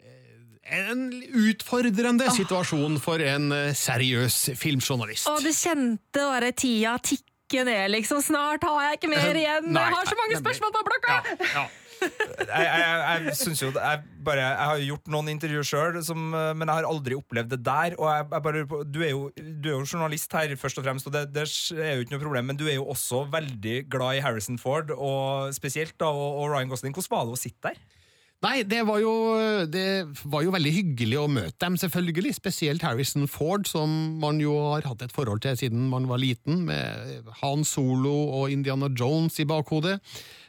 eh, 0.00 0.78
en 0.78 1.02
utfordrende 1.50 2.30
situasjon 2.32 2.96
for 3.02 3.20
en 3.20 3.50
eh, 3.52 3.74
seriøs 3.76 4.38
filmjournalist. 4.56 5.28
Og 5.28 5.44
du 5.44 5.50
kjente 5.52 6.16
bare 6.16 6.52
tida 6.56 6.94
tikke 7.04 7.28
ned, 7.68 7.84
liksom. 7.92 8.22
Snart 8.24 8.64
har 8.64 8.80
jeg 8.86 9.00
ikke 9.00 9.12
mer 9.12 9.38
igjen. 9.42 9.68
Nei, 9.68 9.84
jeg 9.84 9.96
har 9.98 10.10
så 10.10 10.18
mange 10.18 10.40
spørsmål 10.40 10.74
på 10.74 10.82
blokka! 10.88 11.16
Ja, 11.28 11.52
ja. 11.52 11.64
jeg, 12.02 12.64
jeg, 12.66 13.20
jeg 13.28 13.34
synes 13.38 13.60
jo 13.62 13.68
jeg, 13.76 14.00
bare, 14.26 14.42
jeg 14.42 14.68
har 14.72 14.80
gjort 14.88 15.12
noen 15.14 15.30
intervjuer 15.34 15.68
sjøl, 15.68 16.00
men 16.16 16.64
jeg 16.64 16.72
har 16.72 16.88
aldri 16.88 17.18
opplevd 17.20 17.52
det 17.52 17.60
der. 17.68 17.96
Og 18.00 18.08
jeg, 18.08 18.26
jeg 18.32 18.46
bare, 18.48 18.64
du, 18.96 19.00
er 19.04 19.12
jo, 19.12 19.22
du 19.36 19.70
er 19.70 19.76
jo 19.76 19.84
journalist 19.84 20.34
her, 20.38 20.56
først 20.58 20.80
og 20.80 20.88
fremst, 20.88 21.06
og 21.06 21.14
det, 21.14 21.28
det 21.36 21.46
er 21.76 21.98
jo 21.98 22.06
ikke 22.06 22.16
noe 22.16 22.24
problem, 22.24 22.50
men 22.50 22.58
du 22.58 22.66
er 22.66 22.80
jo 22.80 22.88
også 22.90 23.26
veldig 23.32 23.76
glad 23.92 24.18
i 24.18 24.24
Harrison 24.24 24.58
Ford, 24.62 24.90
og 24.96 25.52
spesielt 25.54 25.94
da, 26.00 26.10
og, 26.10 26.40
og 26.42 26.54
Ryan 26.56 26.72
Gosling. 26.72 26.96
Hvordan 26.96 27.12
var 27.18 27.28
det 27.28 27.36
å 27.36 27.42
sitte 27.44 27.70
der? 27.70 27.82
Nei, 28.42 28.64
det 28.66 28.80
var, 28.88 28.98
jo, 28.98 29.12
det 29.70 29.84
var 30.26 30.42
jo 30.42 30.50
veldig 30.50 30.72
hyggelig 30.74 31.18
å 31.20 31.28
møte 31.30 31.54
dem, 31.62 31.76
selvfølgelig. 31.78 32.32
Spesielt 32.40 32.82
Harrison 32.82 33.28
Ford, 33.30 33.68
som 33.70 33.92
man 34.18 34.40
jo 34.42 34.56
har 34.72 34.88
hatt 34.90 35.04
et 35.06 35.14
forhold 35.14 35.44
til 35.44 35.54
siden 35.60 35.84
man 35.92 36.08
var 36.10 36.18
liten, 36.18 36.64
med 36.66 37.28
Han 37.38 37.62
Solo 37.62 38.16
og 38.40 38.50
Indiana 38.50 38.90
Jones 38.98 39.38
i 39.38 39.46
bakhodet. 39.46 40.00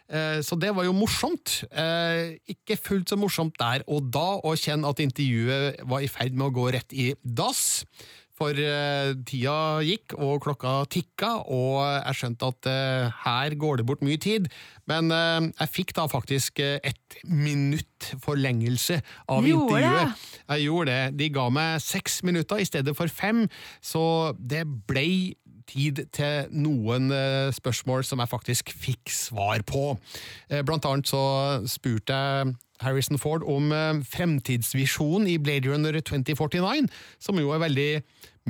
Eh, 0.10 0.42
Så 0.42 0.58
det 0.60 0.74
var 0.74 0.88
jo 0.90 0.96
morsomt. 0.98 1.60
Eh, 1.70 2.40
Ikke 2.50 2.80
fullt 2.82 3.14
så 3.14 3.16
morsomt 3.20 3.56
der 3.62 3.86
og 3.88 4.10
da 4.10 4.40
å 4.42 4.56
kjenne 4.58 4.90
at 4.90 5.00
intervjuet 5.00 5.86
var 5.86 6.02
i 6.02 6.10
ferd 6.10 6.34
med 6.34 6.50
å 6.50 6.56
gå 6.58 6.72
rett 6.74 6.94
i 6.98 7.14
dass. 7.24 7.86
For 8.34 8.58
eh, 8.58 9.12
tida 9.30 9.84
gikk, 9.86 10.16
og 10.18 10.40
klokka 10.42 10.72
tikka, 10.90 11.36
og 11.54 11.84
jeg 11.86 12.18
skjønte 12.18 12.50
at 12.50 12.70
eh, 12.72 13.12
her 13.28 13.56
går 13.62 13.80
det 13.80 13.86
bort 13.86 14.02
mye 14.06 14.18
tid. 14.18 14.50
Men 14.90 15.14
eh, 15.14 15.52
jeg 15.52 15.70
fikk 15.70 15.94
da 16.00 16.08
faktisk 16.10 16.64
et 16.64 17.20
minutt 17.30 18.10
forlengelse 18.24 18.98
av 19.30 19.46
Gjorde 19.46 19.78
intervjuet. 19.78 20.18
det? 20.18 20.42
Jeg 20.48 20.66
gjorde 20.66 20.90
det. 20.98 21.20
De 21.22 21.30
ga 21.38 21.46
meg 21.54 21.86
seks 21.86 22.20
minutter 22.26 22.64
i 22.64 22.68
stedet 22.68 22.98
for 22.98 23.14
fem, 23.22 23.46
så 23.86 24.34
det 24.40 24.66
blei 24.90 25.38
tid 25.70 26.02
til 26.12 26.50
noen 26.52 27.08
spørsmål 27.56 28.04
som 28.04 28.20
jeg 28.20 28.32
faktisk 28.34 28.74
fikk 28.76 29.14
svar 29.14 29.64
på. 29.64 29.94
Blant 30.68 30.90
annet 30.90 31.08
så 31.08 31.24
spurte 31.72 32.18
jeg 32.18 32.58
Harrison 32.84 33.20
Ford 33.22 33.44
om 33.48 33.72
eh, 33.72 34.02
fremtidsvisjonen 34.14 35.28
i 35.34 35.38
Blade 35.42 35.72
Runner 35.72 36.00
2049, 36.00 36.88
som 37.20 37.40
jo 37.40 37.54
er 37.56 37.64
veldig 37.64 37.90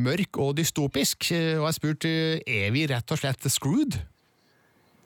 mørk 0.04 0.40
og 0.42 0.58
dystopisk. 0.58 1.32
Eh, 1.32 1.60
Og 1.60 1.70
jeg 1.70 1.80
spurte 1.80 2.16
er 2.48 2.74
vi 2.76 2.88
rett 2.90 3.14
og 3.14 3.22
slett 3.22 3.46
screwed? 3.52 4.02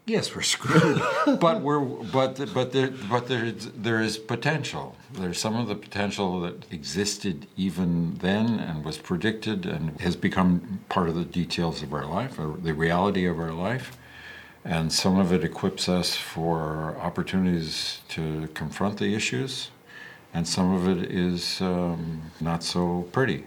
Yes, 0.09 0.33
we're 0.33 0.41
screwed, 0.41 1.01
but 1.41 1.61
we're 1.61 1.83
but 2.13 2.39
but 2.53 2.71
there 2.71 2.91
but 3.09 3.27
there 3.27 3.51
there 3.83 4.01
is 4.01 4.17
potential. 4.17 4.95
There's 5.13 5.37
some 5.37 5.57
of 5.57 5.67
the 5.67 5.75
potential 5.75 6.39
that 6.39 6.65
existed 6.71 7.45
even 7.57 8.17
then 8.21 8.57
and 8.57 8.85
was 8.85 8.97
predicted 8.97 9.65
and 9.65 9.99
has 9.99 10.15
become 10.15 10.79
part 10.87 11.09
of 11.09 11.15
the 11.15 11.25
details 11.25 11.83
of 11.83 11.91
our 11.91 12.05
life, 12.05 12.39
or 12.39 12.55
the 12.63 12.73
reality 12.73 13.25
of 13.25 13.37
our 13.37 13.51
life, 13.51 13.97
and 14.67 14.91
some 14.91 15.17
of 15.17 15.31
it 15.31 15.45
equips 15.45 15.87
us 15.87 16.13
for 16.15 16.97
opportunities 16.99 18.01
to 18.09 18.49
confront 18.53 18.97
the 18.97 19.15
issues, 19.15 19.71
and 20.33 20.45
some 20.45 20.73
of 20.73 20.87
it 20.89 21.09
is 21.09 21.61
um, 21.61 22.21
not 22.41 22.63
so 22.63 23.07
pretty. 23.13 23.45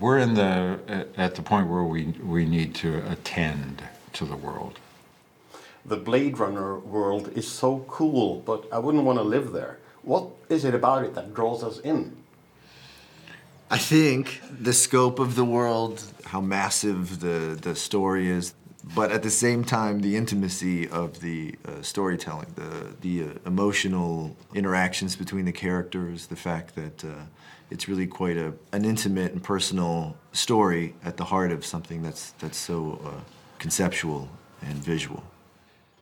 We're 0.00 0.18
in 0.18 0.34
the 0.34 1.06
at 1.16 1.34
the 1.34 1.42
point 1.42 1.68
where 1.68 1.84
we 1.84 2.06
we 2.22 2.46
need 2.46 2.74
to 2.76 3.10
attend 3.10 3.82
to 4.14 4.24
the 4.24 4.36
world. 4.36 4.78
The 5.84 5.96
Blade 5.96 6.38
Runner 6.38 6.78
world 6.78 7.30
is 7.34 7.46
so 7.46 7.84
cool, 7.88 8.42
but 8.46 8.66
I 8.72 8.78
wouldn't 8.78 9.04
want 9.04 9.18
to 9.18 9.22
live 9.22 9.52
there. 9.52 9.78
What 10.02 10.24
is 10.48 10.64
it 10.64 10.74
about 10.74 11.04
it 11.04 11.14
that 11.14 11.34
draws 11.34 11.62
us 11.62 11.80
in? 11.80 12.16
I 13.70 13.76
think 13.76 14.40
the 14.48 14.72
scope 14.72 15.18
of 15.18 15.34
the 15.34 15.44
world, 15.44 16.02
how 16.24 16.40
massive 16.40 17.20
the, 17.20 17.58
the 17.60 17.74
story 17.74 18.28
is, 18.28 18.54
but 18.94 19.12
at 19.12 19.22
the 19.22 19.30
same 19.30 19.64
time, 19.64 20.00
the 20.00 20.16
intimacy 20.16 20.88
of 20.88 21.20
the 21.20 21.54
uh, 21.66 21.82
storytelling, 21.82 22.46
the, 22.54 22.94
the 23.00 23.30
uh, 23.30 23.32
emotional 23.46 24.36
interactions 24.54 25.16
between 25.16 25.44
the 25.44 25.52
characters, 25.52 26.26
the 26.26 26.36
fact 26.36 26.74
that 26.74 27.04
uh, 27.04 27.24
it's 27.70 27.88
really 27.88 28.06
quite 28.06 28.36
a, 28.36 28.52
an 28.72 28.84
intimate 28.84 29.32
and 29.32 29.42
personal 29.42 30.16
story 30.32 30.94
at 31.04 31.16
the 31.16 31.24
heart 31.24 31.52
of 31.52 31.64
something 31.64 32.02
that's, 32.02 32.30
that's 32.32 32.56
so 32.56 33.00
uh, 33.04 33.20
conceptual 33.58 34.28
and 34.62 34.74
visual. 34.74 35.22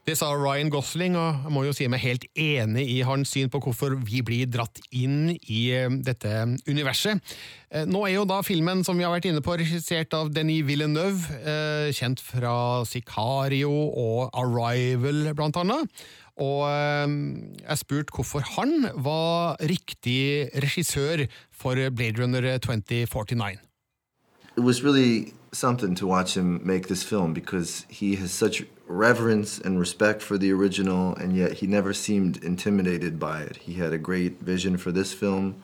Det 0.07 0.14
sa 0.14 0.28
Ryan 0.38 0.68
Gosling, 0.70 1.16
og 1.18 1.40
jeg 1.42 1.50
må 1.50 1.64
jo 1.66 1.72
si 1.74 1.86
meg 1.90 1.98
helt 2.04 2.24
enig 2.38 2.84
i 2.92 3.00
hans 3.02 3.32
syn 3.34 3.48
på 3.50 3.59
hvorfor 3.64 3.96
vi 4.07 4.20
blir 4.22 4.46
dratt 4.46 4.78
inn 4.94 5.32
i 5.34 5.62
eh, 5.74 5.90
dette 6.07 6.30
universet. 6.68 7.18
Eh, 7.74 7.88
Nå 7.90 8.04
er 8.07 8.12
jo 8.14 8.26
da 8.30 8.36
filmen 8.46 8.84
som 8.86 8.94
vi 8.94 9.02
har 9.02 9.11
vært 9.11 9.26
inne 9.26 9.42
på, 9.42 9.57
regissert 9.59 10.14
av 10.14 10.30
Denis 10.30 10.62
Villeneuve, 10.68 11.40
eh, 11.42 11.88
kjent 11.90 12.22
fra 12.22 12.54
Sicario 12.86 13.72
og 13.74 14.30
Arrival, 14.38 15.32
blant 15.34 15.59
annet. 15.59 16.07
Og 16.38 16.68
jeg 16.68 17.80
spurte 17.80 18.12
hvorfor 18.12 18.44
han 18.59 18.90
var 19.00 19.57
riktig 19.64 20.52
regissør 20.61 21.24
for 21.50 21.80
Blade 21.96 22.20
Runner 22.20 22.59
2049. 22.61 23.57
it 24.57 24.61
was 24.61 24.82
really 24.82 25.34
something 25.52 25.94
to 25.94 26.07
watch 26.07 26.36
him 26.36 26.61
make 26.64 26.88
this 26.88 27.02
film 27.02 27.34
because 27.34 27.84
he 27.88 28.16
has 28.16 28.32
such 28.32 28.62
reverence 28.87 29.59
and 29.59 29.78
respect 29.78 30.22
for 30.22 30.39
the 30.39 30.53
original, 30.53 31.14
and 31.16 31.37
yet 31.37 31.55
he 31.55 31.66
never 31.66 31.93
seemed 31.93 32.43
intimidated 32.43 33.18
by 33.18 33.43
it. 33.43 33.57
He 33.57 33.74
had 33.74 33.93
a 33.93 33.99
great 33.99 34.41
vision 34.41 34.76
for 34.76 34.93
this 34.93 35.12
film, 35.12 35.62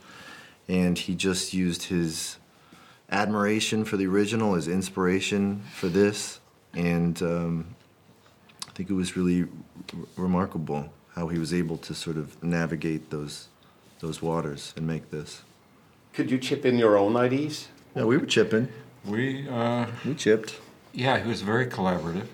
and 0.69 0.99
he 0.99 1.15
just 1.15 1.53
used 1.55 1.85
his 1.85 2.39
admiration 3.11 3.85
for 3.85 3.97
the 3.97 4.07
original 4.07 4.55
as 4.55 4.67
inspiration 4.69 5.63
for 5.75 5.89
this, 5.89 6.41
and 6.75 7.23
um, 7.23 7.67
I 8.69 8.73
think 8.73 8.91
it 8.91 8.95
was 8.95 9.17
really 9.17 9.43
r- 9.43 9.49
remarkable 10.17 10.93
how 11.15 11.29
he 11.29 11.39
was 11.39 11.53
able 11.53 11.77
to 11.79 11.95
sort 11.95 12.17
of 12.17 12.43
navigate 12.43 13.11
those 13.11 13.49
those 14.01 14.21
waters 14.21 14.75
and 14.77 14.85
make 14.85 15.11
this. 15.11 15.43
Could 16.13 16.31
you 16.31 16.39
chip 16.39 16.65
in 16.65 16.77
your 16.77 16.97
own 16.97 17.17
ideas? 17.17 17.69
Yeah, 17.95 18.05
we 18.05 18.17
were 18.19 18.27
chipping. 18.27 18.69
We 19.05 19.49
uh, 19.49 19.87
We 20.05 20.15
chipped. 20.15 20.59
Yeah, 20.93 21.19
he 21.23 21.29
was 21.29 21.43
very 21.43 21.67
collaborative, 21.67 22.27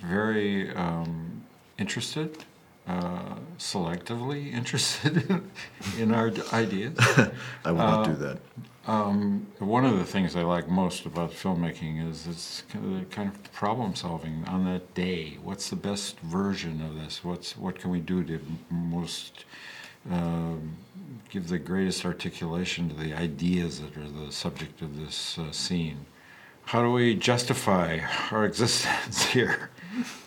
very 0.00 0.70
um, 0.74 1.42
interested, 1.78 2.44
uh, 2.86 3.36
selectively 3.58 4.52
interested 4.52 5.42
in 5.98 6.14
our 6.14 6.32
ideas. 6.52 6.96
I 7.64 7.72
will 7.72 7.78
not 7.78 8.06
do 8.06 8.14
that. 8.16 8.38
Um, 8.86 9.46
one 9.58 9.84
of 9.84 9.98
the 9.98 10.04
things 10.04 10.34
I 10.34 10.42
like 10.42 10.68
most 10.68 11.04
about 11.04 11.32
filmmaking 11.32 12.10
is 12.10 12.26
it's 12.26 12.62
kind 12.70 12.84
of, 12.84 12.98
the 12.98 13.14
kind 13.14 13.28
of 13.28 13.52
problem 13.52 13.94
solving 13.94 14.44
on 14.48 14.64
that 14.64 14.94
day. 14.94 15.38
What's 15.42 15.68
the 15.68 15.76
best 15.76 16.18
version 16.20 16.80
of 16.82 16.94
this? 16.94 17.22
What's 17.22 17.56
what 17.56 17.78
can 17.78 17.90
we 17.90 18.00
do 18.00 18.24
to 18.24 18.40
most 18.70 19.44
um, 20.10 20.76
give 21.28 21.48
the 21.48 21.58
greatest 21.58 22.06
articulation 22.06 22.88
to 22.88 22.94
the 22.96 23.12
ideas 23.14 23.80
that 23.80 23.96
are 23.98 24.08
the 24.08 24.32
subject 24.32 24.80
of 24.80 24.98
this 24.98 25.38
uh, 25.38 25.52
scene? 25.52 26.06
How 26.64 26.82
do 26.82 26.90
we 26.90 27.14
justify 27.14 28.00
our 28.30 28.44
existence 28.50 29.24
here 29.26 29.70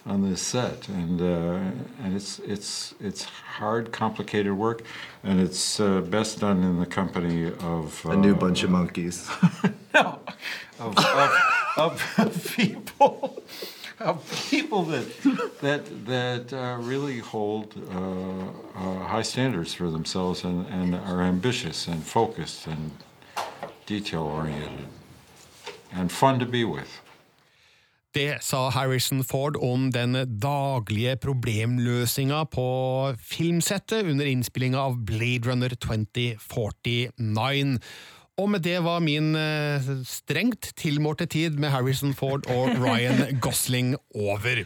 on 0.05 0.29
this 0.29 0.41
set? 0.41 0.87
And 0.87 1.21
uh, 1.21 1.59
and 2.03 2.15
it's 2.15 2.39
it's 2.39 2.93
it's 2.99 3.23
hard, 3.23 3.91
complicated 3.91 4.53
work, 4.53 4.83
and 5.23 5.39
it's 5.39 5.79
uh, 5.79 6.01
best 6.01 6.39
done 6.39 6.63
in 6.63 6.79
the 6.79 6.85
company 6.85 7.51
of 7.59 8.05
A 8.05 8.15
new 8.15 8.33
uh, 8.33 8.37
bunch 8.37 8.63
of 8.63 8.69
monkeys. 8.69 9.29
no, 9.93 10.19
of, 10.79 10.97
of, 11.77 12.13
of 12.17 12.55
people, 12.55 13.43
of 13.99 14.47
people 14.49 14.83
that 14.83 15.05
that 15.61 16.05
that 16.05 16.53
uh, 16.53 16.77
really 16.79 17.19
hold 17.19 17.73
uh, 17.91 18.79
uh, 18.79 19.05
high 19.05 19.21
standards 19.21 19.73
for 19.73 19.89
themselves 19.89 20.43
and, 20.43 20.67
and 20.67 20.95
are 20.95 21.21
ambitious 21.21 21.87
and 21.87 22.03
focused 22.03 22.67
and 22.67 22.91
detail 23.85 24.23
oriented 24.23 24.87
and 25.91 26.11
fun 26.11 26.39
to 26.39 26.45
be 26.45 26.63
with. 26.63 27.02
Det 28.13 28.43
sa 28.45 28.67
Harrison 28.69 29.23
Ford 29.25 29.55
om 29.57 29.87
den 29.89 30.13
daglige 30.37 31.15
problemløsinga 31.17 32.43
på 32.53 32.65
filmsettet 33.17 34.05
under 34.05 34.29
innspillinga 34.29 34.77
av 34.77 34.99
Blade 35.07 35.49
Runner 35.49 35.73
2049. 35.81 37.09
Og 38.37 38.49
med 38.53 38.61
det 38.65 38.79
var 38.85 39.01
min 39.01 39.33
eh, 39.37 39.89
strengt 40.05 40.75
tilmålte 40.77 41.25
tid 41.25 41.57
med 41.57 41.73
Harrison 41.73 42.13
Ford 42.13 42.45
og 42.53 42.69
Ryan 42.85 43.39
Gosling 43.41 43.95
over. 44.13 44.61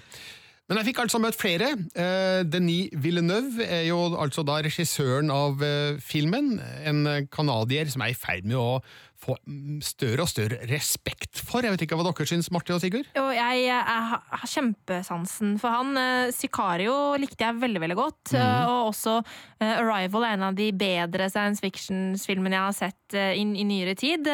Men 0.68 0.82
jeg 0.82 0.89
fikk 0.89 1.02
altså 1.06 1.20
møtt 1.24 1.39
flere. 1.39 1.72
Eh, 1.95 2.43
Denis 2.52 2.91
Villeneuve 3.00 3.64
er 3.64 3.86
jo 3.88 4.02
altså 4.20 4.43
da 4.43 4.60
regissøren 4.60 5.32
av 5.32 5.64
eh, 5.64 5.95
filmen. 6.04 6.58
En 6.84 7.06
canadier 7.32 7.88
som 7.91 8.04
er 8.04 8.12
i 8.12 8.20
ferd 8.20 8.48
med 8.48 8.60
å 8.60 8.82
få 9.22 9.38
større 9.86 10.26
og 10.26 10.32
større 10.32 10.59
respekt 10.70 11.41
for. 11.41 11.65
Jeg 11.65 11.74
vet 11.74 11.86
ikke 11.88 11.97
hva 11.99 12.05
dere 12.07 12.30
syns, 12.30 12.51
Marte 12.53 12.76
og 12.76 12.82
Sigurd? 12.84 13.09
Jo, 13.18 13.26
jeg, 13.34 13.63
jeg 13.65 14.05
har 14.11 14.51
kjempesansen 14.53 15.55
for 15.61 15.74
han. 15.74 15.97
Eh, 16.01 16.36
Sicario 16.36 16.93
likte 17.22 17.47
jeg 17.47 17.61
veldig 17.63 17.84
veldig 17.86 17.97
godt. 17.99 18.36
Mm. 18.36 18.70
Og 18.70 18.91
også 18.91 19.18
eh, 19.20 19.74
Arrival 19.74 20.28
er 20.28 20.38
en 20.38 20.47
av 20.51 20.57
de 20.57 20.70
bedre 20.76 21.32
science 21.34 21.63
fiction-filmene 21.63 22.57
jeg 22.57 22.65
har 22.68 22.78
sett 22.78 23.18
i, 23.18 23.43
i 23.43 23.68
nyere 23.68 23.95
tid. 23.97 24.28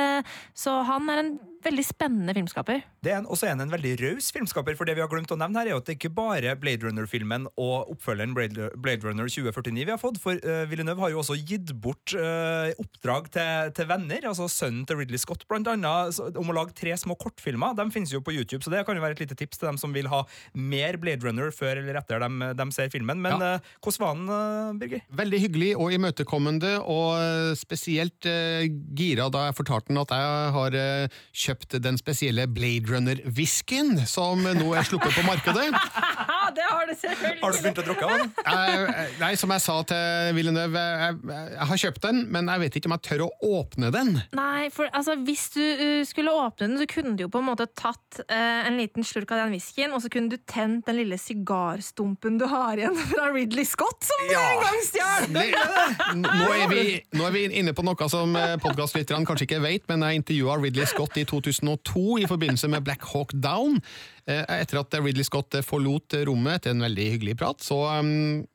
Så 0.57 0.73
han 0.87 1.09
er 1.13 1.23
en 1.23 1.33
veldig 1.63 1.83
spennende 1.85 2.33
filmskaper. 2.35 2.81
Det 3.03 3.11
er 3.11 3.19
en, 3.21 3.27
også 3.29 3.47
en, 3.49 3.63
en 3.63 3.71
veldig 3.71 3.93
raus 4.01 4.29
filmskaper, 4.35 4.75
for 4.79 4.87
det 4.87 4.95
vi 4.97 5.03
har 5.03 5.09
glemt 5.11 5.31
å 5.33 5.37
nevne 5.39 5.61
her, 5.61 5.71
er 5.71 5.79
at 5.79 5.87
det 5.87 5.97
ikke 5.97 6.13
bare 6.15 6.55
Blade 6.59 6.87
Runner-filmen 6.87 7.47
og 7.53 7.93
oppfølgeren 7.93 8.35
Blade, 8.37 8.69
Blade 8.83 9.07
Runner 9.07 9.29
2049 9.29 9.77
vi 9.83 9.93
har 9.93 10.01
fått, 10.01 10.19
for 10.23 10.39
uh, 10.43 10.63
Villeneuve 10.71 11.05
har 11.05 11.13
jo 11.13 11.21
også 11.23 11.37
gitt 11.39 11.73
bort 11.83 12.15
uh, 12.17 12.71
oppdrag 12.81 13.29
til, 13.35 13.73
til 13.77 13.89
venner, 13.89 14.29
altså 14.31 14.49
sønnen 14.51 14.72
til 14.89 14.99
Ridley 14.99 15.21
Scott 15.21 15.45
blant 15.49 15.67
annet, 15.71 16.17
om 16.39 16.49
å 16.51 16.55
lage 16.57 16.73
tre 16.77 16.95
små 16.99 17.15
kortfilmer. 17.19 17.75
De 17.77 17.85
finnes 17.93 18.11
jo 18.13 18.21
på 18.25 18.33
YouTube, 18.35 18.61
så 18.65 18.73
det 18.73 18.83
kan 18.87 18.97
jo 18.97 19.03
være 19.03 19.17
et 19.17 19.23
lite 19.25 19.37
tips 19.39 19.61
til 19.61 19.69
dem 19.69 19.79
som 19.81 19.93
vil 19.95 20.09
ha 20.11 20.23
mer 20.57 20.97
Blade 21.01 21.23
Runner 21.25 21.51
før 21.53 21.79
eller 21.81 21.99
etter 22.01 22.23
de, 22.23 22.51
de 22.59 22.67
ser 22.75 22.89
filmen. 22.93 23.21
Men 23.23 23.37
Ja. 23.39 23.53
eh, 23.55 23.71
hvordan 23.83 24.03
var 24.03 24.13
den, 24.17 24.27
eh, 24.33 24.73
Birger? 24.81 25.01
Veldig 25.21 25.39
hyggelig 25.45 25.71
og 25.77 25.93
imøtekommende, 25.95 26.73
og 26.83 27.09
eh, 27.21 27.53
spesielt 27.59 28.25
uh, 28.29 28.63
gira 28.97 29.29
da 29.33 29.47
jeg 29.47 29.57
fortalte 29.57 29.91
den 29.91 30.01
at 30.01 30.13
jeg 30.13 30.51
har 30.57 30.77
uh, 30.77 31.19
kjøpt 31.43 31.77
den 31.83 31.97
spesielle 32.01 32.47
Blade 32.47 32.89
Runner-whiskyen 32.91 34.05
som 34.09 34.41
nå 34.43 34.73
er 34.77 34.87
sluppet 34.87 35.13
på 35.15 35.25
markedet. 35.27 35.69
Ja, 36.53 36.61
det 36.61 36.65
har 36.69 36.87
du 36.87 36.93
selvfølgelig! 36.93 37.41
Har 37.41 37.53
du 37.53 37.57
begynt 37.63 37.79
å 37.81 37.85
drukke 37.87 38.09
den? 38.09 38.31
Jeg, 38.53 39.05
nei, 39.17 39.31
som 39.39 39.51
jeg 39.53 39.61
sa 39.63 39.75
til 39.87 40.35
Villeneuve, 40.37 40.81
jeg, 40.81 41.15
jeg, 41.29 41.67
har 41.69 41.79
kjøpt 41.81 42.03
den, 42.03 42.19
men 42.33 42.49
jeg 42.51 42.61
vet 42.61 42.75
ikke 42.77 42.89
om 42.89 42.93
jeg 42.95 43.03
tør 43.07 43.23
å 43.25 43.29
åpne 43.59 43.89
den. 43.93 44.11
Nei, 44.37 44.67
for 44.73 44.89
altså, 44.93 45.15
hvis 45.25 45.45
du 45.55 45.61
uh, 45.63 46.01
skulle 46.05 46.33
åpne 46.37 46.67
den, 46.67 46.75
så 46.81 46.87
kunne 46.91 47.15
du 47.17 47.23
jo 47.25 47.29
på 47.33 47.41
en 47.41 47.47
måte 47.47 47.67
tatt 47.79 48.19
uh, 48.27 48.67
en 48.67 48.77
liten 48.77 49.05
slurk 49.07 49.33
av 49.33 49.41
den 49.43 49.55
whiskyen, 49.55 49.95
og 49.95 50.03
så 50.03 50.11
kunne 50.13 50.33
du 50.33 50.37
tent 50.49 50.85
den 50.89 50.99
lille 50.99 51.17
sigarstumpen 51.21 52.37
du 52.41 52.45
har 52.51 52.81
igjen 52.81 52.97
fra 53.13 53.29
Ridley 53.33 53.65
Scott, 53.67 54.05
som 54.05 54.25
du 54.29 54.35
en 54.37 54.63
gang 54.65 54.79
stjal! 54.89 55.29
Nå, 56.21 56.49
er 56.53 56.67
vi, 56.71 56.85
nå 57.17 57.27
er 57.29 57.37
vi 57.37 57.45
inne 57.63 57.73
på 57.73 57.85
noe 57.87 58.09
som 58.11 58.37
podkastlytterne 58.63 59.25
kanskje 59.29 59.49
ikke 59.49 59.63
vet, 59.65 59.87
men 59.89 60.05
jeg 60.05 60.21
intervjua 60.21 60.59
Ridley 60.61 60.89
Scott 60.89 61.17
i 61.21 61.25
2002 61.29 62.19
i 62.23 62.29
forbindelse 62.29 62.69
med 62.75 62.85
Black 62.85 63.07
Hawk 63.13 63.33
Down. 63.33 63.79
Eh, 64.29 64.43
Etter 64.61 64.79
at 64.79 64.95
Ridley 65.01 65.25
Scott 65.27 65.55
forlot 65.67 66.15
rommet 66.27 66.61
etter 66.61 66.71
en 66.75 66.83
veldig 66.85 67.07
hyggelig 67.15 67.37
prat, 67.41 67.59
så 67.63 67.81
um, 67.99 68.53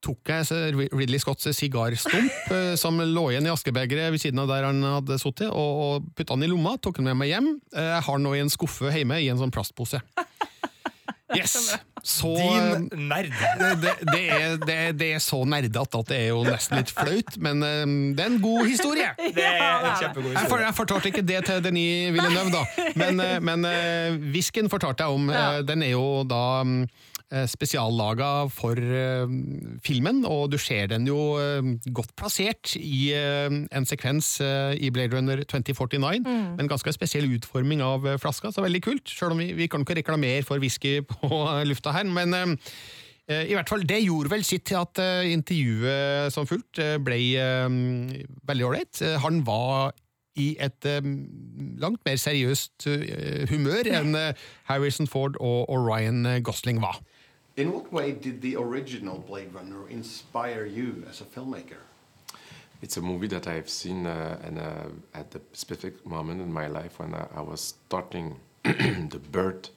tok 0.00 0.30
jeg 0.32 0.88
Ridley 0.96 1.20
Scotts 1.20 1.50
sigarstump 1.56 2.50
eh, 2.56 2.72
som 2.80 2.96
lå 3.00 3.26
igjen 3.30 3.48
i 3.48 3.52
askebegeret 3.52 4.14
ved 4.14 4.22
siden 4.22 4.40
av 4.40 4.48
der 4.48 4.64
han 4.70 4.80
hadde 4.86 5.20
sittet, 5.20 5.50
og, 5.52 6.06
putta 6.16 6.36
den 6.38 6.48
i 6.48 6.50
lomma, 6.52 6.76
tok 6.80 7.00
den 7.00 7.10
med 7.10 7.20
meg 7.20 7.34
hjem. 7.34 7.52
Eh, 7.74 7.92
Jeg 7.96 8.06
har 8.08 8.20
den 8.20 8.28
nå 8.28 8.34
i 8.36 8.42
en 8.44 8.52
skuffe 8.52 8.92
hjemme 8.94 9.20
i 9.20 9.28
en 9.32 9.40
sånn 9.40 9.52
plastpose. 9.54 10.00
Yes! 11.36 11.54
Så 12.02 12.30
Din 12.36 12.88
eh, 12.90 12.98
nerd. 13.10 13.28
det, 13.60 13.70
det, 13.82 13.90
det, 14.08 14.22
er, 14.32 14.54
det, 14.64 14.74
er- 14.86 14.94
det 14.96 15.08
er 15.14 15.20
så 15.22 15.42
nerdete 15.44 15.82
at 15.84 16.08
det 16.08 16.16
er 16.16 16.28
jo 16.32 16.40
nesten 16.46 16.78
litt 16.80 16.90
flaut, 16.96 17.36
men 17.44 17.60
eh, 17.66 17.84
det 18.16 18.24
er 18.24 18.30
en 18.32 18.40
god 18.42 18.64
historie. 18.66 19.10
Det 19.36 19.44
er 19.44 19.84
en 19.90 19.98
kjempegod 20.00 20.32
historie. 20.34 20.64
jeg 20.66 20.74
fortalte 20.78 21.10
ikke 21.12 21.22
det 21.28 21.42
til 21.46 21.60
Denis 21.64 22.10
Villeneuve, 22.16 22.50
da, 22.54 22.88
men, 22.98 23.20
eh, 23.20 23.36
men 23.40 23.68
Visken 23.68 24.30
Whisken 24.40 24.70
fortalte 24.72 25.04
jeg 25.06 25.20
om. 25.20 25.28
Eh, 25.30 25.60
Den 25.68 25.82
er 25.86 25.92
jo 25.92 26.06
da 26.28 26.42
eh, 26.64 26.86
spesiallaga 27.46 28.48
for 28.50 28.78
eh, 28.78 29.34
filmen, 29.84 30.24
og 30.26 30.50
du 30.52 30.58
ser 30.58 30.88
den 30.90 31.06
jo 31.08 31.18
eh, 31.40 31.74
godt 31.94 32.14
plassert 32.18 32.74
i 32.76 33.12
eh, 33.16 33.46
en 33.48 33.88
sekvens 33.88 34.32
eh, 34.44 34.74
i 34.80 34.90
Blade 34.94 35.16
Runner 35.16 35.44
2049, 35.44 36.24
med 36.26 36.64
en 36.64 36.70
ganske 36.70 36.94
spesiell 36.96 37.30
utforming 37.36 37.84
av 37.86 38.06
eh, 38.06 38.18
flaska, 38.18 38.50
så 38.50 38.64
veldig 38.66 38.82
kult. 38.86 39.12
Selv 39.12 39.36
om 39.36 39.44
vi, 39.44 39.52
vi 39.58 39.70
kan 39.70 39.86
ikke 39.86 40.00
reklamere 40.00 40.42
for 40.46 40.62
whisky 40.62 40.98
på 41.14 41.30
eh, 41.30 41.62
lufta 41.68 41.94
her, 41.96 42.08
men 42.08 42.34
eh, 42.34 42.74
Eh, 43.30 43.46
I 43.46 43.54
hvert 43.54 43.68
fall, 43.68 43.86
Det 43.86 44.00
gjorde 44.02 44.30
vel 44.32 44.44
sitt 44.44 44.64
til 44.66 44.80
at 44.80 44.98
eh, 44.98 45.30
intervjuet 45.30 46.32
som 46.34 46.48
fulgt 46.50 46.80
eh, 46.82 46.96
ble 46.98 47.18
eh, 47.38 47.68
veldig 48.48 48.66
ålreit. 48.66 49.02
Eh, 49.06 49.18
han 49.22 49.44
var 49.46 49.92
i 50.38 50.56
et 50.62 50.86
um, 50.86 51.14
langt 51.82 52.00
mer 52.06 52.18
seriøst 52.20 52.86
uh, 52.86 53.46
humør 53.50 53.88
enn 53.90 54.14
uh, 54.14 54.30
Harrison 54.70 55.08
Ford 55.10 55.34
og, 55.40 55.64
og 55.68 55.88
Ryan 55.88 56.22
eh, 56.26 56.40
Gosling 56.44 56.78
var. 56.82 57.00
In 57.60 57.72
what 57.72 57.92
way 57.92 58.12
did 58.12 58.40
the 58.40 58.56
original 58.56 59.18
Blade 59.18 59.52
Runner 59.52 59.86
inspire 59.90 60.64
you 60.64 61.04
as 61.10 61.20
a 61.20 61.24
filmmaker? 61.24 61.82
It's 62.80 62.96
a 62.96 63.02
movie 63.02 63.26
that 63.26 63.46
I've 63.46 63.68
seen 63.68 64.06
uh, 64.06 64.40
and, 64.42 64.58
uh, 64.58 64.84
at 65.12 65.30
the 65.30 65.42
specific 65.52 66.06
moment 66.06 66.40
in 66.40 66.50
my 66.50 66.68
life 66.68 66.98
when 66.98 67.12
I, 67.14 67.26
I 67.36 67.42
was 67.42 67.60
starting 67.60 68.40
the 68.62 69.20
birth 69.30 69.68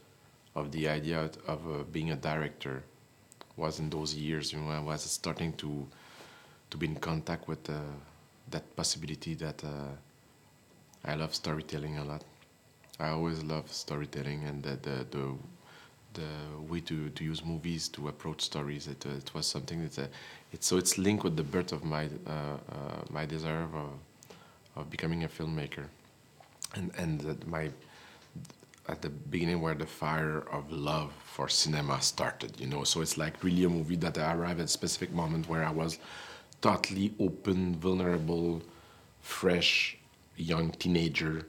of 0.55 0.71
the 0.71 0.87
idea 0.87 1.29
of 1.45 1.59
uh, 1.67 1.83
being 1.91 2.11
a 2.11 2.15
director. 2.15 2.83
Was 3.57 3.79
in 3.79 3.89
those 3.89 4.15
years, 4.15 4.53
you 4.53 4.59
know, 4.59 4.71
I 4.71 4.79
was 4.79 5.01
starting 5.01 5.51
to 5.57 5.85
to 6.69 6.77
be 6.77 6.85
in 6.85 6.95
contact 6.95 7.49
with 7.49 7.69
uh, 7.69 7.73
that 8.49 8.63
possibility 8.77 9.33
that 9.35 9.61
uh, 9.61 9.91
I 11.03 11.15
love 11.15 11.35
storytelling 11.35 11.97
a 11.97 12.05
lot. 12.05 12.23
I 12.97 13.09
always 13.09 13.43
love 13.43 13.69
storytelling 13.73 14.45
and 14.45 14.63
the 14.63 14.77
the 14.87 15.05
the, 15.11 15.37
the 16.13 16.61
way 16.69 16.79
to, 16.81 17.09
to 17.09 17.23
use 17.23 17.43
movies 17.43 17.87
to 17.89 18.07
approach 18.07 18.41
stories. 18.41 18.87
It, 18.87 19.05
uh, 19.05 19.09
it 19.09 19.33
was 19.33 19.45
something 19.45 19.83
that 19.83 19.99
uh, 19.99 20.07
it's 20.51 20.67
so 20.67 20.77
it's 20.77 20.97
linked 20.97 21.23
with 21.23 21.35
the 21.35 21.43
birth 21.43 21.71
of 21.71 21.83
my 21.83 22.05
uh, 22.27 22.29
uh, 22.29 22.57
my 23.09 23.25
desire 23.25 23.63
of, 23.63 23.75
of 24.75 24.89
becoming 24.89 25.23
a 25.23 25.27
filmmaker, 25.27 25.85
and 26.75 26.91
and 26.97 27.21
that 27.21 27.47
my 27.47 27.71
at 28.89 29.01
the 29.01 29.09
beginning 29.09 29.61
where 29.61 29.75
the 29.75 29.85
fire 29.85 30.43
of 30.51 30.71
love 30.71 31.11
for 31.23 31.47
cinema 31.47 32.01
started. 32.01 32.59
You 32.59 32.67
know, 32.67 32.83
so 32.83 33.01
it's 33.01 33.17
like 33.17 33.43
really 33.43 33.63
a 33.63 33.69
movie 33.69 33.95
that 33.97 34.17
I 34.17 34.33
arrived 34.33 34.59
at 34.59 34.65
a 34.65 34.69
specific 34.69 35.11
moment 35.13 35.47
where 35.47 35.63
I 35.63 35.71
was 35.71 35.99
totally 36.61 37.13
open, 37.19 37.75
vulnerable, 37.75 38.61
fresh, 39.21 39.97
young 40.35 40.71
teenager 40.71 41.45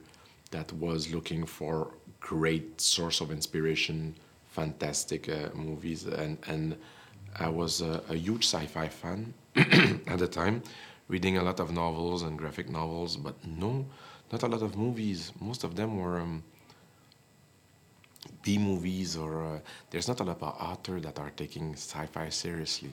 that 0.51 0.71
was 0.73 1.13
looking 1.13 1.45
for 1.45 1.91
great 2.19 2.79
source 2.79 3.21
of 3.21 3.31
inspiration, 3.31 4.15
fantastic 4.59 5.29
uh, 5.29 5.49
movies, 5.53 6.01
and 6.05 6.37
and 6.47 6.75
I 7.47 7.49
was 7.49 7.81
a, 7.81 7.93
a 8.09 8.15
huge 8.15 8.45
sci-fi 8.53 8.87
fan 9.01 9.33
at 10.13 10.19
the 10.23 10.27
time, 10.41 10.63
reading 11.13 11.37
a 11.37 11.43
lot 11.43 11.59
of 11.59 11.71
novels 11.71 12.23
and 12.23 12.37
graphic 12.37 12.69
novels, 12.69 13.17
but 13.17 13.35
no, 13.45 13.85
not 14.31 14.43
a 14.43 14.47
lot 14.47 14.61
of 14.61 14.71
movies. 14.77 15.31
Most 15.39 15.63
of 15.63 15.75
them 15.75 15.97
were. 16.01 16.19
Um, 16.19 16.43
B 18.43 18.57
movies 18.57 19.17
or 19.17 19.43
uh, 19.43 19.59
there's 19.89 20.07
not 20.07 20.19
a 20.19 20.23
lot 20.23 20.41
of 20.41 20.43
authors 20.43 21.01
that 21.03 21.19
are 21.19 21.31
taking 21.31 21.73
sci-fi 21.73 22.29
seriously, 22.29 22.91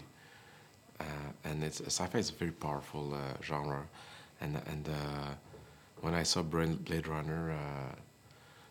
uh, 1.00 1.04
and 1.44 1.62
it's 1.62 1.80
sci-fi 1.80 2.18
is 2.18 2.30
a 2.30 2.32
very 2.32 2.52
powerful 2.52 3.14
uh, 3.14 3.42
genre, 3.42 3.82
and 4.40 4.60
and 4.66 4.88
uh, 4.88 5.32
when 6.00 6.14
I 6.14 6.22
saw 6.22 6.42
Blade 6.42 7.06
Runner 7.06 7.52
uh, 7.52 7.94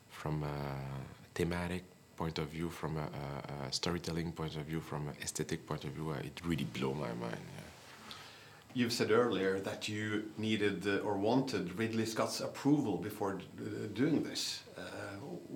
from 0.10 0.44
thematic 1.36 1.84
point 2.22 2.38
of 2.44 2.48
view, 2.58 2.70
from 2.70 2.94
a, 3.06 3.08
a, 3.24 3.68
a 3.68 3.72
storytelling 3.80 4.32
point 4.40 4.56
of 4.60 4.64
view, 4.70 4.82
from 4.92 5.02
an 5.12 5.16
aesthetic 5.24 5.60
point 5.70 5.84
of 5.88 5.92
view, 5.98 6.08
uh, 6.12 6.30
it 6.30 6.36
really 6.50 6.68
blew 6.78 6.94
my 7.06 7.14
mind. 7.26 7.46
Yeah. 7.58 7.72
You've 8.78 8.96
said 9.00 9.10
earlier 9.12 9.54
that 9.70 9.80
you 9.90 10.04
needed 10.38 10.78
uh, 10.88 11.08
or 11.08 11.14
wanted 11.30 11.64
Ridley 11.82 12.06
Scott's 12.06 12.40
approval 12.50 12.96
before 13.10 13.34
uh, 13.34 13.88
doing 14.02 14.18
this. 14.30 14.42
Uh, 14.78 14.82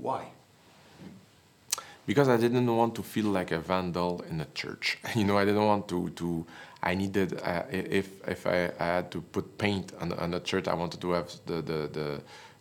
why? 0.07 0.21
because 2.07 2.29
I 2.29 2.37
didn't 2.37 2.69
want 2.81 2.93
to 2.95 3.03
feel 3.03 3.29
like 3.39 3.51
a 3.51 3.59
vandal 3.59 4.23
in 4.29 4.41
a 4.41 4.47
church. 4.61 4.97
You 5.19 5.25
know, 5.27 5.37
I 5.41 5.45
didn't 5.45 5.65
want 5.73 5.87
to. 5.87 6.09
to 6.21 6.45
I 6.83 6.93
needed 6.93 7.29
uh, 7.41 7.63
if 7.71 8.07
if 8.35 8.41
I, 8.45 8.59
I 8.85 8.87
had 8.97 9.07
to 9.15 9.19
put 9.35 9.45
paint 9.57 9.87
on 10.01 10.13
on 10.23 10.29
the 10.35 10.39
church, 10.39 10.67
I 10.73 10.75
wanted 10.81 10.99
to 11.01 11.09
have 11.17 11.27
the 11.49 11.57
the 11.69 11.79
the, 11.97 12.07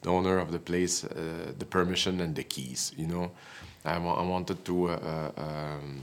the 0.05 0.11
owner 0.17 0.37
of 0.45 0.49
the 0.57 0.63
place 0.71 1.05
uh, 1.05 1.11
the 1.59 1.67
permission 1.77 2.21
and 2.21 2.35
the 2.35 2.45
keys. 2.45 2.93
You 2.97 3.07
know, 3.07 3.31
I, 3.85 3.99
wa- 3.99 4.15
I 4.15 4.23
wanted 4.23 4.65
to. 4.65 4.91
Uh, 4.91 5.31
uh, 5.37 5.43
um, 5.43 6.03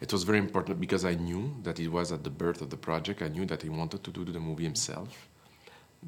it 0.00 0.12
was 0.12 0.24
very 0.24 0.38
important 0.38 0.80
because 0.80 1.04
I 1.04 1.14
knew 1.14 1.54
that 1.62 1.78
it 1.78 1.88
was 1.88 2.10
at 2.12 2.24
the 2.24 2.30
birth 2.30 2.60
of 2.60 2.70
the 2.70 2.76
project. 2.76 3.22
I 3.22 3.28
knew 3.28 3.46
that 3.46 3.62
he 3.62 3.68
wanted 3.68 4.02
to 4.04 4.10
do 4.10 4.24
the 4.24 4.40
movie 4.40 4.64
himself. 4.64 5.28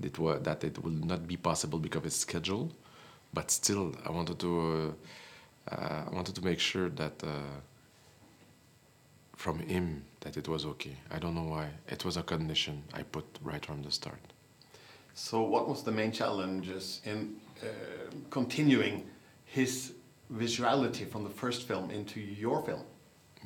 It 0.03 0.15
that 0.43 0.65
it 0.65 0.83
would 0.83 1.05
not 1.05 1.29
be 1.29 1.37
possible 1.37 1.79
because 1.79 1.99
of 1.99 2.05
his 2.05 2.17
schedule, 2.17 2.73
but 3.33 3.51
still, 3.51 3.95
I 4.05 4.11
wanted 4.11 4.39
to. 4.41 4.95
Uh, 5.71 5.75
uh, 5.75 6.05
I 6.11 6.15
wanted 6.15 6.35
to 6.35 6.45
make 6.45 6.61
sure 6.61 6.89
that 6.91 7.23
uh, 7.25 7.29
from 9.37 9.61
him 9.61 10.05
that 10.21 10.37
it 10.37 10.49
was 10.49 10.67
okay. 10.67 10.97
I 11.11 11.19
don't 11.19 11.35
know 11.35 11.45
why. 11.45 11.69
It 11.89 12.05
was 12.05 12.17
a 12.17 12.23
condition 12.23 12.83
I 12.93 13.03
put 13.03 13.25
right 13.43 13.65
from 13.65 13.83
the 13.83 13.91
start. 13.91 14.21
So, 15.15 15.43
what 15.43 15.69
was 15.69 15.83
the 15.85 15.93
main 15.93 16.11
challenges 16.13 17.01
in 17.05 17.37
uh, 17.63 17.67
continuing 18.31 19.07
his 19.45 19.93
visuality 20.37 21.09
from 21.09 21.25
the 21.25 21.31
first 21.31 21.67
film 21.67 21.91
into 21.91 22.21
your 22.21 22.63
film. 22.63 22.83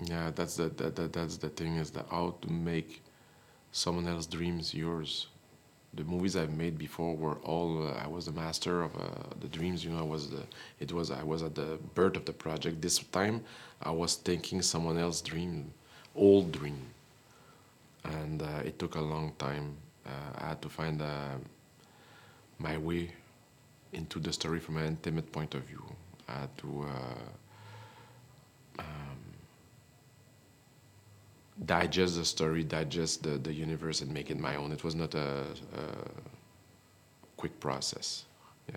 Yeah, 0.03 0.31
that's 0.35 0.57
the, 0.57 0.69
that, 0.71 0.97
that, 0.97 1.13
that's 1.13 1.37
the 1.37 1.49
thing 1.49 1.77
is 1.77 1.91
that 1.91 2.07
how 2.11 2.37
to 2.43 2.53
make 2.53 3.03
someone 3.73 4.07
else's 4.07 4.27
dreams 4.27 4.75
yours. 4.75 5.29
The 5.95 6.05
movies 6.05 6.37
I've 6.37 6.53
made 6.53 6.79
before 6.79 7.17
were 7.17 7.37
all 7.37 7.89
uh, 7.89 7.93
I 7.93 8.07
was 8.07 8.27
the 8.27 8.33
master 8.33 8.83
of 8.83 8.95
uh, 8.95 9.35
the 9.41 9.49
dreams. 9.49 9.85
You 9.85 9.91
know, 9.91 9.99
I 9.99 10.03
was 10.03 10.31
the 10.31 10.43
it 10.81 10.93
was 10.93 11.11
I 11.11 11.23
was 11.23 11.43
at 11.43 11.55
the 11.55 11.79
birth 11.95 12.17
of 12.17 12.25
the 12.27 12.33
project. 12.33 12.83
This 12.83 12.99
time, 12.99 13.43
I 13.83 13.91
was 13.91 14.17
thinking 14.17 14.61
someone 14.61 14.99
else's 14.99 15.23
dream, 15.23 15.73
old 16.15 16.53
dream, 16.53 16.79
and 18.05 18.43
uh, 18.43 18.63
it 18.65 18.79
took 18.79 18.97
a 18.97 19.01
long 19.01 19.33
time. 19.39 19.77
Uh, 20.07 20.11
I 20.37 20.49
had 20.49 20.63
to 20.63 20.69
find 20.69 21.01
uh, 21.01 21.37
my 22.59 22.77
way 22.77 23.11
into 23.93 24.21
the 24.21 24.33
story 24.33 24.61
from 24.61 24.77
an 24.77 24.87
intimate 24.87 25.33
point 25.33 25.55
of 25.55 25.63
view. 25.63 25.83
To. 26.59 26.87
Uh, 26.89 28.83
um, 28.83 29.19
digest 31.65 32.17
the 32.17 32.25
story, 32.25 32.63
digest 32.63 33.23
the, 33.23 33.31
the 33.31 33.53
universe, 33.53 34.01
and 34.03 34.13
make 34.13 34.31
it 34.31 34.39
my 34.39 34.57
own. 34.57 34.73
It 34.73 34.85
was 34.85 34.95
not 34.95 35.15
a, 35.15 35.45
a 35.77 35.85
quick 37.37 37.59
process. 37.61 38.25
Yeah. 38.69 38.77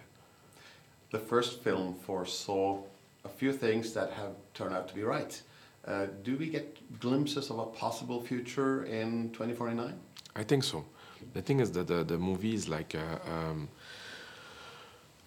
The 1.12 1.20
first 1.20 1.62
film 1.62 1.93
foresaw 1.93 2.80
a 3.24 3.30
few 3.30 3.54
things 3.54 3.93
that 3.93 4.12
have 4.14 4.34
turned 4.54 4.74
out 4.74 4.88
to 4.89 4.95
be 4.95 5.04
right. 5.04 5.41
Uh, 5.86 6.08
do 6.24 6.38
we 6.38 6.47
get 6.47 6.99
glimpses 6.99 7.49
of 7.49 7.60
a 7.60 7.66
possible 7.66 8.22
future 8.22 8.86
in 8.86 9.30
2049? 9.32 9.93
I 10.36 10.43
think 10.43 10.64
so. 10.64 10.86
The 11.34 11.41
thing 11.41 11.60
is 11.60 11.72
that 11.74 11.88
the, 11.88 12.04
the 12.04 12.18
movie 12.18 12.54
is 12.54 12.68
like 12.68 12.93
a, 12.93 13.20
um, 13.30 13.70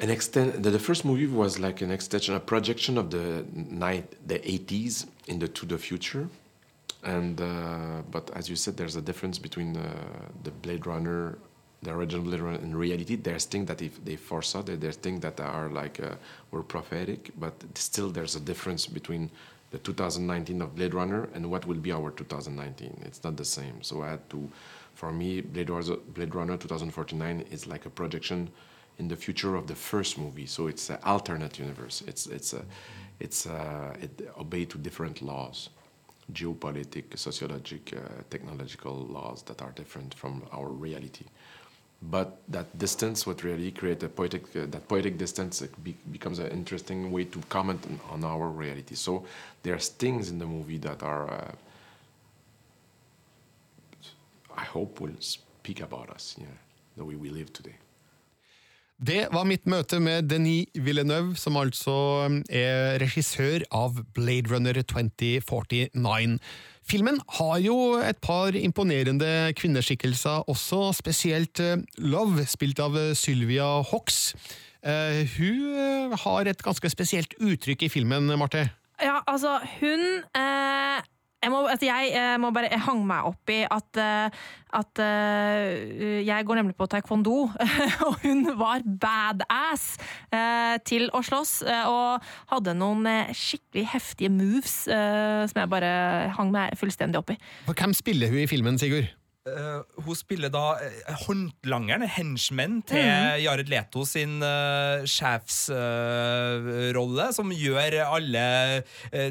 an 0.00 0.10
extent. 0.10 0.62
The, 0.62 0.70
the 0.70 0.78
first 0.78 1.04
movie 1.04 1.26
was 1.26 1.58
like 1.58 1.80
an 1.80 1.90
extension, 1.90 2.34
a 2.34 2.40
projection 2.40 2.98
of 2.98 3.10
the 3.10 3.44
night, 3.54 4.14
the 4.26 4.38
80s 4.38 5.06
into 5.26 5.48
to 5.48 5.66
the 5.66 5.78
future 5.78 6.28
and 7.04 7.40
uh, 7.40 8.02
but 8.10 8.30
as 8.34 8.48
you 8.48 8.56
said, 8.56 8.76
there's 8.76 8.96
a 8.96 9.02
difference 9.02 9.38
between 9.38 9.74
the, 9.74 9.90
the 10.42 10.50
Blade 10.50 10.86
Runner, 10.86 11.38
the 11.82 11.92
original 11.92 12.24
Blade 12.24 12.40
Runner, 12.40 12.58
and 12.58 12.74
reality. 12.74 13.16
There's 13.16 13.44
things 13.44 13.68
that 13.68 13.82
if 13.82 14.02
they 14.04 14.16
foresaw, 14.16 14.62
there, 14.62 14.76
there's 14.76 14.96
things 14.96 15.20
that 15.20 15.38
are 15.38 15.68
like 15.68 16.00
uh, 16.00 16.14
were 16.50 16.62
prophetic, 16.62 17.30
but 17.38 17.52
still 17.74 18.08
there's 18.08 18.36
a 18.36 18.40
difference 18.40 18.86
between 18.86 19.30
the 19.70 19.78
2019 19.78 20.62
of 20.62 20.74
Blade 20.74 20.94
Runner 20.94 21.28
and 21.34 21.50
what 21.50 21.66
will 21.66 21.76
be 21.76 21.92
our 21.92 22.10
2019. 22.10 23.02
It's 23.04 23.22
not 23.22 23.36
the 23.36 23.44
same. 23.44 23.82
So 23.82 24.02
I 24.02 24.10
had 24.10 24.30
to, 24.30 24.48
for 24.94 25.12
me, 25.12 25.42
Blade 25.42 25.68
Blade 26.14 26.34
Runner 26.34 26.56
2049 26.56 27.44
is 27.50 27.66
like 27.66 27.84
a 27.84 27.90
projection 27.90 28.48
in 28.98 29.08
the 29.08 29.16
future 29.16 29.56
of 29.56 29.66
the 29.66 29.74
first 29.74 30.18
movie. 30.18 30.46
So 30.46 30.66
it's 30.66 30.90
an 30.90 30.98
alternate 31.04 31.58
universe. 31.58 32.02
It's 32.06 32.26
it's 32.26 32.52
a, 32.52 32.64
it's 33.20 33.46
a, 33.46 33.96
it 34.00 34.32
obey 34.38 34.64
to 34.66 34.78
different 34.78 35.22
laws 35.22 35.70
geopolitical, 36.32 37.16
sociologic, 37.16 37.94
uh, 37.94 38.22
technological 38.30 39.06
laws 39.10 39.42
that 39.42 39.60
are 39.62 39.72
different 39.72 40.14
from 40.14 40.42
our 40.52 40.68
reality. 40.68 41.24
But 42.02 42.38
that 42.48 42.78
distance 42.78 43.26
would 43.26 43.44
really 43.44 43.70
create 43.70 44.02
a 44.02 44.08
poetic, 44.08 44.44
uh, 44.56 44.66
that 44.66 44.88
poetic 44.88 45.16
distance 45.16 45.62
be 45.82 45.96
becomes 46.10 46.38
an 46.38 46.48
interesting 46.48 47.10
way 47.10 47.24
to 47.24 47.38
comment 47.48 47.84
on, 47.86 48.00
on, 48.10 48.24
our 48.24 48.48
reality. 48.48 48.94
So 48.94 49.24
there's 49.62 49.88
things 49.88 50.30
in 50.30 50.38
the 50.38 50.46
movie 50.46 50.78
that 50.78 51.02
are, 51.02 51.30
uh, 51.30 51.52
I 54.56 54.64
hope 54.64 55.00
will 55.00 55.16
speak 55.20 55.80
about 55.80 56.10
us, 56.10 56.36
yeah, 56.38 56.46
the 56.96 57.04
way 57.04 57.14
we 57.14 57.30
live 57.30 57.52
today. 57.52 57.76
Det 59.04 59.26
var 59.34 59.44
mitt 59.44 59.66
møte 59.68 59.98
med 60.00 60.30
Denis 60.30 60.70
Villeneuve, 60.80 61.34
som 61.36 61.58
altså 61.60 61.94
um, 62.24 62.38
er 62.48 62.96
regissør 63.02 63.64
av 63.74 63.98
Blade 64.16 64.48
Runner 64.48 64.78
2049. 64.80 65.90
Filmen 66.88 67.18
har 67.36 67.58
jo 67.60 67.76
et 68.00 68.20
par 68.24 68.56
imponerende 68.56 69.52
kvinneskikkelser 69.58 70.48
også, 70.48 70.94
spesielt 70.96 71.60
uh, 71.60 71.82
Love, 71.98 72.46
spilt 72.48 72.80
av 72.80 72.96
uh, 72.96 73.12
Sylvia 73.18 73.66
Hox. 73.90 74.32
Uh, 74.86 75.20
hun 75.36 76.16
har 76.24 76.48
et 76.48 76.64
ganske 76.64 76.92
spesielt 76.94 77.36
uttrykk 77.42 77.84
i 77.84 77.92
filmen, 77.92 78.30
Marte. 78.40 78.70
Ja, 79.02 79.20
altså, 79.26 79.58
hun 79.82 80.22
eh 80.38 81.13
jeg 81.44 81.52
må, 81.52 81.62
altså 81.68 81.88
jeg, 81.88 82.12
jeg 82.14 82.40
må, 82.42 82.50
bare 82.54 82.70
Jeg 82.72 82.82
hang 82.86 83.02
meg 83.06 83.28
opp 83.28 83.52
i 83.52 83.60
at, 83.68 84.00
eh, 84.00 84.44
at 84.80 85.02
uh, 85.04 86.20
Jeg 86.24 86.48
går 86.48 86.60
nemlig 86.60 86.76
på 86.78 86.88
taekwondo, 86.90 87.36
og 88.08 88.14
hun 88.24 88.46
var 88.58 88.84
badass 88.84 89.94
til 90.88 91.06
å 91.14 91.20
slåss. 91.24 91.52
Og 91.90 92.24
hadde 92.50 92.74
noen 92.76 93.06
skikkelig 93.36 93.86
heftige 93.92 94.32
moves 94.32 94.76
som 94.88 95.60
jeg 95.60 95.70
bare 95.70 95.92
hang 96.34 96.50
meg 96.54 96.74
fullstendig 96.80 97.20
opp 97.20 97.34
i. 97.34 97.38
Hvem 97.70 97.94
spiller 97.96 98.32
hun 98.32 98.42
i 98.42 98.48
filmen, 98.50 98.80
Sigurd? 98.80 99.12
Uh, 99.44 99.84
hun 100.00 100.16
spiller 100.16 100.48
da 100.48 100.80
uh, 100.80 101.16
håndlangeren, 101.26 102.06
henchman, 102.08 102.78
til 102.88 103.02
mm. 103.04 103.42
Jared 103.42 103.68
Leto 103.68 104.00
sin 104.08 104.38
uh, 104.40 105.04
sjefsrolle, 105.04 107.26
som 107.36 107.52
gjør 107.52 107.98
alle 108.06 108.44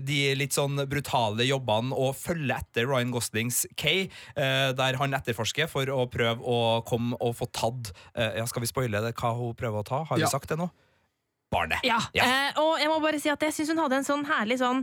de 0.06 0.36
litt 0.38 0.54
sånn 0.54 0.78
brutale 0.90 1.44
jobbene 1.48 1.96
og 1.98 2.14
følger 2.20 2.60
etter 2.60 2.86
Ryan 2.86 3.12
Goslings 3.16 3.66
Kay, 3.80 4.10
der 4.36 4.98
han 5.00 5.14
etterforsker 5.18 5.68
for 5.72 5.90
å 5.90 6.06
prøve 6.12 6.44
å 6.46 6.82
komme 6.86 7.18
og 7.24 7.36
få 7.40 7.46
tatt 7.54 7.92
ja, 8.14 8.46
Skal 8.50 8.62
vi 8.64 8.68
spoile 8.70 9.02
det, 9.04 9.14
hva 9.18 9.34
hun 9.38 9.56
prøver 9.58 9.80
å 9.82 9.84
ta? 9.88 10.04
Har 10.10 10.18
vi 10.22 10.28
sagt 10.30 10.50
det 10.54 10.60
nå? 10.62 10.70
Barnet. 11.54 11.82
Ja, 11.86 12.00
ja. 12.18 12.26
og 12.62 12.80
jeg 12.82 12.90
må 12.90 12.98
bare 13.04 13.20
si 13.22 13.30
at 13.34 13.42
jeg 13.46 13.54
syns 13.56 13.70
hun 13.74 13.82
hadde 13.84 14.02
en 14.02 14.08
sånn 14.08 14.26
herlig 14.30 14.58
sånn 14.62 14.82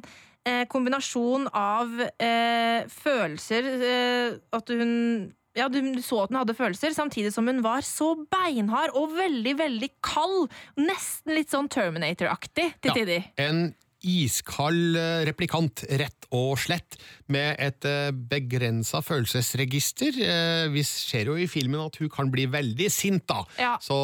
eh, 0.49 0.65
kombinasjon 0.71 1.49
av 1.57 2.01
eh, 2.07 2.87
følelser 2.91 3.69
eh, 3.77 4.41
At 4.57 4.73
hun 4.73 5.33
ja, 5.59 5.67
du 5.67 5.81
så 5.99 6.23
at 6.23 6.31
hun 6.31 6.39
hadde 6.39 6.55
følelser, 6.55 6.95
samtidig 6.95 7.33
som 7.35 7.49
hun 7.51 7.59
var 7.65 7.83
så 7.83 8.13
beinhard 8.31 8.95
og 8.95 9.17
veldig, 9.17 9.57
veldig 9.59 9.89
kald. 9.99 10.47
Nesten 10.79 11.35
litt 11.35 11.51
sånn 11.51 11.69
Terminator-aktig 11.73 12.69
til 12.79 12.93
ja, 12.93 12.95
tider. 12.95 13.27
En 13.43 13.73
iskald 14.07 14.97
eh, 14.97 15.25
replikant, 15.29 15.85
rett 16.01 16.29
og 16.33 16.55
slett, 16.63 16.97
med 17.33 17.57
et 17.63 17.87
eh, 17.89 18.11
begrensa 18.13 19.01
følelsesregister. 19.05 20.17
Eh, 20.25 20.67
vi 20.73 20.85
ser 20.87 21.31
jo 21.31 21.37
i 21.39 21.49
filmen 21.51 21.83
at 21.83 21.99
hun 22.01 22.11
kan 22.13 22.31
bli 22.33 22.47
veldig 22.51 22.89
sint, 22.93 23.27
da, 23.31 23.45
ja. 23.61 23.75
så 23.83 23.97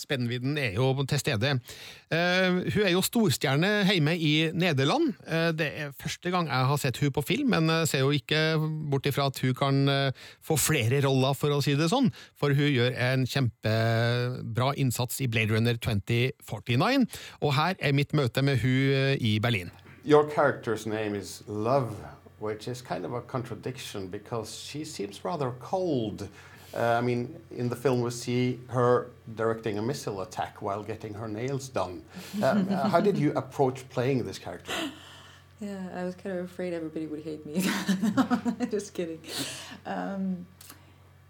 spennvidden 0.00 0.58
er 0.58 0.78
jo 0.78 0.90
til 1.08 1.20
stede. 1.20 1.56
Hun 2.14 2.84
er 2.84 2.92
jo 2.92 3.02
storstjerne 3.02 3.70
hjemme 3.88 4.12
i 4.14 4.50
Nederland. 4.54 5.16
Det 5.58 5.66
er 5.66 5.94
første 5.98 6.30
gang 6.30 6.46
jeg 6.46 6.68
har 6.70 6.80
sett 6.80 7.00
hun 7.02 7.12
på 7.14 7.24
film, 7.26 7.54
men 7.54 7.86
ser 7.90 8.04
jo 8.04 8.12
ikke 8.14 8.40
bort 8.90 9.08
ifra 9.10 9.26
at 9.32 9.40
hun 9.42 9.54
kan 9.58 9.80
få 10.44 10.56
flere 10.60 11.02
roller, 11.06 11.34
for 11.34 11.54
å 11.54 11.60
si 11.64 11.74
det 11.78 11.90
sånn, 11.90 12.12
for 12.38 12.54
hun 12.54 12.70
gjør 12.70 12.94
en 13.08 13.26
kjempebra 13.26 14.72
innsats 14.80 15.18
i 15.24 15.30
Blade 15.30 15.56
Runner 15.56 15.78
2049, 15.80 17.06
og 17.42 17.56
her 17.58 17.80
er 17.80 17.96
mitt 17.96 18.14
møte 18.14 18.44
med 18.46 18.62
hun 18.62 19.18
i 19.18 19.38
Berlin. 19.42 19.74
Your 20.06 20.24
character's 20.30 20.86
name 20.86 21.14
is 21.14 21.42
Love, 21.48 21.96
which 22.38 22.68
is 22.68 22.82
kind 22.82 23.04
of 23.04 23.12
a 23.12 23.20
contradiction 23.20 24.08
because 24.08 24.58
she 24.58 24.84
seems 24.84 25.24
rather 25.24 25.52
cold. 25.60 26.28
Uh, 26.74 26.80
I 26.80 27.00
mean, 27.00 27.36
in 27.52 27.68
the 27.68 27.76
film, 27.76 28.00
we 28.00 28.10
see 28.10 28.58
her 28.68 29.10
directing 29.36 29.78
a 29.78 29.82
missile 29.82 30.22
attack 30.22 30.60
while 30.60 30.82
getting 30.82 31.14
her 31.14 31.28
nails 31.28 31.68
done. 31.68 32.02
Um, 32.42 32.68
uh, 32.68 32.88
how 32.88 33.00
did 33.00 33.16
you 33.16 33.32
approach 33.32 33.88
playing 33.90 34.24
this 34.24 34.38
character? 34.38 34.72
Yeah, 35.60 35.88
I 35.94 36.04
was 36.04 36.16
kind 36.16 36.36
of 36.36 36.44
afraid 36.44 36.74
everybody 36.74 37.06
would 37.06 37.22
hate 37.22 37.46
me. 37.46 37.64
Just 38.70 38.92
kidding. 38.92 39.20
Um, 39.86 40.46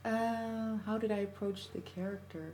uh, 0.05 0.79
how 0.87 0.97
did 0.99 1.13
I 1.13 1.19
approach 1.19 1.71
the 1.73 1.81
character? 1.81 2.53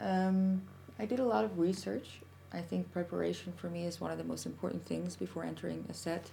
Um, 0.00 0.62
I 0.98 1.04
did 1.04 1.20
a 1.20 1.24
lot 1.24 1.44
of 1.44 1.58
research 1.58 2.20
I 2.52 2.60
think 2.60 2.90
preparation 2.92 3.52
for 3.56 3.68
me 3.68 3.84
is 3.84 4.00
one 4.00 4.10
of 4.10 4.18
the 4.18 4.24
most 4.24 4.46
important 4.46 4.86
things 4.86 5.16
before 5.16 5.44
entering 5.44 5.84
a 5.88 5.94
set. 5.94 6.30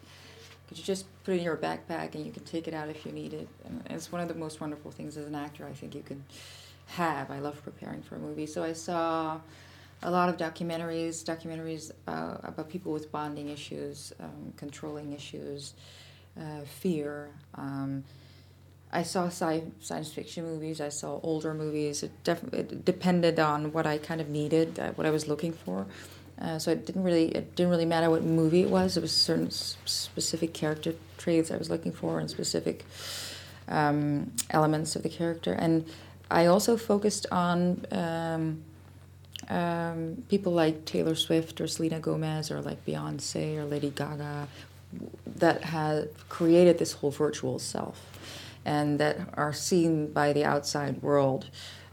Because 0.65 0.79
you 0.79 0.83
just 0.83 1.05
put 1.23 1.35
it 1.35 1.37
in 1.37 1.43
your 1.43 1.57
backpack 1.57 2.15
and 2.15 2.25
you 2.25 2.31
can 2.31 2.43
take 2.43 2.67
it 2.67 2.73
out 2.73 2.89
if 2.89 3.05
you 3.05 3.11
need 3.11 3.33
it. 3.33 3.47
And 3.65 3.83
it's 3.89 4.11
one 4.11 4.21
of 4.21 4.27
the 4.27 4.33
most 4.33 4.59
wonderful 4.59 4.91
things 4.91 5.15
as 5.17 5.27
an 5.27 5.35
actor 5.35 5.65
I 5.65 5.73
think 5.73 5.93
you 5.93 6.01
can 6.01 6.23
have. 6.87 7.29
I 7.29 7.39
love 7.39 7.61
preparing 7.63 8.01
for 8.01 8.15
a 8.15 8.19
movie. 8.19 8.45
So 8.47 8.63
I 8.63 8.73
saw 8.73 9.39
a 10.03 10.11
lot 10.11 10.29
of 10.29 10.37
documentaries, 10.37 11.23
documentaries 11.23 11.91
uh, 12.07 12.37
about 12.43 12.69
people 12.69 12.91
with 12.91 13.11
bonding 13.11 13.49
issues, 13.49 14.13
um, 14.19 14.53
controlling 14.57 15.13
issues, 15.13 15.73
uh, 16.39 16.61
fear. 16.65 17.29
Um, 17.55 18.03
I 18.91 19.03
saw 19.03 19.27
sci- 19.27 19.71
science 19.81 20.11
fiction 20.11 20.45
movies. 20.45 20.79
I 20.79 20.89
saw 20.89 21.19
older 21.21 21.53
movies. 21.53 22.03
It, 22.03 22.11
def- 22.23 22.53
it 22.53 22.85
depended 22.85 23.39
on 23.39 23.71
what 23.71 23.85
I 23.85 23.97
kind 23.97 24.21
of 24.21 24.29
needed, 24.29 24.79
uh, 24.79 24.91
what 24.91 25.05
I 25.05 25.09
was 25.11 25.27
looking 25.27 25.53
for. 25.53 25.85
Uh, 26.39 26.59
so 26.59 26.71
it 26.71 26.85
didn't 26.85 27.03
really 27.03 27.29
it 27.29 27.55
didn't 27.55 27.69
really 27.69 27.85
matter 27.85 28.09
what 28.09 28.23
movie 28.23 28.61
it 28.61 28.69
was. 28.69 28.97
It 28.97 29.01
was 29.01 29.11
certain 29.11 29.51
specific 29.51 30.53
character 30.53 30.95
traits 31.17 31.49
I 31.49 31.57
was 31.57 31.69
looking 31.69 31.91
for 31.91 32.19
and 32.19 32.29
specific 32.29 32.85
um, 33.67 34.31
elements 34.49 34.95
of 34.95 35.03
the 35.03 35.09
character. 35.09 35.53
And 35.53 35.85
I 36.29 36.47
also 36.47 36.75
focused 36.75 37.25
on 37.31 37.85
um, 37.91 38.63
um, 39.49 40.23
people 40.29 40.51
like 40.51 40.85
Taylor 40.85 41.15
Swift 41.15 41.61
or 41.61 41.67
Selena 41.67 41.99
Gomez 41.99 42.51
or 42.51 42.61
like 42.61 42.85
Beyonce 42.85 43.57
or 43.57 43.65
Lady 43.65 43.91
Gaga 43.91 44.47
that 45.25 45.63
have 45.63 46.07
created 46.29 46.79
this 46.79 46.93
whole 46.93 47.11
virtual 47.11 47.59
self 47.59 48.01
and 48.65 48.99
that 48.99 49.17
are 49.35 49.53
seen 49.53 50.11
by 50.11 50.33
the 50.33 50.43
outside 50.43 51.01
world 51.01 51.49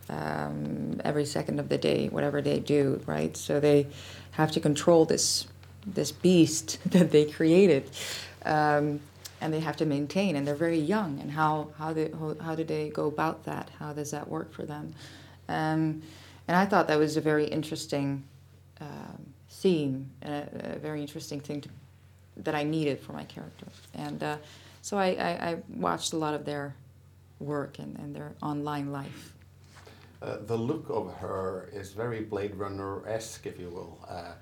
um, 0.08 1.00
every 1.04 1.24
second 1.24 1.60
of 1.60 1.68
the 1.68 1.78
day, 1.78 2.08
whatever 2.08 2.40
they 2.42 2.58
do, 2.58 3.02
right? 3.06 3.36
So 3.36 3.60
they 3.60 3.86
have 4.32 4.50
to 4.52 4.60
control 4.60 5.04
this 5.04 5.46
this 5.86 6.12
beast 6.12 6.78
that 6.90 7.10
they 7.10 7.24
created, 7.24 7.90
um, 8.44 9.00
and 9.40 9.52
they 9.52 9.60
have 9.60 9.76
to 9.76 9.86
maintain. 9.86 10.36
And 10.36 10.46
they're 10.46 10.54
very 10.54 10.78
young. 10.78 11.20
And 11.20 11.30
how 11.30 11.68
how 11.78 11.92
they, 11.92 12.10
how, 12.10 12.36
how 12.40 12.54
do 12.54 12.64
they 12.64 12.90
go 12.90 13.06
about 13.06 13.44
that? 13.44 13.70
How 13.78 13.92
does 13.92 14.10
that 14.10 14.28
work 14.28 14.52
for 14.52 14.64
them? 14.64 14.94
Um, 15.48 16.02
and 16.48 16.56
I 16.56 16.66
thought 16.66 16.88
that 16.88 16.98
was 16.98 17.16
a 17.16 17.20
very 17.20 17.46
interesting 17.46 18.24
um, 18.80 19.32
theme, 19.48 20.10
and 20.22 20.34
a, 20.34 20.76
a 20.76 20.78
very 20.78 21.00
interesting 21.00 21.40
thing 21.40 21.60
to, 21.60 21.68
that 22.38 22.54
I 22.54 22.64
needed 22.64 23.00
for 23.00 23.12
my 23.12 23.24
character. 23.24 23.66
And 23.94 24.22
uh, 24.22 24.36
so 24.80 24.98
I, 24.98 25.08
I, 25.08 25.50
I 25.50 25.56
watched 25.68 26.12
a 26.12 26.16
lot 26.16 26.34
of 26.34 26.44
their 26.44 26.74
work 27.38 27.78
and, 27.78 27.96
and 27.98 28.14
their 28.14 28.32
online 28.42 28.92
life. 28.92 29.34
Uh, 30.22 30.36
the 30.46 30.56
look 30.56 30.88
of 30.88 31.12
her 31.14 31.68
is 31.72 31.92
very 31.92 32.20
Blade 32.20 32.54
Runner 32.54 33.06
esque, 33.08 33.46
if 33.46 33.58
you 33.58 33.68
will. 33.70 33.98
Uh, 34.08 34.34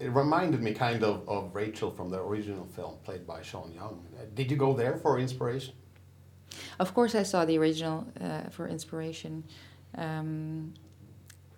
it 0.00 0.10
reminded 0.10 0.60
me 0.60 0.74
kind 0.74 1.04
of 1.04 1.28
of 1.28 1.54
Rachel 1.54 1.90
from 1.90 2.10
the 2.10 2.18
original 2.18 2.66
film, 2.66 2.96
played 3.04 3.24
by 3.24 3.40
Sean 3.40 3.72
Young. 3.72 4.04
Uh, 4.18 4.24
did 4.34 4.50
you 4.50 4.56
go 4.56 4.72
there 4.74 4.96
for 4.96 5.20
inspiration? 5.20 5.74
Of 6.80 6.94
course, 6.94 7.14
I 7.14 7.22
saw 7.22 7.44
the 7.44 7.56
original 7.58 8.06
uh, 8.20 8.50
for 8.50 8.66
inspiration. 8.66 9.44
Um, 9.96 10.74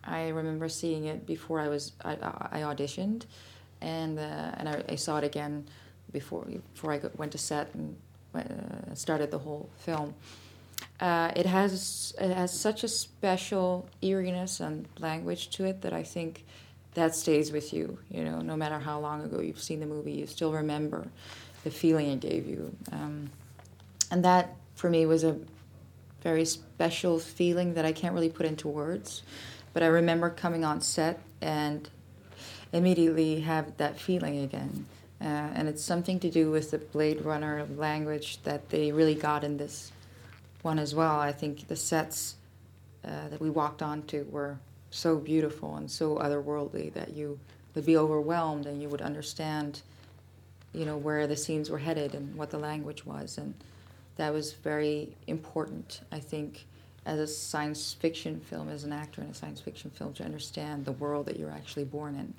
I 0.05 0.29
remember 0.29 0.69
seeing 0.69 1.07
it 1.07 1.27
before 1.27 1.59
I 1.61 1.69
was 1.69 1.93
I, 2.05 2.13
I 2.53 2.61
auditioned, 2.61 3.25
and 3.81 4.19
and 4.19 4.69
I, 4.69 4.83
I, 4.89 4.97
saw 4.97 5.17
it 5.17 5.25
again 5.25 5.67
before 6.13 6.45
before 6.75 6.93
I 6.93 7.01
went 7.17 7.33
to 7.33 7.39
set 7.39 7.75
and 7.75 7.97
started 8.95 9.31
the 9.31 9.39
whole 9.39 9.71
film. 9.79 10.15
Uh, 11.01 11.31
it 11.37 11.47
has 11.47 12.15
it 12.19 12.33
has 12.33 12.59
such 12.59 12.83
a 12.85 12.89
special 12.89 13.89
eeriness 14.03 14.61
and 14.61 14.89
language 14.99 15.51
to 15.51 15.65
it 15.65 15.83
that 15.83 15.93
I 15.93 16.03
think 16.03 16.45
that 16.95 17.15
stays 17.15 17.53
with 17.53 17.73
you. 17.73 17.99
You 18.11 18.25
know, 18.25 18.41
no 18.41 18.57
matter 18.57 18.79
how 18.79 18.99
long 18.99 19.23
ago 19.23 19.41
you've 19.41 19.61
seen 19.61 19.81
the 19.81 19.87
movie, 19.87 20.13
you 20.13 20.27
still 20.27 20.53
remember 20.53 21.07
the 21.65 21.71
feeling 21.71 22.11
it 22.11 22.21
gave 22.21 22.47
you. 22.47 22.75
Um, 22.93 23.31
and 24.11 24.25
that 24.25 24.57
for 24.75 24.89
me 24.89 25.05
was 25.05 25.25
a 25.25 25.37
very 26.23 26.45
special 26.45 27.19
feeling 27.19 27.75
that 27.75 27.85
I 27.85 27.93
can't 27.93 28.15
really 28.15 28.31
put 28.31 28.47
into 28.47 28.69
words. 28.69 29.23
But 29.75 29.83
I 29.83 29.87
remember 29.87 30.31
coming 30.31 30.65
on 30.65 30.81
set 30.81 31.21
and 31.43 31.89
immediately 32.73 33.41
have 33.41 33.77
that 33.77 34.01
feeling 34.01 34.39
again. 34.39 34.87
Uh, 35.21 35.25
and 35.25 35.69
it's 35.69 35.85
something 35.85 36.19
to 36.21 36.31
do 36.31 36.51
with 36.51 36.71
the 36.71 36.79
Blade 36.79 37.23
Runner 37.23 37.67
language 37.77 38.43
that 38.43 38.71
they 38.71 38.93
really 38.93 39.15
got 39.15 39.45
in 39.45 39.57
this 39.57 39.93
one 40.67 40.79
as 40.81 40.95
well. 40.95 41.19
I 41.19 41.33
think 41.33 41.69
the 41.69 41.77
sets 41.77 42.35
uh, 43.05 43.29
that 43.29 43.41
we 43.41 43.49
walked 43.49 43.83
onto 43.83 44.25
were 44.25 44.59
so 44.91 45.17
beautiful 45.17 45.77
and 45.77 45.89
so 45.89 46.17
otherworldly 46.17 46.93
that 46.93 47.15
you 47.15 47.39
would 47.75 47.87
be 47.87 47.97
overwhelmed 47.97 48.67
and 48.67 48.83
you 48.83 48.89
would 48.89 49.01
understand, 49.01 49.83
you 50.75 50.85
know, 50.85 50.97
where 50.97 51.29
the 51.29 51.37
scenes 51.37 51.71
were 51.71 51.79
headed 51.79 52.15
and 52.15 52.35
what 52.35 52.51
the 52.51 52.59
language 52.59 53.07
was. 53.07 53.39
And 53.39 53.55
that 54.17 54.33
was 54.33 54.55
very 54.55 55.15
important, 55.29 56.01
I 56.11 56.19
think, 56.19 56.67
as 57.07 57.21
a 57.21 57.29
science 57.29 57.95
fiction 57.95 58.41
film, 58.41 58.69
as 58.69 58.83
an 58.83 58.93
actor 58.93 59.23
in 59.23 59.29
a 59.29 59.35
science 59.35 59.61
fiction 59.61 59.93
film, 59.93 60.15
to 60.15 60.25
understand 60.25 60.85
the 60.85 60.93
world 60.93 61.27
that 61.27 61.39
you're 61.39 61.53
actually 61.53 61.85
born 61.85 62.17
in. 62.17 62.35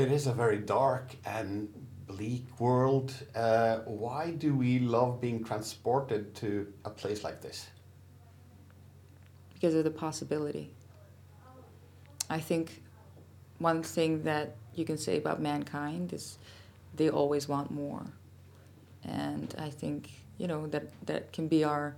It 0.00 0.12
is 0.12 0.28
a 0.28 0.32
very 0.32 0.58
dark 0.58 1.16
and 1.24 1.68
bleak 2.08 2.44
world. 2.58 3.12
Uh, 3.36 3.78
why 3.84 4.30
do 4.30 4.54
we 4.54 4.80
love 4.80 5.20
being 5.20 5.44
transported 5.44 6.34
to 6.36 6.66
a 6.84 6.90
place 6.90 7.22
like 7.22 7.40
this? 7.40 7.68
Because 9.54 9.74
of 9.74 9.84
the 9.84 9.90
possibility. 9.90 10.70
I 12.30 12.40
think 12.40 12.82
one 13.58 13.82
thing 13.82 14.22
that 14.24 14.56
you 14.74 14.84
can 14.84 14.98
say 14.98 15.18
about 15.18 15.40
mankind 15.40 16.12
is 16.12 16.38
they 16.96 17.10
always 17.10 17.48
want 17.48 17.70
more. 17.70 18.06
And 19.04 19.54
I 19.58 19.70
think, 19.70 20.10
you 20.38 20.46
know, 20.46 20.66
that, 20.68 20.84
that 21.06 21.32
can 21.32 21.48
be 21.48 21.64
our 21.64 21.94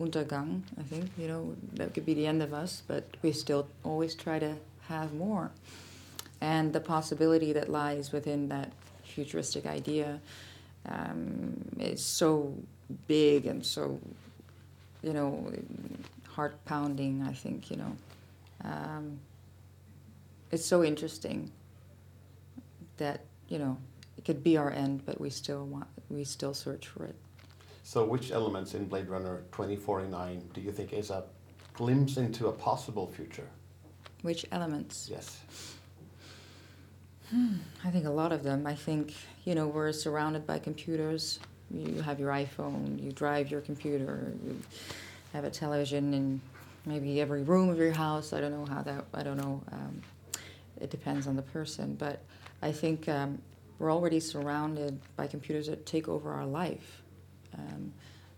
Untergang, 0.00 0.62
I 0.78 0.82
think, 0.82 1.10
you 1.16 1.28
know, 1.28 1.54
that 1.74 1.94
could 1.94 2.04
be 2.04 2.14
the 2.14 2.26
end 2.26 2.42
of 2.42 2.52
us, 2.52 2.82
but 2.86 3.04
we 3.22 3.32
still 3.32 3.68
always 3.84 4.14
try 4.14 4.38
to 4.38 4.56
have 4.88 5.14
more. 5.14 5.52
And 6.40 6.72
the 6.72 6.80
possibility 6.80 7.52
that 7.52 7.68
lies 7.70 8.10
within 8.10 8.48
that 8.48 8.72
futuristic 9.12 9.66
idea 9.66 10.20
um, 10.88 11.54
is 11.78 12.04
so 12.04 12.54
big 13.06 13.46
and 13.46 13.64
so, 13.64 14.00
you 15.02 15.12
know, 15.12 15.52
heart 16.28 16.62
pounding, 16.64 17.22
I 17.22 17.32
think, 17.32 17.70
you 17.70 17.76
know. 17.76 17.96
Um, 18.64 19.18
it's 20.50 20.64
so 20.64 20.82
interesting 20.84 21.50
that, 22.96 23.20
you 23.48 23.58
know, 23.58 23.76
it 24.18 24.24
could 24.24 24.42
be 24.42 24.56
our 24.56 24.70
end, 24.70 25.04
but 25.06 25.20
we 25.20 25.30
still 25.30 25.64
want, 25.66 25.86
we 26.10 26.24
still 26.24 26.54
search 26.54 26.88
for 26.88 27.04
it. 27.04 27.14
So, 27.84 28.04
which 28.04 28.30
elements 28.30 28.74
in 28.74 28.86
Blade 28.86 29.08
Runner 29.08 29.42
2049 29.52 30.50
do 30.54 30.60
you 30.60 30.70
think 30.70 30.92
is 30.92 31.10
a 31.10 31.24
glimpse 31.74 32.16
into 32.16 32.48
a 32.48 32.52
possible 32.52 33.06
future? 33.08 33.48
Which 34.22 34.46
elements? 34.52 35.08
Yes. 35.10 35.40
Hmm, 37.32 37.54
I 37.82 37.90
think 37.90 38.04
a 38.04 38.10
lot 38.10 38.30
of 38.30 38.42
them. 38.42 38.66
I 38.66 38.74
think, 38.74 39.14
you 39.44 39.54
know, 39.54 39.66
we're 39.66 39.92
surrounded 39.92 40.46
by 40.46 40.58
computers. 40.58 41.40
You 41.70 42.02
have 42.02 42.20
your 42.20 42.30
iPhone, 42.30 43.02
you 43.02 43.10
drive 43.10 43.50
your 43.50 43.62
computer, 43.62 44.34
you 44.44 44.60
have 45.32 45.44
a 45.44 45.50
television 45.50 46.12
in 46.12 46.40
maybe 46.84 47.22
every 47.22 47.42
room 47.42 47.70
of 47.70 47.78
your 47.78 47.92
house. 47.92 48.34
I 48.34 48.42
don't 48.42 48.52
know 48.52 48.66
how 48.66 48.82
that, 48.82 49.06
I 49.14 49.22
don't 49.22 49.38
know. 49.38 49.62
Um, 49.72 50.02
it 50.78 50.90
depends 50.90 51.26
on 51.26 51.34
the 51.34 51.42
person. 51.42 51.94
But 51.94 52.20
I 52.60 52.70
think 52.70 53.08
um, 53.08 53.40
we're 53.78 53.90
already 53.90 54.20
surrounded 54.20 55.00
by 55.16 55.26
computers 55.26 55.68
that 55.68 55.86
take 55.86 56.08
over 56.08 56.30
our 56.34 56.44
life. 56.44 57.02
Um, 57.56 57.94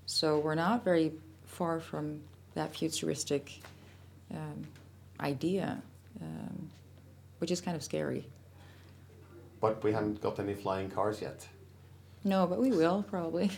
so 0.07 0.39
we're 0.39 0.55
not 0.55 0.85
very 0.85 1.11
far 1.47 1.81
from 1.81 2.21
that 2.55 2.77
futuristic 2.77 3.61
um, 4.31 4.63
idea, 5.19 5.83
um, 6.23 6.71
which 7.39 7.51
is 7.51 7.61
kind 7.61 7.77
of 7.77 7.83
scary. 7.83 8.25
But 9.65 9.83
we 9.83 9.93
haven't 9.93 10.21
got 10.21 10.39
any 10.39 10.53
flying 10.53 10.91
cars 10.91 11.23
yet. 11.23 11.49
No, 12.23 12.47
but 12.47 12.61
we 12.61 12.71
will 12.71 13.03
probably. 13.09 13.51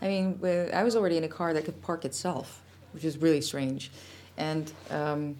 I 0.00 0.08
mean, 0.08 0.40
I 0.72 0.82
was 0.82 0.96
already 0.96 1.18
in 1.18 1.24
a 1.24 1.28
car 1.28 1.52
that 1.52 1.66
could 1.66 1.82
park 1.82 2.06
itself, 2.06 2.62
which 2.94 3.04
is 3.04 3.18
really 3.18 3.42
strange, 3.42 3.90
and 4.38 4.72
um, 4.88 5.36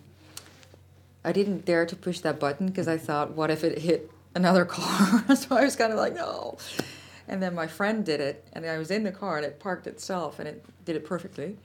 I 1.25 1.33
didn't 1.33 1.65
dare 1.65 1.87
to 1.87 1.97
push 1.97 2.21
that 2.21 2.39
button 2.39 2.67
because 2.67 2.89
I 2.89 2.99
thought, 2.99 3.31
what 3.31 3.51
if 3.51 3.65
it 3.65 3.79
hit 3.79 4.11
another 4.35 4.67
car? 4.67 5.25
so 5.35 5.57
I 5.57 5.65
was 5.65 5.77
kind 5.77 5.95
of 5.95 5.99
like, 5.99 6.15
no. 6.15 6.59
And 7.27 7.43
then 7.43 7.55
my 7.55 7.67
friend 7.67 8.05
did 8.05 8.21
it, 8.21 8.47
and 8.53 8.67
I 8.67 8.77
was 8.77 8.91
in 8.91 9.05
the 9.05 9.13
car, 9.13 9.39
and 9.39 9.47
it 9.47 9.61
parked 9.61 9.87
itself, 9.87 10.39
and 10.39 10.47
it 10.47 10.63
did 10.85 10.95
it 10.95 11.07
perfectly. 11.07 11.57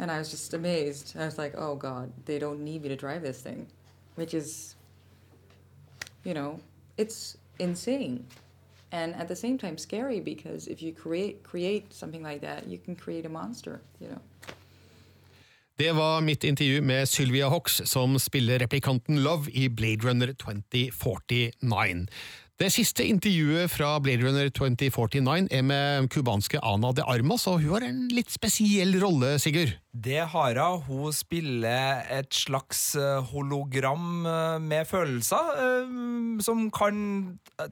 And 0.00 0.10
I 0.10 0.18
was 0.18 0.32
just 0.32 0.54
amazed. 0.54 1.16
I 1.16 1.24
was 1.24 1.38
like, 1.38 1.54
oh 1.56 1.76
God, 1.76 2.10
they 2.24 2.40
don't 2.40 2.64
need 2.64 2.82
me 2.82 2.88
to 2.88 2.96
drive 2.96 3.22
this 3.22 3.40
thing, 3.40 3.68
which 4.16 4.34
is, 4.34 4.74
you 6.24 6.34
know, 6.34 6.58
it's 6.96 7.36
insane. 7.58 8.24
And 8.92 9.14
at 9.14 9.28
the 9.28 9.36
same 9.36 9.58
time, 9.58 9.78
scary 9.78 10.20
because 10.20 10.70
if 10.70 10.82
you 10.82 10.92
create 11.02 11.42
create 11.42 11.84
something 11.90 12.22
like 12.22 12.40
that, 12.40 12.66
you 12.68 12.78
can 12.84 12.96
create 12.96 13.26
a 13.26 13.28
monster, 13.28 13.80
you 14.00 14.08
know. 14.08 14.20
Det 15.78 15.92
var 15.92 16.20
mitt 16.20 16.44
intervju 16.44 16.82
med 16.82 17.08
Sylvia 17.08 17.48
Hox, 17.48 17.80
som 17.84 18.18
spiller 18.18 18.58
replikanten 18.58 19.22
Love 19.22 19.50
i 19.50 19.68
Blade 19.68 20.08
Runner 20.08 20.32
2049. 20.32 22.06
Det 22.56 22.70
siste 22.72 23.04
intervjuet 23.04 23.68
fra 23.68 23.90
Blade 24.00 24.24
Runner 24.24 24.48
2049 24.48 25.50
er 25.52 25.64
med 25.66 26.06
cubanske 26.08 26.56
Ana 26.64 26.88
de 26.96 27.04
Armas, 27.04 27.44
og 27.50 27.60
hun 27.60 27.74
har 27.74 27.84
en 27.90 28.06
litt 28.08 28.32
spesiell 28.32 28.96
rolle, 29.02 29.34
Sigurd? 29.42 29.74
Det 29.96 30.22
har 30.28 30.56
hun. 30.60 30.80
Hun 30.86 31.12
spiller 31.16 32.04
et 32.12 32.32
slags 32.36 32.94
eh, 33.00 33.20
hologram 33.30 34.24
eh, 34.28 34.56
med 34.60 34.88
følelser, 34.88 35.52
eh, 35.60 35.92
som 36.44 36.66
kan 36.72 36.98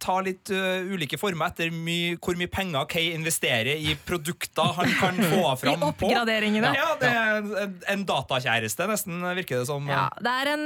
ta 0.01 0.19
litt 0.25 0.49
ulike 0.49 1.19
former 1.21 1.51
etter 1.51 1.73
my, 1.73 2.17
hvor 2.25 2.39
mye 2.41 2.49
penger 2.49 2.87
Kay 2.89 3.11
investerer 3.13 3.77
i 3.77 3.93
produkter 4.09 4.73
han 4.79 4.93
kan 5.01 5.21
få 5.21 5.43
fram 5.65 5.81
på. 5.81 5.91
I 6.09 6.13
oppgraderingene. 6.13 6.73
Ja, 6.77 6.87
det 7.01 7.11
er 7.13 7.67
en 7.93 8.07
datakjæreste, 8.09 8.89
nesten, 8.89 9.21
virker 9.37 9.61
det 9.61 9.69
som. 9.69 9.89
Ja, 9.93 10.07
det 10.25 10.37
er 10.45 10.53
en, 10.55 10.65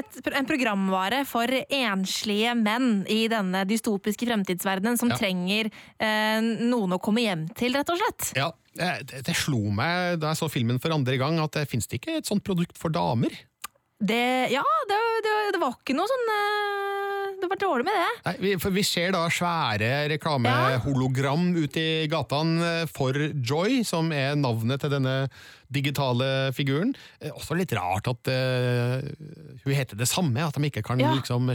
et, 0.00 0.22
en 0.32 0.48
programvare 0.48 1.24
for 1.28 1.52
enslige 1.66 2.56
menn 2.56 2.65
i 3.12 3.26
denne 3.32 3.64
dystopiske 3.68 4.28
fremtidsverdenen 4.28 4.98
som 5.00 5.12
ja. 5.12 5.18
trenger 5.20 5.70
noen 6.66 6.96
å 6.96 7.00
komme 7.02 7.24
hjem 7.24 7.46
til, 7.56 7.76
rett 7.76 7.90
og 7.92 8.00
slett. 8.00 8.30
Ja, 8.38 8.50
det, 8.76 9.22
det, 9.26 9.36
slo 9.36 9.62
meg 9.74 10.20
da 10.20 10.32
jeg 10.32 10.40
så 10.42 10.50
filmen 10.52 10.80
for 10.82 10.94
andre 10.94 11.16
gang, 11.20 11.38
at 11.42 11.56
det 11.56 11.66
fins 11.70 11.88
ikke 11.88 12.18
et 12.20 12.28
sånt 12.28 12.44
produkt 12.46 12.76
for 12.78 12.92
damer. 12.94 13.32
Det, 13.96 14.52
ja, 14.52 14.64
det, 14.90 15.00
det, 15.24 15.36
det 15.54 15.60
var 15.62 15.78
ikke 15.78 15.96
noe 15.96 16.08
sånn 16.10 16.32
eh, 16.34 17.15
Det 17.36 17.48
var 17.50 17.58
dårlig 17.60 17.84
med 17.86 17.94
det. 18.00 18.06
Nei, 18.26 18.34
vi, 18.42 18.54
for 18.62 18.72
vi 18.74 18.82
ser 18.86 19.12
da 19.14 19.26
svære 19.32 19.90
reklamehologram 20.14 21.50
ute 21.58 21.82
i 21.82 22.08
gatene 22.10 22.86
for 22.90 23.12
Joy, 23.36 23.82
som 23.86 24.08
er 24.14 24.34
navnet 24.40 24.80
til 24.82 24.92
denne 24.96 25.16
digitale 25.72 26.52
figuren. 26.54 26.92
Eh, 27.20 27.32
Også 27.34 27.56
litt 27.58 27.72
rart 27.74 28.06
at 28.06 28.28
uh, 28.30 29.02
hun 29.64 29.74
heter 29.74 29.98
det 29.98 30.06
samme, 30.06 30.38
at 30.46 30.54
de 30.54 30.68
ikke 30.68 30.82
kan 30.86 31.00
Ja. 31.02 31.10
liksom 31.16 31.48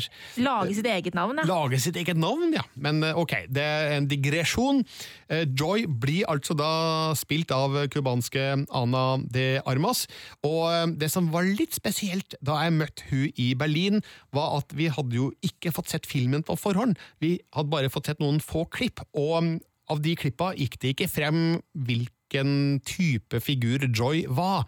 Lage 0.44 0.76
sitt 0.76 0.86
eget 0.92 1.16
navn, 1.16 1.40
ja. 1.40 1.46
Lage 1.48 1.80
sitt 1.80 1.96
eget 1.96 2.20
navn, 2.20 2.52
ja. 2.54 2.64
Men 2.76 3.00
eh, 3.08 3.16
ok, 3.18 3.48
det 3.50 3.64
er 3.64 3.96
en 3.96 4.10
digresjon. 4.12 4.84
Eh, 5.32 5.46
Joy 5.48 5.86
blir 5.88 6.28
altså 6.28 6.54
da 6.60 7.14
spilt 7.16 7.52
av 7.56 7.78
kubanske 7.94 8.66
Ana 8.68 9.06
de 9.32 9.62
Armas. 9.66 10.04
Og 10.44 10.68
eh, 10.74 10.86
det 11.00 11.12
som 11.14 11.32
var 11.32 11.48
litt 11.48 11.74
spesielt 11.80 12.36
da 12.44 12.60
jeg 12.66 12.76
møtte 12.82 13.08
hun 13.14 13.32
i 13.40 13.54
Berlin, 13.56 14.04
var 14.36 14.58
at 14.60 14.76
vi 14.76 14.92
hadde 14.92 15.16
jo 15.16 15.32
ikke 15.40 15.71
fått 15.76 15.92
sett 15.92 16.10
filmen 16.10 16.44
på 16.48 16.58
forhånd. 16.60 17.00
Vi 17.24 17.38
hadde 17.56 17.72
bare 17.72 17.92
fått 17.94 18.12
sett 18.12 18.22
noen 18.24 18.42
få 18.44 18.66
klipp, 18.72 19.04
og 19.18 19.38
mm, 19.44 19.54
av 19.92 20.02
de 20.04 20.16
klippa 20.16 20.52
gikk 20.56 20.80
det 20.82 20.96
ikke 20.96 21.10
frem 21.12 21.40
hvilken 21.74 22.80
type 22.88 23.42
figur 23.44 23.88
Joy 23.90 24.26
var. 24.32 24.68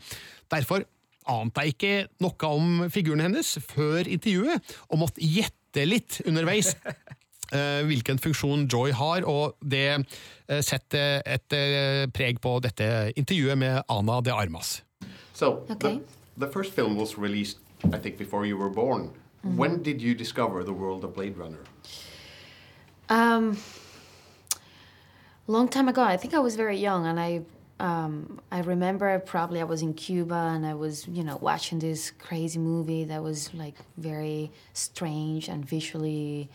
Derfor 0.51 0.83
ante 1.29 1.63
jeg 1.63 1.75
ikke 1.75 1.95
noe 2.23 2.49
om 2.49 2.85
figuren 2.91 3.23
hennes 3.23 3.55
før 3.63 4.07
intervjuet, 4.09 4.73
og 4.89 5.03
måtte 5.03 5.23
gjette 5.23 5.85
litt 5.87 6.19
underveis 6.27 6.73
eh, 7.55 7.81
hvilken 7.87 8.19
funksjon 8.21 8.67
Joy 8.71 8.93
har, 8.97 9.27
og 9.29 9.55
det 9.63 9.87
eh, 9.95 10.59
setter 10.65 11.21
et 11.23 11.55
eh, 11.57 12.03
preg 12.13 12.41
på 12.43 12.57
dette 12.63 13.13
intervjuet 13.15 13.59
med 13.59 13.81
Ana 13.87 14.19
de 14.21 14.35
Armas. 14.35 14.81
So 15.33 15.63
Okay. 15.69 15.97
the, 15.97 16.45
the 16.45 16.47
first 16.47 16.73
film 16.73 16.95
was 16.95 17.17
released, 17.17 17.57
I 17.85 17.97
think, 17.97 18.17
before 18.17 18.45
you 18.45 18.57
were 18.57 18.69
born. 18.69 19.09
When 19.43 19.83
did 19.83 20.01
you 20.01 20.15
discover 20.15 20.63
the 20.63 20.71
world 20.71 21.03
of 21.03 21.15
Blade 21.15 21.37
Runner? 21.37 21.59
Um, 23.09 23.57
long 25.47 25.67
time 25.67 25.89
ago. 25.89 26.01
I 26.01 26.15
think 26.15 26.33
I 26.33 26.39
was 26.39 26.55
very 26.55 26.77
young, 26.77 27.05
and 27.05 27.19
I 27.19 27.41
um, 27.79 28.39
I 28.51 28.61
remember 28.61 29.19
probably 29.19 29.59
I 29.59 29.65
was 29.65 29.81
in 29.81 29.93
Cuba 29.93 30.53
and 30.55 30.65
I 30.65 30.73
was 30.73 31.05
you 31.09 31.23
know 31.25 31.37
watching 31.41 31.79
this 31.79 32.11
crazy 32.11 32.57
movie 32.57 33.03
that 33.03 33.21
was 33.21 33.53
like 33.53 33.75
very 33.97 34.51
strange 34.73 35.49
and 35.49 35.65
visually. 35.65 36.49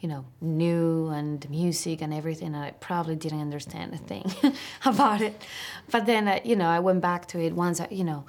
You 0.00 0.10
know, 0.10 0.26
new 0.42 1.08
and 1.08 1.48
music 1.48 2.02
and 2.02 2.12
everything. 2.12 2.48
And 2.48 2.56
I 2.62 2.72
probably 2.72 3.16
didn't 3.16 3.40
understand 3.40 3.94
a 3.94 3.96
thing 3.96 4.30
about 4.84 5.22
it, 5.22 5.42
but 5.90 6.04
then 6.04 6.28
uh, 6.28 6.40
you 6.44 6.54
know 6.54 6.68
I 6.68 6.80
went 6.80 7.00
back 7.00 7.26
to 7.28 7.40
it 7.40 7.54
once. 7.54 7.80
I, 7.80 7.88
you 7.90 8.04
know, 8.04 8.26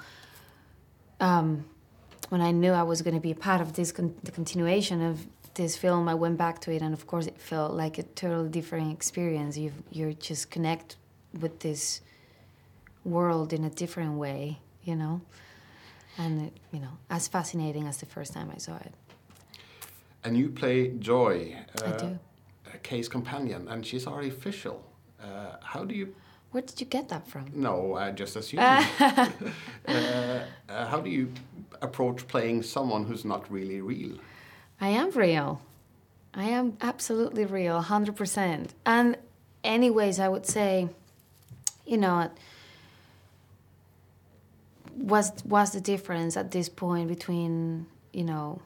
um, 1.20 1.66
when 2.28 2.40
I 2.40 2.50
knew 2.50 2.72
I 2.72 2.82
was 2.82 3.02
going 3.02 3.14
to 3.14 3.20
be 3.20 3.30
a 3.30 3.34
part 3.34 3.60
of 3.60 3.74
this 3.74 3.92
con- 3.92 4.14
the 4.22 4.30
continuation 4.30 5.02
of 5.02 5.26
this 5.54 5.76
film, 5.76 6.08
I 6.08 6.14
went 6.14 6.36
back 6.38 6.60
to 6.60 6.72
it, 6.72 6.82
and 6.82 6.94
of 6.94 7.06
course, 7.06 7.26
it 7.26 7.38
felt 7.40 7.72
like 7.72 7.98
a 7.98 8.02
totally 8.02 8.48
different 8.48 8.92
experience. 8.92 9.56
You 9.56 9.72
you 9.90 10.14
just 10.14 10.50
connect 10.50 10.96
with 11.40 11.60
this 11.60 12.00
world 13.04 13.52
in 13.52 13.64
a 13.64 13.70
different 13.70 14.14
way, 14.14 14.58
you 14.84 14.96
know, 14.96 15.20
and 16.16 16.42
it, 16.46 16.52
you 16.72 16.80
know, 16.80 16.98
as 17.10 17.28
fascinating 17.28 17.86
as 17.86 17.98
the 17.98 18.06
first 18.06 18.32
time 18.32 18.50
I 18.54 18.58
saw 18.58 18.76
it. 18.76 18.92
And 20.24 20.36
you 20.36 20.48
play 20.50 20.88
Joy, 20.88 21.56
I 21.82 21.86
uh, 21.86 21.96
do. 21.96 22.18
a 22.74 22.78
case 22.78 23.08
companion, 23.08 23.68
and 23.68 23.86
she's 23.86 24.06
artificial. 24.06 24.84
Uh, 25.22 25.56
how 25.62 25.84
do 25.84 25.94
you? 25.94 26.14
Where 26.50 26.62
did 26.62 26.80
you 26.80 26.86
get 26.86 27.08
that 27.10 27.28
from? 27.28 27.50
No, 27.54 27.94
I 27.94 28.10
just 28.10 28.36
assumed. 28.36 28.62
uh, 29.00 29.28
uh, 29.86 30.86
how 30.86 31.00
do 31.00 31.10
you 31.10 31.32
approach 31.82 32.26
playing 32.26 32.62
someone 32.62 33.04
who's 33.04 33.24
not 33.24 33.50
really 33.50 33.80
real? 33.80 34.18
I 34.80 34.88
am 34.88 35.10
real. 35.10 35.60
I 36.32 36.44
am 36.44 36.76
absolutely 36.80 37.44
real, 37.44 37.82
100%. 37.82 38.68
And, 38.86 39.16
anyways, 39.64 40.20
I 40.20 40.28
would 40.28 40.46
say, 40.46 40.88
you 41.84 41.98
know, 41.98 42.30
what's, 44.94 45.44
what's 45.44 45.70
the 45.72 45.80
difference 45.80 46.36
at 46.36 46.50
this 46.50 46.68
point 46.68 47.08
between, 47.08 47.86
you 48.12 48.24
know, 48.24 48.60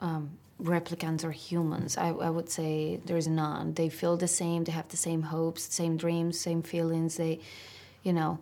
um, 0.00 0.30
replicants 0.64 1.24
are 1.24 1.30
humans? 1.30 1.96
I, 1.96 2.08
I 2.08 2.30
would 2.30 2.48
say 2.48 3.00
there's 3.04 3.28
none. 3.28 3.74
They 3.74 3.88
feel 3.88 4.16
the 4.16 4.28
same, 4.28 4.64
they 4.64 4.72
have 4.72 4.88
the 4.88 4.96
same 4.96 5.22
hopes, 5.22 5.62
same 5.74 5.96
dreams, 5.96 6.40
same 6.40 6.62
feelings. 6.62 7.16
They, 7.16 7.40
you 8.02 8.12
know, 8.12 8.38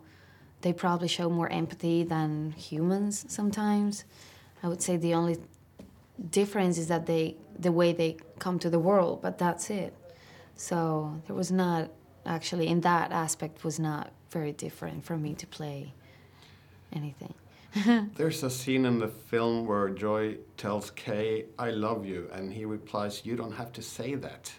they 0.61 0.73
probably 0.73 1.07
show 1.07 1.29
more 1.29 1.51
empathy 1.51 2.03
than 2.03 2.51
humans 2.53 3.25
sometimes. 3.27 4.05
I 4.63 4.69
would 4.69 4.81
say 4.81 4.95
the 4.95 5.13
only 5.13 5.37
difference 6.29 6.77
is 6.77 6.87
that 6.87 7.05
they 7.05 7.35
the 7.57 7.71
way 7.71 7.93
they 7.93 8.17
come 8.39 8.59
to 8.59 8.69
the 8.69 8.79
world 8.79 9.21
but 9.21 9.37
that's 9.37 9.69
it 9.69 9.93
so 10.55 11.21
there 11.27 11.35
was 11.35 11.51
not 11.51 11.89
actually 12.25 12.67
in 12.67 12.81
that 12.81 13.11
aspect 13.11 13.63
was 13.63 13.79
not 13.79 14.11
very 14.29 14.51
different 14.51 15.03
for 15.03 15.17
me 15.17 15.33
to 15.33 15.47
play 15.47 15.93
anything 16.91 17.33
There's 18.15 18.43
a 18.43 18.49
scene 18.49 18.85
in 18.85 18.99
the 18.99 19.07
film 19.07 19.65
where 19.65 19.89
Joy 19.89 20.37
tells 20.57 20.91
Kay, 20.91 21.45
"I 21.57 21.71
love 21.71 22.05
you," 22.05 22.29
and 22.33 22.53
he 22.53 22.65
replies, 22.65 23.25
"You 23.25 23.35
don't 23.35 23.53
have 23.53 23.71
to 23.73 23.81
say 23.81 24.15
that." 24.15 24.51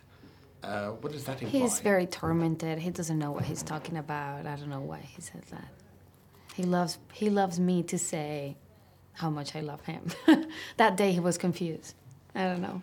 Uh, 0.62 0.90
what 1.02 1.12
does 1.12 1.24
that 1.24 1.42
imply? 1.42 1.60
he's 1.60 1.78
very 1.80 2.06
tormented 2.06 2.78
he 2.78 2.88
doesn't 2.88 3.18
know 3.18 3.30
what 3.30 3.44
he's 3.44 3.62
talking 3.62 3.98
about 3.98 4.46
i 4.46 4.56
don't 4.56 4.70
know 4.70 4.80
why 4.80 4.98
he 5.14 5.20
says 5.20 5.44
that 5.50 5.68
he 6.54 6.62
loves 6.62 6.96
he 7.12 7.28
loves 7.28 7.60
me 7.60 7.82
to 7.82 7.98
say 7.98 8.56
how 9.12 9.28
much 9.28 9.54
i 9.54 9.60
love 9.60 9.82
him 9.84 10.02
that 10.78 10.96
day 10.96 11.12
he 11.12 11.20
was 11.20 11.36
confused 11.36 11.94
i 12.34 12.44
don't 12.48 12.62
know 12.62 12.80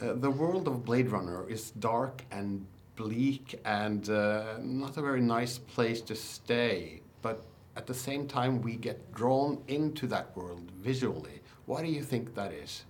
Uh, 0.00 0.14
the 0.26 0.30
world 0.42 0.66
of 0.66 0.74
Blade 0.84 1.08
Runner 1.16 1.40
is 1.48 1.62
dark 1.78 2.24
and 2.32 2.66
bleak 2.96 3.60
and 3.64 4.08
uh, 4.08 4.56
not 4.60 4.96
a 4.96 5.02
very 5.02 5.20
nice 5.20 5.58
place 5.74 6.00
to 6.10 6.14
stay. 6.14 7.02
But 7.22 7.36
at 7.80 7.86
the 7.86 7.94
same 7.94 8.28
time, 8.28 8.60
we 8.60 8.76
get 8.76 8.98
drawn 9.14 9.62
into 9.66 10.06
that 10.08 10.36
world 10.36 10.70
visually. 10.82 11.40
Why 11.64 11.80
do 11.80 11.88
you 11.88 12.02
think 12.02 12.34
that 12.34 12.52
is? 12.52 12.84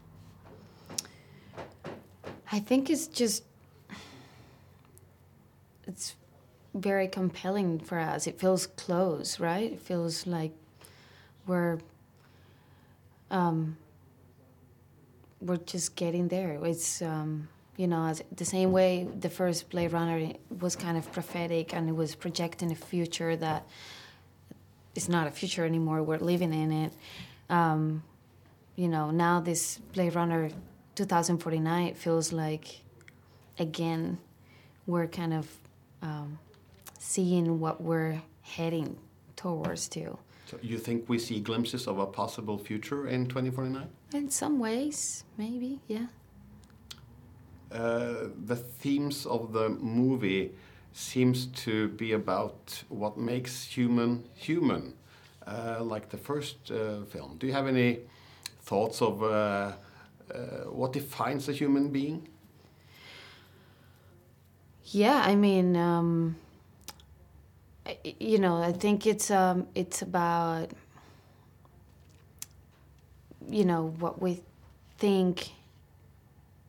I 2.51 2.59
think 2.59 2.91
it's 2.91 3.07
just 3.07 3.45
it's 5.86 6.16
very 6.74 7.07
compelling 7.07 7.78
for 7.78 8.01
us. 8.01 8.26
It 8.26 8.41
feels 8.41 8.66
close, 8.66 9.38
right? 9.38 9.70
It 9.74 9.80
feels 9.80 10.26
like 10.26 10.55
we're 11.47 11.78
um, 13.30 13.76
we're 15.41 15.64
just 15.74 15.95
getting 15.95 16.26
there. 16.26 16.59
It's 16.64 17.01
um, 17.01 17.49
you 17.76 17.86
know, 17.86 18.12
the 18.34 18.45
same 18.45 18.72
way 18.72 19.07
the 19.20 19.30
first 19.30 19.70
Blade 19.70 19.93
Runner 19.93 20.32
was 20.59 20.74
kind 20.74 20.99
of 20.99 21.12
prophetic 21.12 21.72
and 21.74 21.88
it 21.88 21.95
was 21.95 22.16
projecting 22.16 22.72
a 22.72 22.74
future 22.74 23.36
that 23.36 23.68
it's 24.95 25.09
not 25.09 25.26
a 25.26 25.30
future 25.30 25.64
anymore. 25.64 26.03
We're 26.03 26.18
living 26.18 26.53
in 26.53 26.72
it. 26.72 26.93
Um, 27.49 28.03
you 28.76 28.88
know, 28.88 29.11
now 29.11 29.41
this 29.41 29.78
Blade 29.93 30.14
Runner 30.14 30.51
2049 30.95 31.95
feels 31.95 32.32
like 32.32 32.80
again 33.59 34.18
we're 34.86 35.07
kind 35.07 35.34
of 35.34 35.47
um, 36.03 36.38
seeing 36.99 37.61
what 37.61 37.80
we're 37.80 38.20
heading 38.43 38.97
towards 39.36 39.88
to. 39.88 40.18
So 40.47 40.59
you 40.62 40.78
think 40.78 41.09
we 41.09 41.18
see 41.18 41.41
glimpses 41.41 41.86
of 41.86 41.99
a 41.99 42.07
possible 42.07 42.59
future 42.59 43.07
in 43.07 43.26
2049? 43.26 43.88
In 44.14 44.30
some 44.30 44.59
ways, 44.59 45.24
maybe, 45.38 45.78
yeah. 45.86 46.07
Uh, 47.70 48.30
the 48.47 48.57
themes 48.57 49.26
of 49.26 49.53
the 49.53 49.68
movie 49.68 50.51
seems 50.93 51.47
to 51.47 51.88
be 51.88 52.12
about 52.12 52.84
what 52.88 53.16
makes 53.16 53.64
human 53.64 54.24
human, 54.34 54.95
uh, 55.47 55.78
like 55.80 56.09
the 56.11 56.16
first 56.18 56.70
uh, 56.70 57.05
film. 57.05 57.36
Do 57.38 57.47
you 57.47 57.53
have 57.53 57.66
any 57.66 58.01
thoughts 58.62 59.03
of 59.03 59.22
uh, 59.22 59.26
uh, 59.26 59.72
what 60.70 60.93
defines 60.93 61.49
a 61.49 61.53
human 61.53 61.88
being? 61.88 62.28
Yeah, 64.84 65.22
I 65.24 65.36
mean, 65.36 65.76
um, 65.76 66.36
you 68.18 68.38
know, 68.38 68.62
I 68.62 68.72
think 68.72 69.07
it's 69.07 69.30
um, 69.30 69.66
it's 69.74 70.03
about 70.03 70.70
you 73.49 73.64
know 73.64 73.95
what 73.99 74.20
we 74.20 74.43
think. 74.99 75.51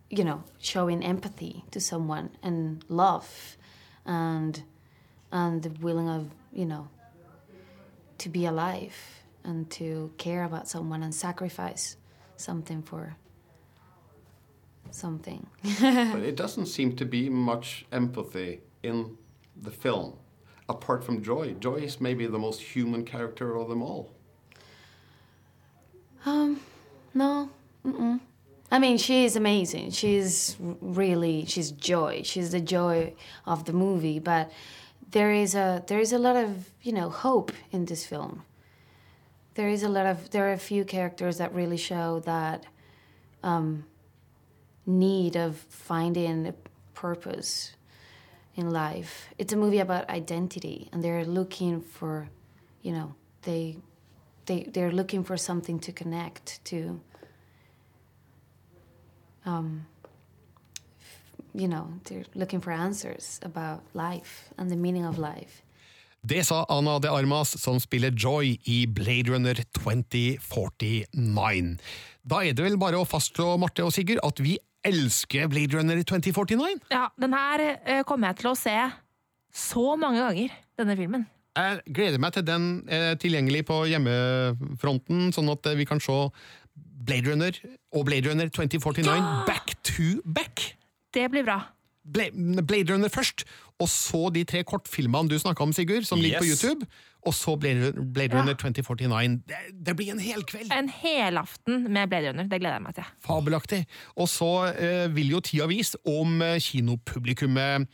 You 0.10 0.26
know, 0.26 0.44
showing 0.60 1.04
empathy 1.04 1.64
to 1.72 1.80
someone 1.80 2.32
and 2.44 2.84
love, 2.90 3.56
and 4.06 4.64
and 5.32 5.64
the 5.64 5.70
willing 5.82 6.10
of 6.10 6.30
you 6.54 6.66
know 6.66 6.88
to 8.18 8.30
be 8.30 8.46
alive 8.46 8.96
and 9.44 9.70
to 9.72 10.12
care 10.18 10.44
about 10.44 10.68
someone 10.68 11.02
and 11.04 11.14
sacrifice 11.14 11.98
something 12.38 12.82
for 12.82 13.16
something. 14.92 15.48
but 15.82 16.22
it 16.22 16.36
doesn't 16.36 16.68
seem 16.68 16.96
to 16.98 17.06
be 17.06 17.30
much 17.30 17.86
empathy 17.92 18.62
in 18.84 19.18
the 19.60 19.72
film, 19.72 20.18
apart 20.70 21.04
from 21.04 21.24
Joy. 21.24 21.54
Joy 21.54 21.76
is 21.78 22.02
maybe 22.02 22.28
the 22.28 22.40
most 22.40 22.62
human 22.62 23.06
character 23.06 23.56
of 23.56 23.70
them 23.70 23.82
all. 23.82 24.14
Um, 26.26 26.60
no. 27.14 27.50
Mm-mm. 27.86 28.20
I 28.72 28.80
mean, 28.80 28.98
she 28.98 29.26
is 29.26 29.36
amazing. 29.36 29.92
She's 29.92 30.56
really 30.60 31.46
she's 31.46 31.72
joy. 31.72 32.22
She's 32.24 32.52
the 32.52 32.62
joy 32.62 33.14
of 33.46 33.66
the 33.66 33.74
movie. 33.74 34.20
But 34.20 34.52
there 35.12 35.34
is 35.34 35.56
a 35.56 35.84
there 35.88 36.00
is 36.00 36.14
a 36.14 36.18
lot 36.18 36.38
of 36.38 36.72
you 36.82 36.94
know 36.94 37.10
hope 37.10 37.52
in 37.72 37.86
this 37.86 38.06
film. 38.06 38.44
There 39.56 39.68
is 39.68 39.84
a 39.84 39.90
lot 39.90 40.06
of 40.06 40.30
there 40.30 40.48
are 40.48 40.54
a 40.54 40.58
few 40.58 40.86
characters 40.86 41.38
that 41.38 41.54
really 41.54 41.76
show 41.78 42.22
that 42.22 42.66
um, 43.44 43.86
need 44.86 45.36
of 45.36 45.58
finding 45.58 46.48
a 46.48 46.54
purpose 46.94 47.76
in 48.56 48.70
life. 48.70 49.30
It's 49.38 49.52
a 49.52 49.58
movie 49.58 49.80
about 49.80 50.10
identity, 50.10 50.90
and 50.92 51.04
they're 51.04 51.26
looking 51.26 51.82
for, 51.82 52.30
you 52.82 52.94
know, 52.94 53.16
they 53.42 53.78
they 54.46 54.64
they're 54.64 54.92
looking 54.92 55.26
for 55.26 55.36
something 55.36 55.78
to 55.80 55.92
connect 55.92 56.64
to. 56.66 57.02
Um, 59.46 59.86
you 61.54 61.68
know, 61.68 61.88
they're 62.06 62.26
looking 62.36 62.62
for 62.62 62.72
answers 62.72 63.40
about 63.44 63.82
life 63.94 64.50
and 64.58 64.70
the 64.70 64.76
meaning 64.76 65.06
of 65.06 65.18
life. 65.18 65.64
Det 66.22 66.44
sa 66.46 66.66
Ana 66.70 67.00
de 67.02 67.10
Armas, 67.10 67.56
som 67.62 67.80
spiller 67.80 68.14
Joy 68.14 68.60
i 68.70 68.86
Blade 68.86 69.32
Runner 69.32 69.58
2049. 69.74 71.80
Da 72.22 72.44
er 72.46 72.54
det 72.54 72.68
vel 72.68 72.78
bare 72.78 73.00
å 73.02 73.08
fastslå, 73.10 73.56
Marte 73.58 73.82
og 73.82 73.90
Sigurd, 73.96 74.22
at 74.22 74.38
vi 74.38 74.60
elsker 74.86 75.50
Blade 75.50 75.80
Runner 75.80 76.04
2049? 76.06 76.78
Ja, 76.94 77.08
den 77.18 77.34
her 77.34 77.64
eh, 77.82 78.04
kommer 78.06 78.30
jeg 78.30 78.44
til 78.44 78.52
å 78.52 78.58
se 78.58 78.76
så 79.52 79.96
mange 79.98 80.22
ganger, 80.22 80.54
denne 80.78 80.98
filmen. 81.00 81.26
Jeg 81.58 81.82
gleder 81.92 82.22
meg 82.22 82.38
til 82.38 82.46
den 82.48 82.68
er 82.88 83.18
tilgjengelig 83.20 83.66
på 83.68 83.82
hjemmefronten, 83.90 85.34
sånn 85.36 85.52
at 85.52 85.68
vi 85.76 85.84
kan 85.90 86.00
se 86.00 86.20
Blade 87.06 87.32
Runner 87.32 87.52
og 87.94 88.06
Blade 88.06 88.30
Runner 88.30 88.50
2049 88.50 89.06
Ja! 89.12 89.44
back 89.48 89.76
to 89.84 90.22
back. 90.26 90.76
Det 91.14 91.30
blir 91.34 91.44
bra. 91.48 91.60
Blade 92.06 92.88
Runner 92.94 93.10
først, 93.14 93.44
og 93.80 93.88
så 93.90 94.30
de 94.34 94.42
tre 94.50 94.64
kortfilmene 94.66 95.30
du 95.30 95.36
snakka 95.40 95.62
om, 95.64 95.74
Sigurd, 95.74 96.04
som 96.10 96.18
ligger 96.20 96.40
på 96.42 96.48
YouTube. 96.50 96.86
Og 97.26 97.34
så 97.38 97.54
Blade, 97.62 97.92
Blade 98.14 98.34
Runner 98.34 98.56
Ja. 98.56 98.58
2049. 98.58 99.42
Det, 99.48 99.60
det 99.86 99.94
blir 100.00 100.10
en 100.16 100.20
hel 100.20 100.42
kveld! 100.50 100.72
En 100.74 100.90
helaften 100.90 101.84
med 101.94 102.08
Blade 102.10 102.30
Runner. 102.32 102.48
Det 102.50 102.58
gleder 102.60 102.80
jeg 102.80 102.86
meg 102.88 102.96
til. 102.98 103.04
Fabelaktig. 103.28 103.84
Og 104.18 104.30
så 104.30 104.50
eh, 104.74 105.06
vil 105.16 105.30
jo 105.36 105.40
tida 105.46 105.68
vise 105.70 105.98
om 106.10 106.42
eh, 106.42 106.58
kinopublikummet 106.60 107.86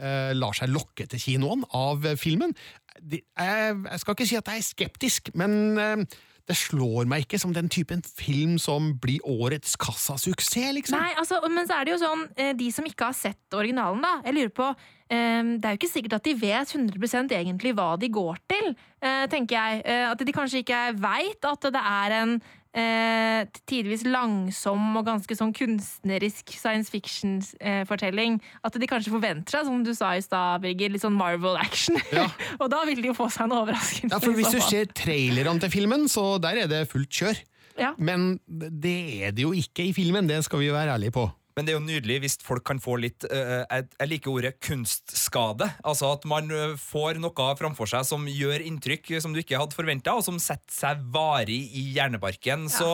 eh, 0.00 0.32
lar 0.36 0.56
seg 0.56 0.72
lokke 0.72 1.06
til 1.12 1.20
kinoen 1.20 1.64
av 1.76 2.06
eh, 2.08 2.16
filmen. 2.16 2.54
De, 3.00 3.20
jeg, 3.38 3.76
jeg 3.90 4.00
skal 4.02 4.16
ikke 4.16 4.28
si 4.32 4.40
at 4.40 4.48
jeg 4.54 4.64
er 4.64 4.68
skeptisk, 4.72 5.30
men 5.36 5.78
eh, 5.78 6.04
det 6.50 6.58
slår 6.58 7.06
meg 7.10 7.24
ikke 7.24 7.38
som 7.40 7.52
den 7.54 7.70
typen 7.70 8.02
film 8.02 8.56
som 8.60 8.92
blir 9.02 9.22
årets 9.28 9.76
kassasuksess, 9.80 10.72
liksom. 10.76 10.98
Nei, 10.98 11.12
altså, 11.20 11.38
Men 11.48 11.68
så 11.68 11.78
er 11.78 11.86
det 11.86 11.94
jo 11.94 12.00
sånn, 12.02 12.24
eh, 12.36 12.54
de 12.58 12.70
som 12.74 12.86
ikke 12.86 13.10
har 13.10 13.16
sett 13.16 13.56
originalen, 13.56 14.02
da. 14.02 14.16
Jeg 14.26 14.36
lurer 14.36 14.54
på 14.54 14.68
eh, 14.70 15.42
Det 15.42 15.64
er 15.64 15.76
jo 15.76 15.80
ikke 15.80 15.92
sikkert 15.92 16.16
at 16.18 16.26
de 16.26 16.34
vet 16.38 16.74
100% 16.74 17.34
egentlig 17.38 17.74
hva 17.78 17.92
de 18.00 18.10
går 18.10 18.40
til, 18.50 18.74
eh, 19.02 19.26
tenker 19.30 19.56
jeg. 19.56 19.84
At 20.10 20.18
de 20.26 20.34
kanskje 20.34 20.64
ikke 20.64 20.82
veit 20.98 21.46
at 21.46 21.70
det 21.70 21.84
er 21.92 22.16
en 22.20 22.40
eh, 22.76 23.42
tidvis 23.70 24.04
langsom 24.06 24.98
og 24.98 25.06
ganske 25.08 25.36
sånn 25.36 25.52
kunstnerisk 25.56 26.54
science 26.54 26.92
fiction-fortelling. 26.92 28.38
At 28.66 28.78
de 28.78 28.90
kanskje 28.90 29.14
forventer 29.14 29.56
seg, 29.56 29.66
som 29.68 29.82
du 29.86 29.92
sa 29.96 30.12
i 30.16 30.24
stad, 30.24 30.62
Birger, 30.64 30.92
litt 30.94 31.04
sånn 31.04 31.18
Marvel-action. 31.18 32.00
Ja. 32.14 32.28
og 32.62 32.70
da 32.72 32.84
vil 32.88 33.02
de 33.02 33.12
jo 33.12 33.16
få 33.18 33.30
seg 33.32 33.48
en 33.48 33.56
overraskelse. 33.60 34.12
Ja, 34.12 34.22
for 34.22 34.36
Hvis 34.36 34.54
du 34.54 34.60
ser 34.64 34.90
trailerne 34.94 35.58
til 35.62 35.72
filmen, 35.72 36.08
så 36.10 36.34
der 36.42 36.64
er 36.64 36.70
det 36.70 36.86
fullt 36.92 37.10
kjør. 37.10 37.42
Ja. 37.80 37.94
Men 37.96 38.34
det 38.46 38.98
er 39.24 39.34
det 39.34 39.46
jo 39.46 39.54
ikke 39.56 39.88
i 39.88 39.94
filmen, 39.96 40.28
det 40.28 40.42
skal 40.44 40.60
vi 40.62 40.68
jo 40.68 40.76
være 40.76 40.98
ærlige 40.98 41.16
på. 41.16 41.30
Men 41.56 41.66
det 41.66 41.74
er 41.74 41.78
jo 41.78 41.86
nydelig 41.86 42.20
hvis 42.24 42.38
folk 42.44 42.64
kan 42.66 42.80
få 42.82 42.96
litt 43.02 43.26
eh, 43.30 43.64
Jeg 43.68 43.88
jeg 44.00 44.08
liker 44.14 44.32
ordet 44.32 44.52
kunstskade. 44.64 45.66
Altså 45.86 46.10
at 46.14 46.24
man 46.28 46.50
eh, 46.54 46.76
får 46.80 47.20
noe 47.22 47.48
framfor 47.58 47.88
seg 47.90 48.06
som 48.08 48.26
gjør 48.28 48.62
inntrykk 48.64 49.12
som 49.22 49.34
du 49.34 49.40
ikke 49.42 49.58
hadde 49.60 49.76
forventa, 49.76 50.14
og 50.16 50.24
som 50.26 50.38
setter 50.42 50.72
seg 50.72 51.02
varig 51.14 51.60
i 51.76 51.84
hjernebarken. 51.96 52.68
Så 52.72 52.88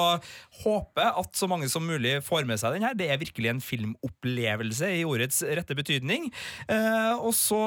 håper 0.63 1.13
at 1.13 1.39
så 1.39 1.49
mange 1.51 1.69
som 1.73 1.87
mulig 1.87 2.19
får 2.27 2.47
med 2.49 2.61
seg 2.61 2.77
den 2.77 2.87
her. 2.87 2.97
Det 2.99 3.09
er 3.11 3.21
virkelig 3.21 3.53
en 3.53 3.63
filmopplevelse 3.65 4.91
i 4.99 5.05
ordets 5.07 5.43
rette 5.47 5.77
betydning. 5.79 6.29
Eh, 6.73 7.15
og 7.17 7.33
så 7.37 7.61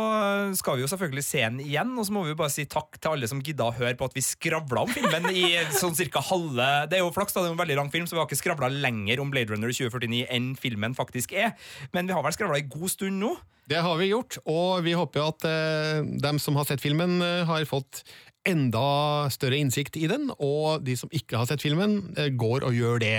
skal 0.60 0.78
vi 0.78 0.86
jo 0.86 0.92
selvfølgelig 0.92 1.26
se 1.26 1.44
den 1.46 1.62
igjen, 1.64 1.96
og 1.98 2.08
så 2.08 2.16
må 2.16 2.26
vi 2.26 2.34
jo 2.34 2.40
bare 2.40 2.54
si 2.54 2.68
takk 2.70 3.00
til 3.00 3.16
alle 3.16 3.30
som 3.30 3.44
gidda 3.44 3.70
å 3.70 3.76
høre 3.76 3.96
på 4.00 4.10
at 4.10 4.18
vi 4.18 4.26
skravla 4.26 4.86
om 4.86 4.94
filmen 4.94 5.30
i 5.32 5.46
sånn 5.76 5.98
cirka 5.98 6.22
halve 6.30 6.68
Det 6.90 6.98
er 6.98 7.04
jo 7.04 7.12
flaks, 7.14 7.34
da, 7.36 7.42
det 7.44 7.50
er 7.50 7.54
jo 7.54 7.58
en 7.58 7.64
veldig 7.64 7.80
lang 7.80 7.92
film, 7.94 8.08
så 8.08 8.16
vi 8.16 8.22
har 8.22 8.30
ikke 8.30 8.40
skravla 8.40 8.72
lenger 8.72 9.22
om 9.24 9.32
Blade 9.34 9.54
Runner 9.54 9.72
2049 9.74 10.26
enn 10.36 10.52
filmen 10.60 10.79
faktisk 10.98 11.34
er. 11.34 11.54
Men 11.94 12.10
vi 12.10 12.16
har 12.16 12.26
vel 12.26 12.36
skravla 12.36 12.60
en 12.62 12.72
god 12.72 12.94
stund 12.94 13.20
nå. 13.22 13.36
Det 13.70 13.84
har 13.86 14.00
vi 14.00 14.10
gjort, 14.10 14.40
og 14.50 14.82
vi 14.86 14.96
håper 14.98 15.28
at 15.28 15.46
eh, 15.46 16.02
dem 16.24 16.40
som 16.42 16.58
har 16.58 16.66
sett 16.66 16.82
filmen, 16.82 17.20
eh, 17.22 17.46
har 17.46 17.68
fått 17.70 18.02
enda 18.50 19.30
større 19.30 19.60
innsikt 19.62 20.00
i 20.00 20.08
den, 20.10 20.32
og 20.40 20.82
de 20.88 20.96
som 20.98 21.12
ikke 21.14 21.38
har 21.38 21.50
sett 21.50 21.62
filmen, 21.62 22.00
eh, 22.18 22.32
går 22.34 22.66
og 22.66 22.74
gjør 22.74 23.04
det 23.04 23.16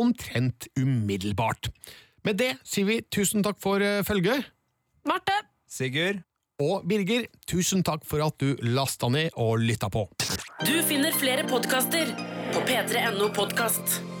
omtrent 0.00 0.66
umiddelbart. 0.74 1.70
Med 2.26 2.40
det 2.42 2.54
sier 2.66 2.88
vi 2.88 3.02
tusen 3.06 3.44
takk 3.46 3.60
for 3.62 3.84
eh, 3.84 4.02
følget, 4.06 4.50
Marte! 5.06 5.36
Sigurd? 5.70 6.24
og 6.62 6.84
Birger, 6.86 7.26
tusen 7.50 7.82
takk 7.86 8.04
for 8.06 8.22
at 8.24 8.38
du 8.38 8.54
lasta 8.62 9.10
ned 9.10 9.34
og 9.40 9.58
lytta 9.62 9.90
på. 9.90 10.06
Du 10.64 10.74
finner 10.86 11.14
flere 11.18 11.46
podkaster 11.50 12.14
på 12.54 12.66
p3.no 12.68 13.30
podkast. 13.34 14.13